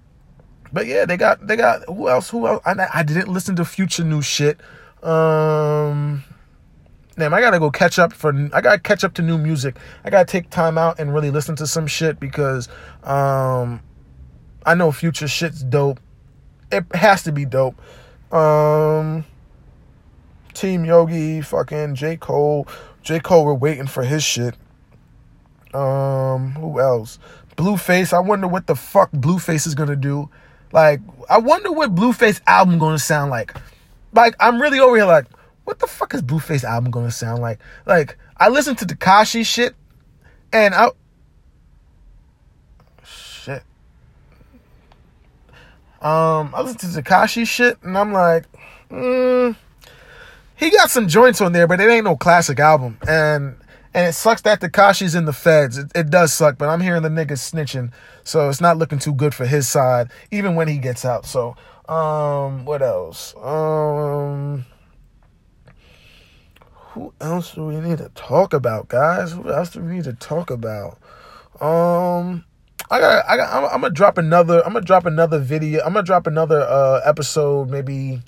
but 0.74 0.88
yeah, 0.88 1.06
they 1.06 1.18
got 1.18 1.46
they 1.46 1.56
got 1.56 1.84
who 1.88 2.10
else? 2.10 2.32
Who 2.32 2.48
else? 2.48 2.62
I, 2.66 2.88
I 2.92 3.04
didn't 3.04 3.28
listen 3.28 3.56
to 3.58 3.64
future 3.64 4.04
new 4.04 4.24
shit. 4.24 4.60
Um, 5.04 6.24
damn, 7.16 7.34
I 7.34 7.42
gotta 7.42 7.60
go 7.60 7.70
catch 7.70 8.00
up 8.00 8.12
for. 8.12 8.34
I 8.52 8.60
gotta 8.60 8.80
catch 8.80 9.04
up 9.04 9.14
to 9.16 9.22
new 9.22 9.38
music. 9.38 9.78
I 10.04 10.10
gotta 10.10 10.26
take 10.26 10.50
time 10.50 10.80
out 10.80 11.00
and 11.00 11.14
really 11.14 11.30
listen 11.30 11.56
to 11.58 11.68
some 11.68 11.86
shit 11.86 12.20
because 12.20 12.70
um, 13.04 13.82
I 14.66 14.74
know 14.74 14.92
future 14.92 15.28
shit's 15.28 15.64
dope. 15.64 16.00
It 16.74 16.96
has 16.96 17.24
to 17.24 17.32
be 17.32 17.46
dope. 17.46 17.80
Um, 18.34 19.26
Team 20.54 20.86
Yogi, 20.86 21.42
fucking 21.42 21.96
J 21.96 22.18
Cole. 22.18 22.68
J 23.02 23.20
Cole, 23.20 23.46
we're 23.46 23.54
waiting 23.54 23.88
for 23.88 24.04
his 24.04 24.24
shit. 24.24 24.56
Um, 25.74 26.52
who 26.52 26.80
else? 26.80 27.20
Blueface. 27.56 28.14
I 28.14 28.20
wonder 28.20 28.48
what 28.48 28.68
the 28.68 28.76
fuck 28.76 29.12
Blueface 29.12 29.68
is 29.68 29.76
gonna 29.76 29.96
do. 29.96 30.30
Like, 30.72 31.02
I 31.30 31.38
wonder 31.38 31.72
what 31.72 31.94
Blueface 31.94 32.42
album 32.48 32.80
gonna 32.80 33.00
sound 33.00 33.30
like. 33.30 33.54
Like, 34.14 34.36
I'm 34.40 34.62
really 34.62 34.80
over 34.80 34.96
here 34.96 35.06
like, 35.06 35.26
what 35.66 35.80
the 35.80 35.88
fuck 35.88 36.14
is 36.14 36.22
Blueface 36.22 36.64
album 36.64 36.92
gonna 36.92 37.12
sound 37.12 37.42
like? 37.42 37.60
Like, 37.86 38.18
I 38.38 38.50
listened 38.50 38.80
to 38.80 38.86
Tekashi 38.86 39.46
shit, 39.46 39.76
and 40.52 40.74
I 40.74 40.90
shit. 43.04 43.64
Um, 46.04 46.54
I 46.54 46.62
listened 46.62 46.94
to 46.94 47.02
Tekashi 47.02 47.48
shit, 47.48 47.78
and 47.82 47.98
I'm 47.98 48.12
like, 48.12 48.46
mm, 48.92 49.56
he 50.56 50.70
got 50.70 50.92
some 50.92 51.08
joints 51.08 51.40
on 51.40 51.54
there, 51.54 51.66
but 51.66 51.80
it 51.80 51.90
ain't 51.90 52.04
no 52.04 52.18
classic 52.18 52.60
album. 52.60 52.98
And 53.08 53.56
and 53.94 54.08
it 54.08 54.14
sucks 54.14 54.42
that 54.42 54.60
Tekashi's 54.60 55.16
in 55.16 55.26
the 55.26 55.34
feds. 55.34 55.78
It, 55.78 55.92
it 55.96 56.10
does 56.10 56.34
suck, 56.34 56.58
but 56.58 56.68
I'm 56.68 56.82
hearing 56.82 57.04
the 57.04 57.10
niggas 57.10 57.52
snitching. 57.52 57.92
So 58.24 58.50
it's 58.50 58.60
not 58.60 58.78
looking 58.78 59.00
too 59.00 59.14
good 59.14 59.34
for 59.34 59.46
his 59.46 59.68
side, 59.70 60.10
even 60.32 60.56
when 60.56 60.68
he 60.68 60.78
gets 60.78 61.06
out. 61.06 61.26
So, 61.26 61.56
um, 61.88 62.66
what 62.66 62.82
else? 62.82 63.36
Um, 63.38 64.66
who 66.94 67.14
else 67.22 67.54
do 67.54 67.66
we 67.66 67.76
need 67.76 68.00
to 68.00 68.10
talk 68.16 68.54
about, 68.54 68.88
guys? 68.88 69.32
Who 69.32 69.50
else 69.52 69.70
do 69.70 69.82
we 69.82 69.96
need 69.96 70.04
to 70.06 70.14
talk 70.14 70.50
about? 70.50 70.98
Um, 71.62 72.46
I 72.92 73.00
got, 73.00 73.26
I 73.28 73.38
got, 73.38 73.54
I'm, 73.54 73.66
I'm, 73.66 73.82
gonna 73.82 73.94
drop 73.94 74.18
another, 74.18 74.66
I'm 74.66 74.74
gonna 74.74 74.86
drop 74.86 75.06
another 75.06 75.40
video. 75.40 75.82
I'm 75.84 75.94
gonna 75.94 76.06
drop 76.06 76.28
another 76.28 76.62
uh 76.62 77.02
episode 77.06 77.70
maybe 77.70 78.22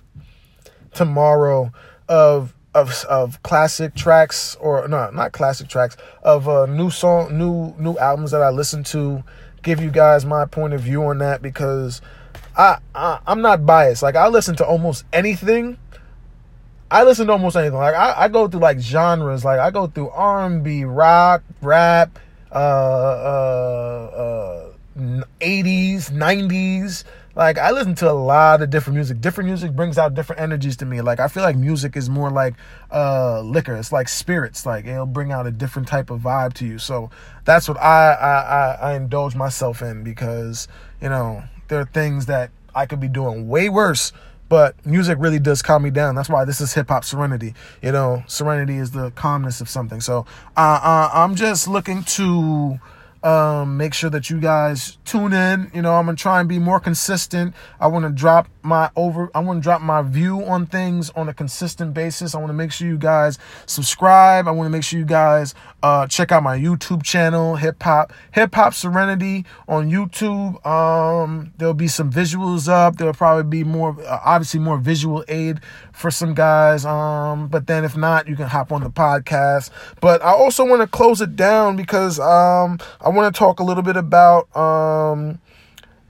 tomorrow 0.94 1.72
of 2.08 2.54
of 2.76 3.06
of 3.06 3.42
classic 3.42 3.96
tracks 3.96 4.56
or 4.60 4.88
no, 4.88 5.10
not 5.12 5.32
classic 5.32 5.68
tracks 5.68 5.96
of 6.24 6.48
uh, 6.48 6.66
new 6.66 6.90
song, 6.90 7.38
new 7.38 7.74
new 7.78 7.98
albums 7.98 8.32
that 8.32 8.42
I 8.42 8.50
listen 8.50 8.84
to. 8.86 9.24
Give 9.64 9.82
you 9.82 9.90
guys 9.90 10.26
my 10.26 10.46
point 10.46 10.74
of 10.74 10.82
view 10.82 11.04
on 11.06 11.18
that 11.20 11.42
because 11.42 12.02
I, 12.58 12.78
I 12.94 13.20
I'm 13.26 13.42
not 13.42 13.66
biased. 13.66 14.04
Like 14.04 14.16
I 14.16 14.28
listen 14.28 14.56
to 14.58 14.66
almost 14.66 15.06
anything. 15.14 15.78
I 16.92 17.04
listen 17.04 17.28
to 17.28 17.34
almost 17.34 17.56
anything. 17.56 17.78
Like 17.78 17.96
I, 17.96 18.26
I 18.26 18.28
go 18.28 18.48
through 18.48 18.60
like 18.60 18.80
genres. 18.80 19.44
Like 19.44 19.60
I 19.60 19.72
go 19.72 19.88
through 19.88 20.10
R&B, 20.10 20.84
rock, 20.84 21.44
rap, 21.62 22.20
uh, 22.56 22.58
uh, 22.58 24.12
uh, 24.16 25.24
80s, 25.42 26.10
90s. 26.12 27.04
Like 27.36 27.58
I 27.58 27.72
listen 27.72 27.96
to 27.96 28.10
a 28.10 28.14
lot 28.14 28.62
of 28.62 28.70
different 28.70 28.96
music. 28.96 29.20
Different 29.20 29.50
music 29.50 29.74
brings 29.74 29.98
out 29.98 30.14
different 30.14 30.42
energies 30.42 30.78
to 30.78 30.86
me. 30.86 31.02
Like 31.02 31.20
I 31.20 31.28
feel 31.28 31.44
like 31.44 31.58
music 31.58 31.98
is 31.98 32.10
more 32.10 32.32
like 32.32 32.54
uh 32.92 33.42
liquor. 33.42 33.76
It's 33.76 33.92
like 33.92 34.08
spirits. 34.08 34.66
Like 34.66 34.86
it'll 34.86 35.06
bring 35.06 35.34
out 35.34 35.46
a 35.46 35.52
different 35.52 35.90
type 35.90 36.10
of 36.10 36.22
vibe 36.22 36.54
to 36.54 36.66
you. 36.66 36.80
So 36.80 37.10
that's 37.44 37.68
what 37.68 37.78
I 37.78 38.14
I 38.14 38.40
I, 38.40 38.92
I 38.92 38.96
indulge 38.96 39.36
myself 39.36 39.82
in 39.82 40.06
because 40.06 40.70
you 41.02 41.10
know 41.10 41.44
there 41.68 41.82
are 41.82 41.86
things 41.86 42.28
that 42.28 42.52
I 42.74 42.86
could 42.86 43.02
be 43.02 43.10
doing 43.10 43.50
way 43.50 43.68
worse 43.68 44.14
but 44.50 44.84
music 44.86 45.18
really 45.20 45.40
does 45.40 45.62
calm 45.62 45.84
me 45.84 45.90
down. 45.90 46.16
That's 46.16 46.30
why 46.30 46.46
this 46.46 46.62
is 46.62 46.74
hip 46.74 46.90
hop 46.90 47.04
serenity. 47.04 47.54
You 47.82 47.92
know, 47.92 48.24
serenity 48.28 48.78
is 48.78 48.92
the 48.92 49.12
calmness 49.12 49.62
of 49.62 49.70
something. 49.70 50.02
So 50.02 50.26
uh, 50.56 50.80
uh, 50.82 51.10
I'm 51.14 51.36
just 51.36 51.68
looking 51.68 52.04
to 52.04 52.80
um, 53.26 53.76
make 53.76 53.96
sure 53.96 54.12
that 54.12 54.30
you 54.30 54.40
guys 54.40 55.00
tune 55.04 55.34
in. 55.34 55.72
You 55.74 55.82
know, 55.82 55.96
I'm 55.96 56.06
gonna 56.06 56.16
try 56.16 56.40
and 56.40 56.48
be 56.48 56.60
more 56.60 56.80
consistent. 56.80 57.56
I 57.80 57.88
want 57.88 58.06
to 58.06 58.12
drop 58.12 58.48
my 58.62 58.92
over. 58.96 59.32
I 59.34 59.40
want 59.40 59.58
to 59.60 59.64
drop 59.64 59.82
my 59.82 60.04
view 60.04 60.44
on 60.46 60.68
things 60.68 61.10
on 61.12 61.28
a 61.28 61.34
consistent 61.34 61.96
basis. 61.96 62.36
I 62.36 62.38
want 62.38 62.50
to 62.50 62.54
make 62.54 62.72
sure 62.72 62.88
you 62.88 63.00
guys 63.00 63.40
subscribe. 63.66 64.48
I 64.48 64.52
want 64.52 64.68
to 64.68 64.72
make 64.72 64.84
sure 64.84 65.00
you 65.00 65.06
guys 65.06 65.56
uh, 65.86 66.08
check 66.08 66.32
out 66.32 66.42
my 66.42 66.58
YouTube 66.58 67.04
channel, 67.04 67.58
Hip 67.58 67.84
Hop 67.84 68.12
Hip 68.32 68.56
Hop 68.56 68.74
Serenity 68.74 69.46
on 69.68 69.92
YouTube. 69.92 70.66
Um, 70.66 71.54
there'll 71.60 71.76
be 71.76 71.88
some 71.88 72.12
visuals 72.12 72.68
up. 72.68 72.96
There'll 72.96 73.14
probably 73.14 73.44
be 73.44 73.64
more, 73.64 73.96
uh, 74.02 74.20
obviously, 74.26 74.60
more 74.62 74.80
visual 74.80 75.24
aid 75.28 75.60
for 75.94 76.10
some 76.10 76.34
guys. 76.34 76.88
Um, 76.88 77.50
but 77.50 77.68
then 77.68 77.84
if 77.84 77.96
not, 77.96 78.28
you 78.28 78.36
can 78.36 78.48
hop 78.48 78.72
on 78.72 78.82
the 78.82 78.90
podcast. 78.90 79.70
But 80.02 80.24
I 80.24 80.32
also 80.32 80.66
want 80.66 80.82
to 80.82 80.88
close 80.88 81.22
it 81.22 81.36
down 81.36 81.76
because 81.76 82.20
um, 82.20 82.80
I 83.00 83.10
want 83.10 83.32
to 83.32 83.38
talk 83.38 83.60
a 83.60 83.64
little 83.64 83.84
bit 83.84 83.96
about 83.96 84.56
um, 84.58 85.40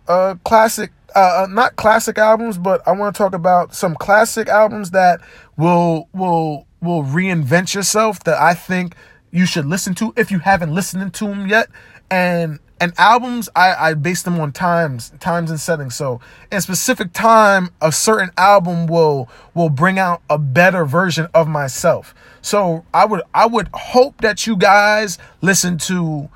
uh, 0.08 0.36
classic, 0.46 0.94
uh, 1.18 1.44
uh, 1.44 1.48
not 1.50 1.76
classic 1.76 2.18
albums, 2.18 2.58
but 2.58 2.82
I 2.88 2.94
want 2.94 3.14
to 3.14 3.18
talk 3.18 3.36
about 3.36 3.76
some 3.76 3.94
classic 3.96 4.48
albums 4.48 4.92
that 4.92 5.20
will 5.58 6.08
will 6.14 6.66
will 6.82 7.04
reinvent 7.04 7.74
yourself 7.74 8.24
that 8.24 8.40
I 8.40 8.54
think 8.54 8.96
you 9.36 9.46
should 9.46 9.66
listen 9.66 9.94
to 9.96 10.14
if 10.16 10.32
you 10.32 10.40
haven't 10.40 10.74
listened 10.74 11.14
to 11.14 11.28
them 11.28 11.48
yet. 11.48 11.68
And 12.10 12.60
and 12.80 12.94
albums 12.98 13.50
I, 13.56 13.90
I 13.90 13.94
base 13.94 14.24
them 14.24 14.40
on 14.40 14.52
times 14.52 15.14
times 15.22 15.50
and 15.50 15.60
settings 15.60 15.96
so 15.96 16.20
in 16.52 16.60
specific 16.60 17.14
time 17.14 17.70
a 17.82 17.90
certain 17.90 18.32
album 18.38 18.86
will 18.88 19.30
will 19.54 19.70
bring 19.70 19.98
out 19.98 20.22
a 20.30 20.38
better 20.38 20.84
version 20.84 21.30
of 21.34 21.48
myself 21.48 22.14
so 22.42 22.84
i 22.94 23.06
would 23.06 23.22
i 23.34 23.46
would 23.46 23.70
hope 23.74 24.20
that 24.20 24.46
you 24.46 24.58
guys 24.58 25.18
listen 25.42 25.78
to 25.78 26.30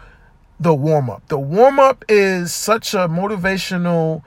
the 0.59 0.73
warm 0.73 1.09
up. 1.09 1.27
The 1.29 1.39
warm 1.39 1.79
up 1.79 2.03
is 2.09 2.53
such 2.53 2.93
a 2.93 3.07
motivational 3.07 4.23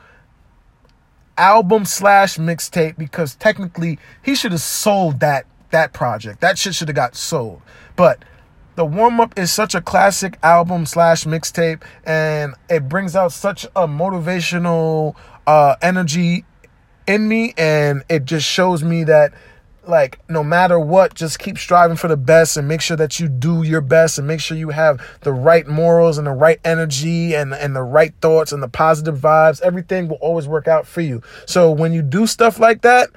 album 1.36 1.84
slash 1.84 2.36
mixtape 2.36 2.96
because 2.96 3.34
technically 3.36 3.98
he 4.22 4.34
should 4.34 4.52
have 4.52 4.60
sold 4.60 5.20
that 5.20 5.46
that 5.70 5.92
project. 5.92 6.40
That 6.40 6.58
shit 6.58 6.74
should 6.74 6.88
have 6.88 6.94
got 6.94 7.14
sold. 7.16 7.62
But 7.96 8.24
the 8.74 8.84
warm 8.84 9.20
up 9.20 9.38
is 9.38 9.52
such 9.52 9.74
a 9.74 9.80
classic 9.80 10.38
album 10.42 10.86
slash 10.86 11.24
mixtape, 11.24 11.82
and 12.04 12.54
it 12.68 12.88
brings 12.88 13.14
out 13.14 13.32
such 13.32 13.64
a 13.76 13.86
motivational 13.86 15.14
uh, 15.46 15.76
energy 15.82 16.44
in 17.06 17.28
me, 17.28 17.54
and 17.56 18.02
it 18.08 18.24
just 18.24 18.46
shows 18.46 18.82
me 18.82 19.04
that 19.04 19.32
like 19.84 20.20
no 20.28 20.44
matter 20.44 20.78
what 20.78 21.14
just 21.14 21.40
keep 21.40 21.58
striving 21.58 21.96
for 21.96 22.06
the 22.06 22.16
best 22.16 22.56
and 22.56 22.68
make 22.68 22.80
sure 22.80 22.96
that 22.96 23.18
you 23.18 23.28
do 23.28 23.64
your 23.64 23.80
best 23.80 24.16
and 24.16 24.28
make 24.28 24.38
sure 24.38 24.56
you 24.56 24.70
have 24.70 25.04
the 25.22 25.32
right 25.32 25.66
morals 25.66 26.18
and 26.18 26.26
the 26.26 26.32
right 26.32 26.60
energy 26.64 27.34
and 27.34 27.52
and 27.52 27.74
the 27.74 27.82
right 27.82 28.14
thoughts 28.20 28.52
and 28.52 28.62
the 28.62 28.68
positive 28.68 29.18
vibes. 29.18 29.60
Everything 29.62 30.08
will 30.08 30.18
always 30.18 30.46
work 30.46 30.68
out 30.68 30.86
for 30.86 31.00
you. 31.00 31.20
So 31.46 31.72
when 31.72 31.92
you 31.92 32.02
do 32.02 32.26
stuff 32.26 32.60
like 32.60 32.82
that 32.82 33.10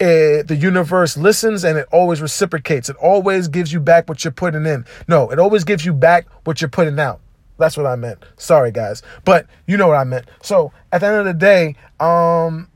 it, 0.00 0.48
the 0.48 0.56
universe 0.56 1.16
listens 1.18 1.62
and 1.62 1.76
it 1.78 1.86
always 1.92 2.22
reciprocates. 2.22 2.88
It 2.88 2.96
always 2.96 3.48
gives 3.48 3.72
you 3.72 3.80
back 3.80 4.08
what 4.08 4.24
you're 4.24 4.32
putting 4.32 4.64
in. 4.64 4.86
No 5.06 5.30
it 5.30 5.38
always 5.38 5.62
gives 5.62 5.84
you 5.84 5.92
back 5.92 6.26
what 6.44 6.60
you're 6.60 6.70
putting 6.70 6.98
out. 6.98 7.20
That's 7.58 7.76
what 7.76 7.84
i 7.84 7.94
meant. 7.96 8.24
Sorry 8.38 8.72
guys. 8.72 9.02
But 9.24 9.46
you 9.66 9.76
know 9.76 9.88
what 9.88 9.98
i 9.98 10.04
meant. 10.04 10.26
So 10.42 10.72
at 10.90 11.02
the 11.02 11.06
end 11.08 11.16
of 11.16 11.24
the 11.26 11.34
day 11.34 11.76
um 12.00 12.68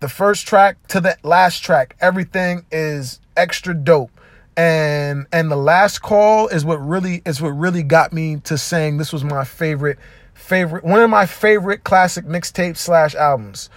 the 0.00 0.08
first 0.08 0.48
track 0.48 0.84
to 0.88 1.00
the 1.00 1.16
last 1.22 1.62
track, 1.62 1.94
everything 2.00 2.64
is 2.72 3.20
extra 3.36 3.72
dope. 3.72 4.10
And 4.56 5.26
and 5.32 5.48
the 5.48 5.56
last 5.56 6.00
call 6.00 6.48
is 6.48 6.64
what 6.64 6.84
really 6.84 7.22
is 7.24 7.40
what 7.40 7.50
really 7.50 7.84
got 7.84 8.12
me 8.12 8.38
to 8.44 8.58
saying 8.58 8.96
this 8.96 9.12
was 9.12 9.22
my 9.22 9.44
favorite 9.44 9.98
favorite 10.34 10.82
one 10.82 11.00
of 11.00 11.08
my 11.08 11.26
favorite 11.26 11.84
classic 11.84 12.24
mixtape 12.24 12.76
slash 12.76 13.14
albums. 13.14 13.70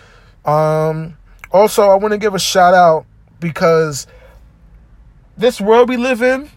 Um 0.46 1.18
also 1.54 1.84
I 1.84 1.96
want 1.96 2.12
to 2.12 2.18
give 2.18 2.34
a 2.34 2.40
shout 2.40 2.74
out 2.74 3.06
because 3.40 4.08
this 5.38 5.62
world 5.62 5.88
we 5.88 5.98
live 5.98 6.22
in, 6.22 6.50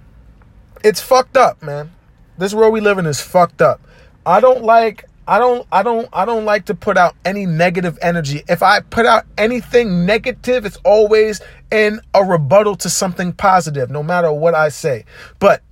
it's 0.83 1.01
fucked 1.01 1.37
up, 1.37 1.63
man. 1.63 1.93
This 2.39 2.55
world 2.55 2.73
we 2.73 2.81
live 2.81 2.99
in 2.99 3.07
is 3.07 3.21
fucked 3.21 3.63
up. 3.63 3.81
I 4.25 4.41
don't 4.41 4.65
like 4.65 5.05
I 5.29 5.39
don't 5.39 5.67
I 5.73 5.83
don't 5.83 6.09
I 6.13 6.25
don't 6.25 6.45
like 6.45 6.67
to 6.67 6.75
put 6.75 6.97
out 6.97 7.15
any 7.25 7.47
negative 7.47 7.99
energy. 8.01 8.43
If 8.49 8.63
I 8.63 8.81
put 8.81 9.07
out 9.07 9.25
anything 9.37 10.07
negative, 10.07 10.65
it's 10.65 10.79
always 10.85 11.41
in 11.71 12.01
a 12.15 12.25
rebuttal 12.25 12.77
to 12.77 12.91
something 12.91 13.33
positive, 13.33 13.91
no 13.91 14.03
matter 14.03 14.33
what 14.33 14.55
I 14.55 14.69
say. 14.69 15.05
But 15.39 15.63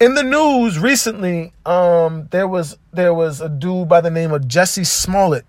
in 0.00 0.14
the 0.14 0.22
news 0.22 0.78
recently, 0.78 1.52
um, 1.66 2.28
there 2.30 2.48
was 2.48 2.78
there 2.92 3.14
was 3.14 3.40
a 3.40 3.48
dude 3.48 3.88
by 3.88 4.00
the 4.00 4.10
name 4.10 4.32
of 4.32 4.48
Jesse 4.48 4.84
Smollett 4.84 5.44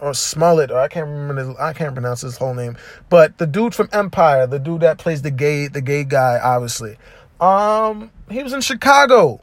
or 0.00 0.14
Smollett, 0.14 0.70
or 0.70 0.78
I 0.78 0.88
can't 0.88 1.06
remember 1.08 1.44
his, 1.44 1.56
I 1.58 1.72
can't 1.72 1.94
pronounce 1.94 2.22
his 2.22 2.36
whole 2.36 2.54
name, 2.54 2.76
but 3.08 3.38
the 3.38 3.46
dude 3.46 3.74
from 3.74 3.88
Empire, 3.92 4.46
the 4.46 4.58
dude 4.58 4.80
that 4.80 4.98
plays 4.98 5.22
the 5.22 5.30
gay 5.30 5.68
the 5.68 5.80
gay 5.80 6.04
guy, 6.04 6.38
obviously. 6.42 6.96
Um, 7.40 8.10
he 8.30 8.42
was 8.42 8.52
in 8.52 8.60
Chicago. 8.60 9.42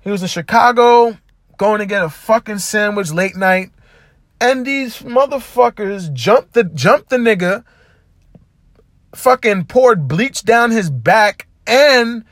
He 0.00 0.10
was 0.10 0.22
in 0.22 0.28
Chicago 0.28 1.18
going 1.56 1.80
to 1.80 1.86
get 1.86 2.04
a 2.04 2.08
fucking 2.08 2.58
sandwich 2.58 3.10
late 3.10 3.36
night, 3.36 3.70
and 4.40 4.64
these 4.64 4.98
motherfuckers 4.98 6.12
jumped 6.12 6.54
the 6.54 6.64
jumped 6.64 7.10
the 7.10 7.16
nigga, 7.16 7.64
fucking 9.14 9.64
poured 9.64 10.08
bleach 10.08 10.44
down 10.44 10.70
his 10.70 10.90
back, 10.90 11.48
and 11.66 12.24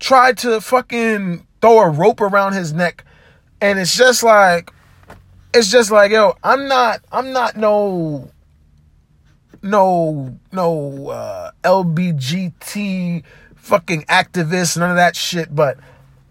tried 0.00 0.38
to 0.38 0.60
fucking 0.60 1.46
throw 1.60 1.80
a 1.80 1.88
rope 1.88 2.20
around 2.20 2.54
his 2.54 2.72
neck. 2.72 3.04
And 3.60 3.78
it's 3.78 3.96
just 3.96 4.22
like 4.22 4.72
it's 5.54 5.70
just 5.70 5.90
like, 5.90 6.10
yo, 6.10 6.34
I'm 6.42 6.68
not 6.68 7.00
I'm 7.10 7.32
not 7.32 7.56
no 7.56 8.30
no 9.62 10.38
no 10.52 11.08
uh 11.08 11.50
LBGT 11.64 13.24
fucking 13.56 14.02
activist, 14.02 14.76
none 14.78 14.90
of 14.90 14.96
that 14.96 15.16
shit, 15.16 15.54
but 15.54 15.78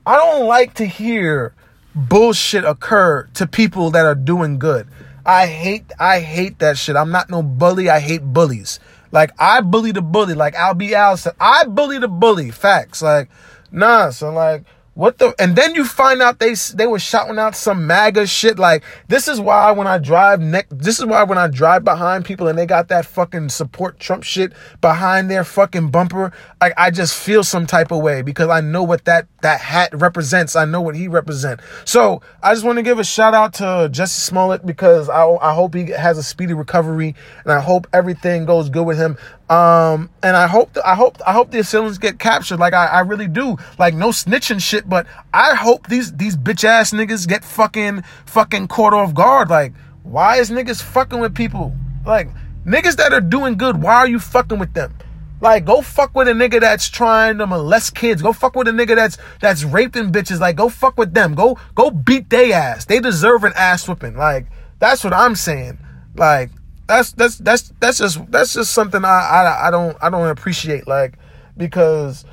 I 0.05 0.15
don't 0.15 0.47
like 0.47 0.75
to 0.75 0.85
hear 0.85 1.53
bullshit 1.95 2.63
occur 2.63 3.27
to 3.33 3.47
people 3.47 3.91
that 3.91 4.05
are 4.05 4.15
doing 4.15 4.59
good. 4.59 4.87
I 5.25 5.47
hate 5.47 5.91
I 5.99 6.21
hate 6.21 6.59
that 6.59 6.77
shit. 6.77 6.95
I'm 6.95 7.11
not 7.11 7.29
no 7.29 7.43
bully. 7.43 7.89
I 7.89 7.99
hate 7.99 8.23
bullies. 8.23 8.79
Like 9.11 9.31
I 9.37 9.61
bully 9.61 9.91
the 9.91 10.01
bully. 10.01 10.33
Like 10.33 10.55
I'll 10.55 10.73
be 10.73 10.95
out. 10.95 11.25
I 11.39 11.65
bully 11.65 11.99
the 11.99 12.07
bully. 12.07 12.51
Facts. 12.51 13.01
Like 13.01 13.29
nah. 13.71 14.11
So 14.11 14.31
like 14.31 14.63
what 14.97 15.19
the? 15.19 15.35
And 15.37 15.55
then 15.55 15.75
you 15.75 15.85
find 15.85 16.23
out 16.23 16.39
they 16.39 16.55
they 16.73 16.87
were 16.87 16.97
shouting 16.97 17.37
out 17.37 17.55
some 17.55 17.85
MAGA 17.85 18.25
shit. 18.25 18.57
Like 18.57 18.83
this 19.07 19.27
is 19.27 19.39
why 19.39 19.69
when 19.71 19.85
I 19.85 19.99
drive 19.99 20.41
next, 20.41 20.75
this 20.75 20.97
is 20.97 21.05
why 21.05 21.21
when 21.21 21.37
I 21.37 21.47
drive 21.47 21.83
behind 21.83 22.25
people 22.25 22.47
and 22.47 22.57
they 22.57 22.65
got 22.65 22.87
that 22.87 23.05
fucking 23.05 23.49
support 23.49 23.99
Trump 23.99 24.23
shit 24.23 24.53
behind 24.81 25.29
their 25.29 25.43
fucking 25.43 25.91
bumper, 25.91 26.33
like 26.59 26.73
I 26.77 26.89
just 26.89 27.13
feel 27.13 27.43
some 27.43 27.67
type 27.67 27.91
of 27.91 28.01
way 28.01 28.23
because 28.23 28.49
I 28.49 28.61
know 28.61 28.81
what 28.81 29.05
that 29.05 29.27
that 29.43 29.61
hat 29.61 29.91
represents. 29.93 30.55
I 30.55 30.65
know 30.65 30.81
what 30.81 30.95
he 30.95 31.07
represents. 31.07 31.63
So 31.85 32.23
I 32.41 32.55
just 32.55 32.65
want 32.65 32.79
to 32.79 32.83
give 32.83 32.97
a 32.97 33.03
shout 33.03 33.35
out 33.35 33.53
to 33.55 33.89
Jussie 33.93 34.17
Smollett 34.17 34.65
because 34.65 35.09
I 35.09 35.27
I 35.27 35.53
hope 35.53 35.75
he 35.75 35.91
has 35.91 36.17
a 36.17 36.23
speedy 36.23 36.55
recovery 36.55 37.13
and 37.43 37.53
I 37.53 37.59
hope 37.59 37.85
everything 37.93 38.45
goes 38.45 38.71
good 38.71 38.87
with 38.87 38.97
him. 38.97 39.15
Um, 39.49 40.09
and 40.21 40.35
I 40.35 40.47
hope, 40.47 40.77
I 40.83 40.95
hope, 40.95 41.17
I 41.25 41.31
hope 41.31 41.51
the 41.51 41.59
assailants 41.59 41.97
get 41.97 42.19
captured. 42.19 42.59
Like 42.59 42.73
I, 42.73 42.87
I 42.87 42.99
really 43.01 43.27
do. 43.27 43.57
Like 43.79 43.93
no 43.93 44.09
snitching 44.09 44.61
shit, 44.61 44.89
but 44.89 45.07
I 45.33 45.55
hope 45.55 45.87
these, 45.87 46.13
these 46.13 46.35
bitch 46.35 46.63
ass 46.63 46.91
niggas 46.91 47.27
get 47.27 47.45
fucking, 47.45 48.03
fucking 48.25 48.67
caught 48.67 48.93
off 48.93 49.13
guard. 49.13 49.49
Like, 49.49 49.73
why 50.03 50.37
is 50.37 50.49
niggas 50.49 50.81
fucking 50.81 51.19
with 51.19 51.33
people? 51.33 51.73
Like, 52.05 52.29
niggas 52.65 52.97
that 52.97 53.13
are 53.13 53.21
doing 53.21 53.57
good, 53.57 53.81
why 53.81 53.95
are 53.95 54.07
you 54.07 54.19
fucking 54.19 54.59
with 54.59 54.73
them? 54.73 54.93
Like, 55.39 55.65
go 55.65 55.81
fuck 55.81 56.15
with 56.15 56.27
a 56.27 56.31
nigga 56.31 56.59
that's 56.59 56.89
trying 56.89 57.37
to 57.37 57.45
molest 57.45 57.93
kids. 57.93 58.21
Go 58.21 58.33
fuck 58.33 58.55
with 58.55 58.67
a 58.67 58.71
nigga 58.71 58.95
that's 58.95 59.17
that's 59.39 59.63
raping 59.63 60.11
bitches. 60.11 60.39
Like, 60.39 60.55
go 60.55 60.67
fuck 60.67 60.97
with 60.97 61.13
them. 61.13 61.35
Go 61.35 61.59
go 61.75 61.91
beat 61.91 62.29
they 62.29 62.53
ass. 62.53 62.85
They 62.85 62.99
deserve 62.99 63.43
an 63.43 63.53
ass 63.55 63.87
whipping. 63.87 64.17
Like, 64.17 64.47
that's 64.79 65.03
what 65.03 65.13
I'm 65.13 65.35
saying. 65.35 65.77
Like, 66.15 66.49
that's 66.87 67.11
that's 67.11 67.37
that's 67.37 67.73
that's 67.79 67.97
just 67.97 68.31
that's 68.31 68.53
just 68.53 68.71
something 68.71 69.03
I, 69.03 69.07
I 69.07 69.67
I 69.67 69.71
don't 69.71 69.97
I 70.01 70.09
don't 70.09 70.29
appreciate 70.29 70.87
like 70.87 71.17
because 71.55 72.25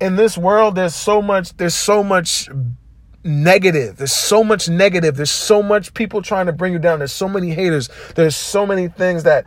in 0.00 0.16
this 0.16 0.36
world 0.38 0.74
there's 0.74 0.94
so 0.94 1.20
much 1.20 1.56
there's 1.56 1.74
so 1.74 2.02
much 2.02 2.48
negative. 3.24 3.96
There's 3.96 4.12
so 4.12 4.42
much 4.42 4.68
negative. 4.68 5.16
There's 5.16 5.30
so 5.30 5.62
much 5.62 5.92
people 5.94 6.22
trying 6.22 6.46
to 6.46 6.52
bring 6.52 6.72
you 6.72 6.78
down. 6.78 7.00
There's 7.00 7.12
so 7.12 7.28
many 7.28 7.50
haters. 7.50 7.90
There's 8.14 8.34
so 8.34 8.66
many 8.66 8.88
things 8.88 9.24
that 9.24 9.46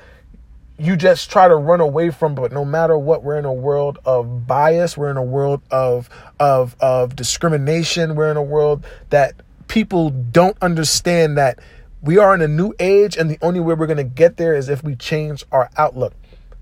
you 0.77 0.95
just 0.95 1.29
try 1.31 1.47
to 1.47 1.55
run 1.55 1.79
away 1.81 2.09
from 2.09 2.33
but 2.33 2.51
no 2.51 2.65
matter 2.65 2.97
what 2.97 3.23
we're 3.23 3.37
in 3.37 3.45
a 3.45 3.53
world 3.53 3.99
of 4.05 4.47
bias 4.47 4.97
we're 4.97 5.11
in 5.11 5.17
a 5.17 5.23
world 5.23 5.61
of 5.69 6.09
of 6.39 6.75
of 6.79 7.15
discrimination 7.15 8.15
we're 8.15 8.31
in 8.31 8.37
a 8.37 8.43
world 8.43 8.83
that 9.11 9.35
people 9.67 10.09
don't 10.09 10.57
understand 10.63 11.37
that 11.37 11.59
we 12.03 12.17
are 12.17 12.35
in 12.35 12.41
a 12.41 12.47
new 12.47 12.73
age 12.79 13.17
and 13.17 13.29
the 13.29 13.39
only 13.41 13.59
way 13.59 13.73
we're 13.73 13.87
going 13.87 13.97
to 13.97 14.03
get 14.03 14.37
there 14.37 14.53
is 14.53 14.69
if 14.69 14.83
we 14.83 14.95
change 14.95 15.43
our 15.51 15.69
outlook 15.77 16.13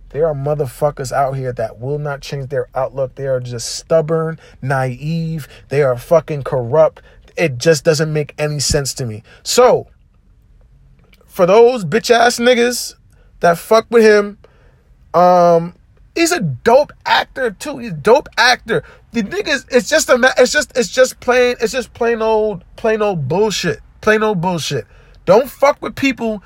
there 0.10 0.28
are 0.28 0.34
motherfuckers 0.34 1.12
out 1.12 1.34
here 1.34 1.52
that 1.52 1.80
will 1.80 2.00
not 2.00 2.22
change 2.22 2.50
their 2.50 2.68
outlook 2.76 3.16
they 3.16 3.28
are 3.28 3.39
just 3.39 3.76
stubborn 3.76 4.39
naive 4.62 5.48
they 5.70 5.84
are 5.84 5.98
fucking 5.98 6.44
corrupt 6.44 7.02
it 7.36 7.58
just 7.58 7.84
doesn't 7.84 8.14
make 8.14 8.34
any 8.38 8.60
sense 8.60 8.94
to 8.94 9.06
me 9.06 9.24
so 9.44 9.88
for 11.26 11.46
those 11.46 11.86
bitch 11.86 12.12
ass 12.12 12.39
niggas 12.39 12.96
that 13.42 13.58
fuck 13.58 13.86
with 13.89 14.04
him. 14.04 14.38
Um, 15.14 15.76
he's 16.16 16.32
a 16.32 16.39
dope 16.39 16.92
actor 17.06 17.52
too. 17.52 17.80
He's 17.80 17.92
a 17.92 17.96
dope 17.96 18.30
actor. 18.38 18.84
The 19.12 19.24
niggas, 19.24 19.66
it's 19.70 19.89
just 19.89 20.10
a, 20.10 20.34
it's 20.38 20.52
just, 20.52 20.76
it's 20.78 20.89
just 20.89 21.20
plain, 21.20 21.56
it's 21.60 21.74
just 21.74 21.94
plain 21.94 22.22
old, 22.22 22.64
plain 22.78 23.02
old 23.02 23.28
bullshit. 23.28 23.80
Plain 24.00 24.24
old 24.24 24.42
bullshit. 24.42 24.86
Don't 25.26 25.50
fuck 25.50 25.82
with 25.82 25.96
people 25.96 26.44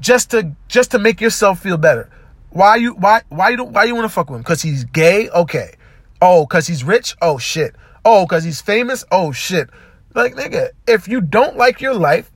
just 0.00 0.30
to, 0.30 0.54
just 0.68 0.90
to 0.92 0.98
make 0.98 1.20
yourself 1.20 1.60
feel 1.60 1.76
better. 1.76 2.10
Why 2.50 2.76
you, 2.76 2.94
why, 2.94 3.22
why 3.28 3.50
you 3.50 3.56
don't, 3.56 3.72
why 3.72 3.84
you 3.84 3.94
want 3.94 4.04
to 4.04 4.12
fuck 4.12 4.28
with 4.28 4.38
him? 4.38 4.44
Cause 4.44 4.62
he's 4.62 4.84
gay? 4.84 5.28
Okay. 5.30 5.76
Oh, 6.20 6.46
cause 6.46 6.66
he's 6.66 6.84
rich? 6.84 7.16
Oh 7.22 7.38
shit. 7.38 7.74
Oh, 8.04 8.26
cause 8.26 8.44
he's 8.44 8.60
famous? 8.60 9.04
Oh 9.10 9.32
shit. 9.32 9.70
Like 10.14 10.34
nigga, 10.34 10.70
if 10.86 11.08
you 11.08 11.20
don't 11.20 11.56
like 11.56 11.80
your 11.80 11.94
life, 11.94 12.30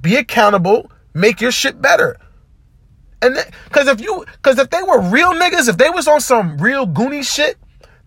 be 0.00 0.16
accountable, 0.16 0.90
make 1.14 1.40
your 1.40 1.52
shit 1.52 1.80
better. 1.80 2.18
And 3.22 3.36
because 3.64 3.86
if 3.86 4.00
you, 4.00 4.24
because 4.36 4.58
if 4.58 4.70
they 4.70 4.82
were 4.82 5.00
real 5.00 5.32
niggas, 5.32 5.68
if 5.68 5.78
they 5.78 5.88
was 5.88 6.08
on 6.08 6.20
some 6.20 6.58
real 6.58 6.86
goony 6.86 7.24
shit, 7.24 7.56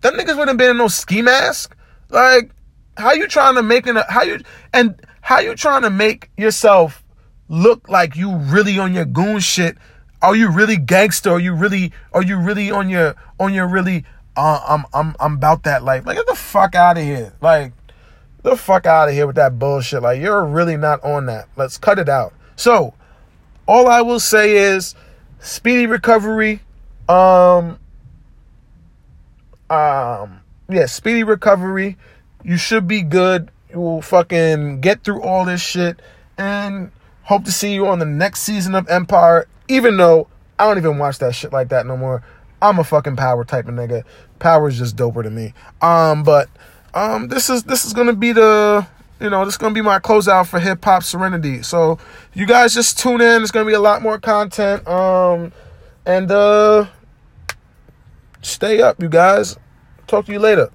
them 0.02 0.14
niggas 0.14 0.36
wouldn't 0.36 0.58
been 0.58 0.70
in 0.70 0.76
no 0.76 0.88
ski 0.88 1.22
mask. 1.22 1.74
Like, 2.10 2.50
how 2.96 3.12
you 3.12 3.26
trying 3.26 3.54
to 3.54 3.62
make 3.62 3.86
an 3.86 3.96
How 4.08 4.22
you 4.22 4.40
and 4.72 5.00
how 5.26 5.40
you 5.40 5.56
trying 5.56 5.82
to 5.82 5.90
make 5.90 6.30
yourself 6.36 7.02
look 7.48 7.88
like 7.88 8.14
you 8.14 8.36
really 8.36 8.78
on 8.78 8.94
your 8.94 9.04
goon 9.04 9.40
shit? 9.40 9.76
Are 10.22 10.36
you 10.36 10.52
really 10.52 10.76
gangster? 10.76 11.30
Are 11.30 11.40
you 11.40 11.52
really? 11.52 11.92
Are 12.12 12.22
you 12.22 12.38
really 12.38 12.70
on 12.70 12.88
your 12.88 13.16
on 13.40 13.52
your 13.52 13.66
really? 13.66 14.04
Uh, 14.36 14.60
I'm 14.68 14.84
I'm 14.94 15.16
I'm 15.18 15.34
about 15.34 15.64
that 15.64 15.82
life. 15.82 16.06
Like, 16.06 16.16
get 16.16 16.28
the 16.28 16.36
fuck 16.36 16.76
out 16.76 16.96
of 16.96 17.02
here. 17.02 17.32
Like, 17.40 17.72
the 18.42 18.56
fuck 18.56 18.86
out 18.86 19.08
of 19.08 19.16
here 19.16 19.26
with 19.26 19.34
that 19.34 19.58
bullshit. 19.58 20.00
Like, 20.00 20.20
you're 20.20 20.44
really 20.44 20.76
not 20.76 21.02
on 21.02 21.26
that. 21.26 21.48
Let's 21.56 21.76
cut 21.76 21.98
it 21.98 22.08
out. 22.08 22.32
So, 22.54 22.94
all 23.66 23.88
I 23.88 24.02
will 24.02 24.20
say 24.20 24.56
is 24.56 24.94
speedy 25.40 25.88
recovery. 25.88 26.60
Um, 27.08 27.80
um, 29.68 30.40
yeah, 30.68 30.86
speedy 30.86 31.24
recovery. 31.24 31.96
You 32.44 32.56
should 32.56 32.86
be 32.86 33.02
good. 33.02 33.50
Will 33.76 34.02
fucking 34.02 34.80
get 34.80 35.04
through 35.04 35.22
all 35.22 35.44
this 35.44 35.60
shit 35.60 36.00
and 36.38 36.90
hope 37.22 37.44
to 37.44 37.52
see 37.52 37.74
you 37.74 37.86
on 37.86 37.98
the 37.98 38.06
next 38.06 38.40
season 38.40 38.74
of 38.74 38.88
Empire. 38.88 39.46
Even 39.68 39.96
though 39.96 40.28
I 40.58 40.66
don't 40.66 40.78
even 40.78 40.98
watch 40.98 41.18
that 41.18 41.34
shit 41.34 41.52
like 41.52 41.68
that 41.68 41.86
no 41.86 41.96
more. 41.96 42.22
I'm 42.62 42.78
a 42.78 42.84
fucking 42.84 43.16
power 43.16 43.44
type 43.44 43.68
of 43.68 43.74
nigga. 43.74 44.04
Power 44.38 44.68
is 44.68 44.78
just 44.78 44.96
doper 44.96 45.22
to 45.22 45.30
me. 45.30 45.52
Um, 45.82 46.22
but 46.22 46.48
um, 46.94 47.28
this 47.28 47.50
is 47.50 47.64
this 47.64 47.84
is 47.84 47.92
gonna 47.92 48.14
be 48.14 48.32
the 48.32 48.86
you 49.20 49.30
know, 49.30 49.44
this 49.44 49.54
is 49.54 49.58
gonna 49.58 49.74
be 49.74 49.82
my 49.82 49.98
closeout 49.98 50.46
for 50.46 50.60
Hip 50.60 50.84
Hop 50.84 51.02
Serenity. 51.02 51.62
So 51.62 51.98
you 52.34 52.46
guys 52.46 52.74
just 52.74 52.98
tune 52.98 53.20
in. 53.20 53.38
There's 53.38 53.50
gonna 53.50 53.66
be 53.66 53.74
a 53.74 53.80
lot 53.80 54.02
more 54.02 54.18
content. 54.18 54.86
Um, 54.86 55.52
and 56.04 56.30
uh, 56.30 56.86
stay 58.42 58.80
up, 58.80 59.00
you 59.02 59.08
guys. 59.08 59.58
Talk 60.06 60.26
to 60.26 60.32
you 60.32 60.38
later. 60.38 60.70